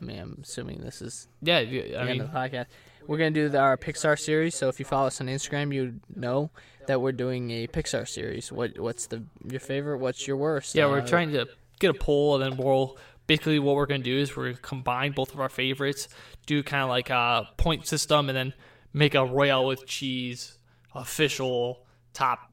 I 0.00 0.04
mean, 0.04 0.18
I'm 0.18 0.38
assuming 0.42 0.80
this 0.80 1.00
is 1.02 1.28
yeah, 1.42 1.60
you- 1.60 1.82
the 1.82 1.96
I 1.96 2.06
end 2.08 2.20
of 2.20 2.30
the 2.32 2.38
podcast. 2.38 2.66
We're 3.06 3.18
gonna 3.18 3.30
do 3.30 3.48
the, 3.48 3.58
our 3.58 3.76
Pixar 3.76 4.18
series. 4.18 4.54
So 4.56 4.68
if 4.68 4.78
you 4.78 4.84
follow 4.84 5.06
us 5.06 5.20
on 5.20 5.28
Instagram, 5.28 5.72
you 5.72 6.00
know 6.14 6.50
that 6.86 7.00
we're 7.00 7.12
doing 7.12 7.50
a 7.52 7.66
Pixar 7.68 8.06
series. 8.08 8.50
What 8.52 8.78
What's 8.78 9.06
the 9.06 9.22
your 9.48 9.60
favorite? 9.60 9.98
What's 9.98 10.26
your 10.26 10.36
worst? 10.36 10.74
yeah, 10.74 10.86
we're 10.86 11.00
Uh, 11.00 11.06
trying 11.06 11.30
to 11.32 11.46
get 11.78 11.90
a 11.90 11.94
poll, 11.94 12.34
and 12.34 12.42
then 12.42 12.56
we'll 12.64 12.96
basically 13.26 13.58
what 13.58 13.76
we're 13.76 13.86
gonna 13.86 14.02
do 14.02 14.16
is 14.16 14.36
we're 14.36 14.46
gonna 14.50 14.58
combine 14.58 15.12
both 15.12 15.32
of 15.34 15.40
our 15.40 15.48
favorites, 15.48 16.08
do 16.46 16.62
kind 16.62 16.82
of 16.82 16.88
like 16.88 17.10
a 17.10 17.48
point 17.56 17.86
system, 17.86 18.28
and 18.28 18.36
then 18.36 18.52
make 18.92 19.14
a 19.14 19.24
Royale 19.24 19.66
with 19.66 19.86
cheese 19.86 20.58
official 20.94 21.84
top 22.14 22.52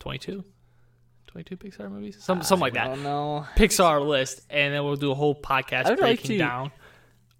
22, 0.00 0.44
22 1.26 1.56
Pixar 1.56 1.90
movies, 1.90 2.16
some 2.22 2.38
ah, 2.38 2.42
something 2.42 2.62
like 2.62 2.76
I 2.76 2.88
that. 2.88 2.94
don't 2.94 3.02
know. 3.02 3.46
Pixar 3.56 4.06
list, 4.06 4.42
and 4.50 4.74
then 4.74 4.84
we'll 4.84 4.96
do 4.96 5.10
a 5.10 5.14
whole 5.14 5.34
podcast 5.34 5.84
would 5.84 6.00
like 6.00 6.18
breaking 6.20 6.32
to- 6.32 6.38
down 6.38 6.72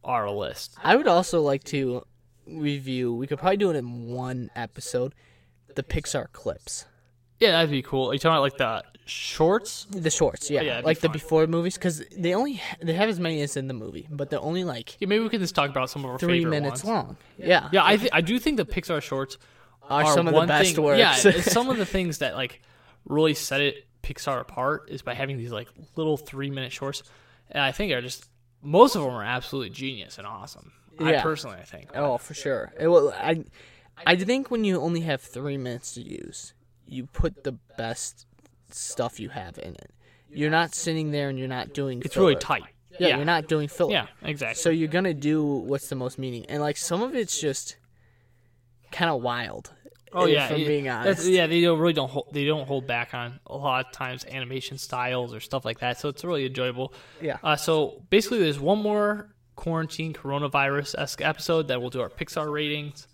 our 0.04 0.30
list. 0.30 0.76
I 0.82 0.96
would 0.96 1.08
also 1.08 1.42
like 1.42 1.64
to 1.64 2.04
review. 2.46 3.12
We 3.14 3.26
could 3.26 3.38
probably 3.38 3.58
do 3.58 3.70
it 3.70 3.76
in 3.76 4.06
one 4.06 4.50
episode. 4.56 5.14
The 5.74 5.82
Pixar 5.82 6.32
clips, 6.32 6.86
Yeah, 7.38 7.52
that'd 7.52 7.70
be 7.70 7.82
cool. 7.82 8.08
Are 8.10 8.12
you 8.14 8.18
talking 8.18 8.32
about 8.34 8.42
like 8.42 8.56
the 8.56 8.82
shorts? 9.08 9.86
the 9.90 10.10
shorts, 10.10 10.50
yeah, 10.50 10.60
Yeah, 10.60 10.68
that'd 10.68 10.84
be 10.84 10.86
like 10.86 10.98
the 11.00 11.08
fun. 11.08 11.12
before 11.12 11.46
movies, 11.46 11.74
because 11.74 12.02
they 12.16 12.34
only 12.34 12.60
they 12.80 12.92
have 12.94 13.08
as 13.08 13.18
many 13.18 13.40
as 13.42 13.56
in 13.56 13.66
the 13.68 13.74
movie, 13.74 14.06
but 14.10 14.30
they're 14.30 14.40
only 14.40 14.64
like 14.64 14.96
Yeah, 15.00 15.08
maybe 15.08 15.22
we 15.24 15.28
can 15.30 15.40
just 15.40 15.54
talk 15.54 15.70
about 15.70 15.90
some 15.90 16.04
of 16.04 16.10
our 16.12 16.18
three 16.18 16.38
favorite 16.40 16.50
minutes 16.50 16.84
ones. 16.84 17.06
long. 17.06 17.16
Yeah, 17.38 17.68
Yeah, 17.72 17.84
I 17.84 17.96
th- 17.96 18.10
I 18.12 18.20
do 18.20 18.38
think 18.38 18.56
the 18.58 18.64
Pixar 18.64 19.02
shorts 19.02 19.38
are, 19.82 20.04
are 20.04 20.14
some 20.14 20.28
of 20.28 20.34
the 20.34 20.46
best 20.46 20.74
thing, 20.74 20.84
works. 20.84 20.98
Yeah, 20.98 21.40
some 21.40 21.70
of 21.70 21.76
the 21.78 21.86
things 21.86 22.18
that 22.18 22.34
like 22.34 22.60
really 23.06 23.34
set 23.34 23.60
it 23.60 23.86
Pixar 24.02 24.40
apart 24.40 24.88
is 24.90 25.02
by 25.02 25.14
having 25.14 25.36
these 25.38 25.52
like 25.52 25.68
little 25.96 26.16
three 26.16 26.50
minute 26.50 26.72
shorts, 26.72 27.02
and 27.50 27.62
I 27.62 27.72
think 27.72 27.92
are 27.92 28.00
just 28.02 28.28
most 28.62 28.94
of 28.96 29.02
them 29.02 29.12
are 29.12 29.24
absolutely 29.24 29.70
genius 29.70 30.18
and 30.18 30.26
awesome. 30.26 30.72
I 31.00 31.12
Yeah. 31.12 31.22
personally, 31.22 31.58
I 31.60 31.64
think. 31.64 31.90
Oh, 31.94 32.18
for 32.18 32.34
sure. 32.34 32.72
It, 32.78 32.88
well, 32.88 33.12
I, 33.16 33.44
I 34.04 34.16
think 34.16 34.50
when 34.50 34.64
you 34.64 34.80
only 34.80 35.00
have 35.02 35.20
three 35.20 35.56
minutes 35.56 35.94
to 35.94 36.02
use, 36.02 36.54
you 36.86 37.06
put 37.06 37.44
the 37.44 37.52
best 37.76 38.26
stuff 38.70 39.18
you 39.20 39.28
have 39.30 39.58
in 39.58 39.74
it. 39.74 39.90
You're 40.30 40.50
not 40.50 40.74
sitting 40.74 41.10
there 41.10 41.28
and 41.28 41.38
you're 41.38 41.48
not 41.48 41.72
doing. 41.72 42.02
It's 42.04 42.16
really 42.16 42.36
tight. 42.36 42.64
Yeah, 42.98 43.08
yeah. 43.08 43.16
you're 43.16 43.24
not 43.24 43.48
doing 43.48 43.68
filler. 43.68 43.92
Yeah, 43.92 44.06
exactly. 44.22 44.60
So 44.60 44.70
you're 44.70 44.88
gonna 44.88 45.14
do 45.14 45.42
what's 45.44 45.88
the 45.88 45.94
most 45.96 46.18
meaning, 46.18 46.46
and 46.46 46.60
like 46.60 46.76
some 46.76 47.02
of 47.02 47.14
it's 47.14 47.40
just 47.40 47.76
kind 48.92 49.10
of 49.10 49.22
wild. 49.22 49.70
oh 50.12 50.24
if 50.26 50.32
yeah, 50.32 50.46
I'm 50.48 50.60
it- 50.60 50.66
being 50.66 50.84
that's- 50.84 51.06
honest. 51.18 51.28
yeah, 51.28 51.46
they 51.46 51.60
don't 51.60 51.78
really 51.78 51.92
don't 51.92 52.10
hold, 52.10 52.28
they 52.32 52.44
don't 52.44 52.66
hold 52.66 52.86
back 52.86 53.14
on 53.14 53.40
a 53.46 53.56
lot 53.56 53.86
of 53.86 53.92
times 53.92 54.24
animation 54.26 54.78
styles 54.78 55.32
or 55.34 55.40
stuff 55.40 55.64
like 55.64 55.78
that. 55.80 55.98
So 56.00 56.08
it's 56.08 56.24
really 56.24 56.46
enjoyable. 56.46 56.92
Yeah. 57.20 57.36
Uh, 57.42 57.56
so 57.56 58.02
basically, 58.10 58.38
there's 58.40 58.58
one 58.60 58.78
more 58.82 59.28
quarantine 59.54 60.12
coronavirus 60.12 60.94
esque 60.98 61.20
episode 61.20 61.68
that 61.68 61.80
we'll 61.80 61.90
do 61.90 62.00
our 62.00 62.08
Pixar 62.10 62.50
ratings, 62.52 63.06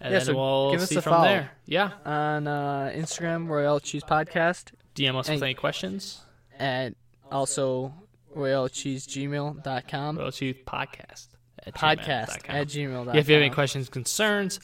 and 0.00 0.12
Yeah, 0.12 0.18
then 0.20 0.26
so 0.26 0.34
we'll 0.36 0.70
give 0.72 0.82
us 0.82 0.88
see 0.90 0.96
a 0.96 1.02
from 1.02 1.12
follow. 1.12 1.24
there. 1.28 1.50
Yeah, 1.66 1.90
On 2.04 2.46
uh, 2.46 2.92
Instagram, 2.94 3.48
Royal 3.48 3.80
Cheese 3.80 4.04
Podcast, 4.04 4.72
DM 4.98 5.16
us 5.16 5.28
with 5.28 5.42
any 5.42 5.54
questions. 5.54 6.20
and 6.58 6.94
also 7.30 7.92
royalcheesegmail.com. 8.36 10.18
Royal 10.18 10.30
Cheese 10.32 10.56
Podcast. 10.66 11.28
At 11.66 11.74
Podcast 11.74 12.28
gmail.com. 12.28 12.56
at 12.56 12.66
gmail.com. 12.68 13.14
Yeah, 13.14 13.20
if 13.20 13.28
you 13.28 13.34
have 13.34 13.42
any 13.42 13.50
questions, 13.50 13.88
concerns, 13.88 14.60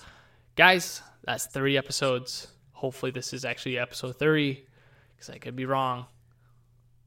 guys, 0.57 1.03
that's 1.25 1.47
three 1.47 1.77
episodes. 1.77 2.49
Hopefully, 2.73 3.11
this 3.13 3.33
is 3.33 3.45
actually 3.45 3.79
episode 3.79 4.17
30 4.17 4.65
because 5.15 5.31
I 5.31 5.39
could 5.39 5.57
be 5.57 5.67
wrong. 5.67 6.07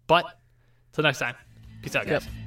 But 0.07 0.25
till 0.93 1.03
next 1.03 1.19
time, 1.19 1.36
peace 1.82 1.95
out, 1.95 2.05
guys. 2.05 2.25
Yep. 2.25 2.46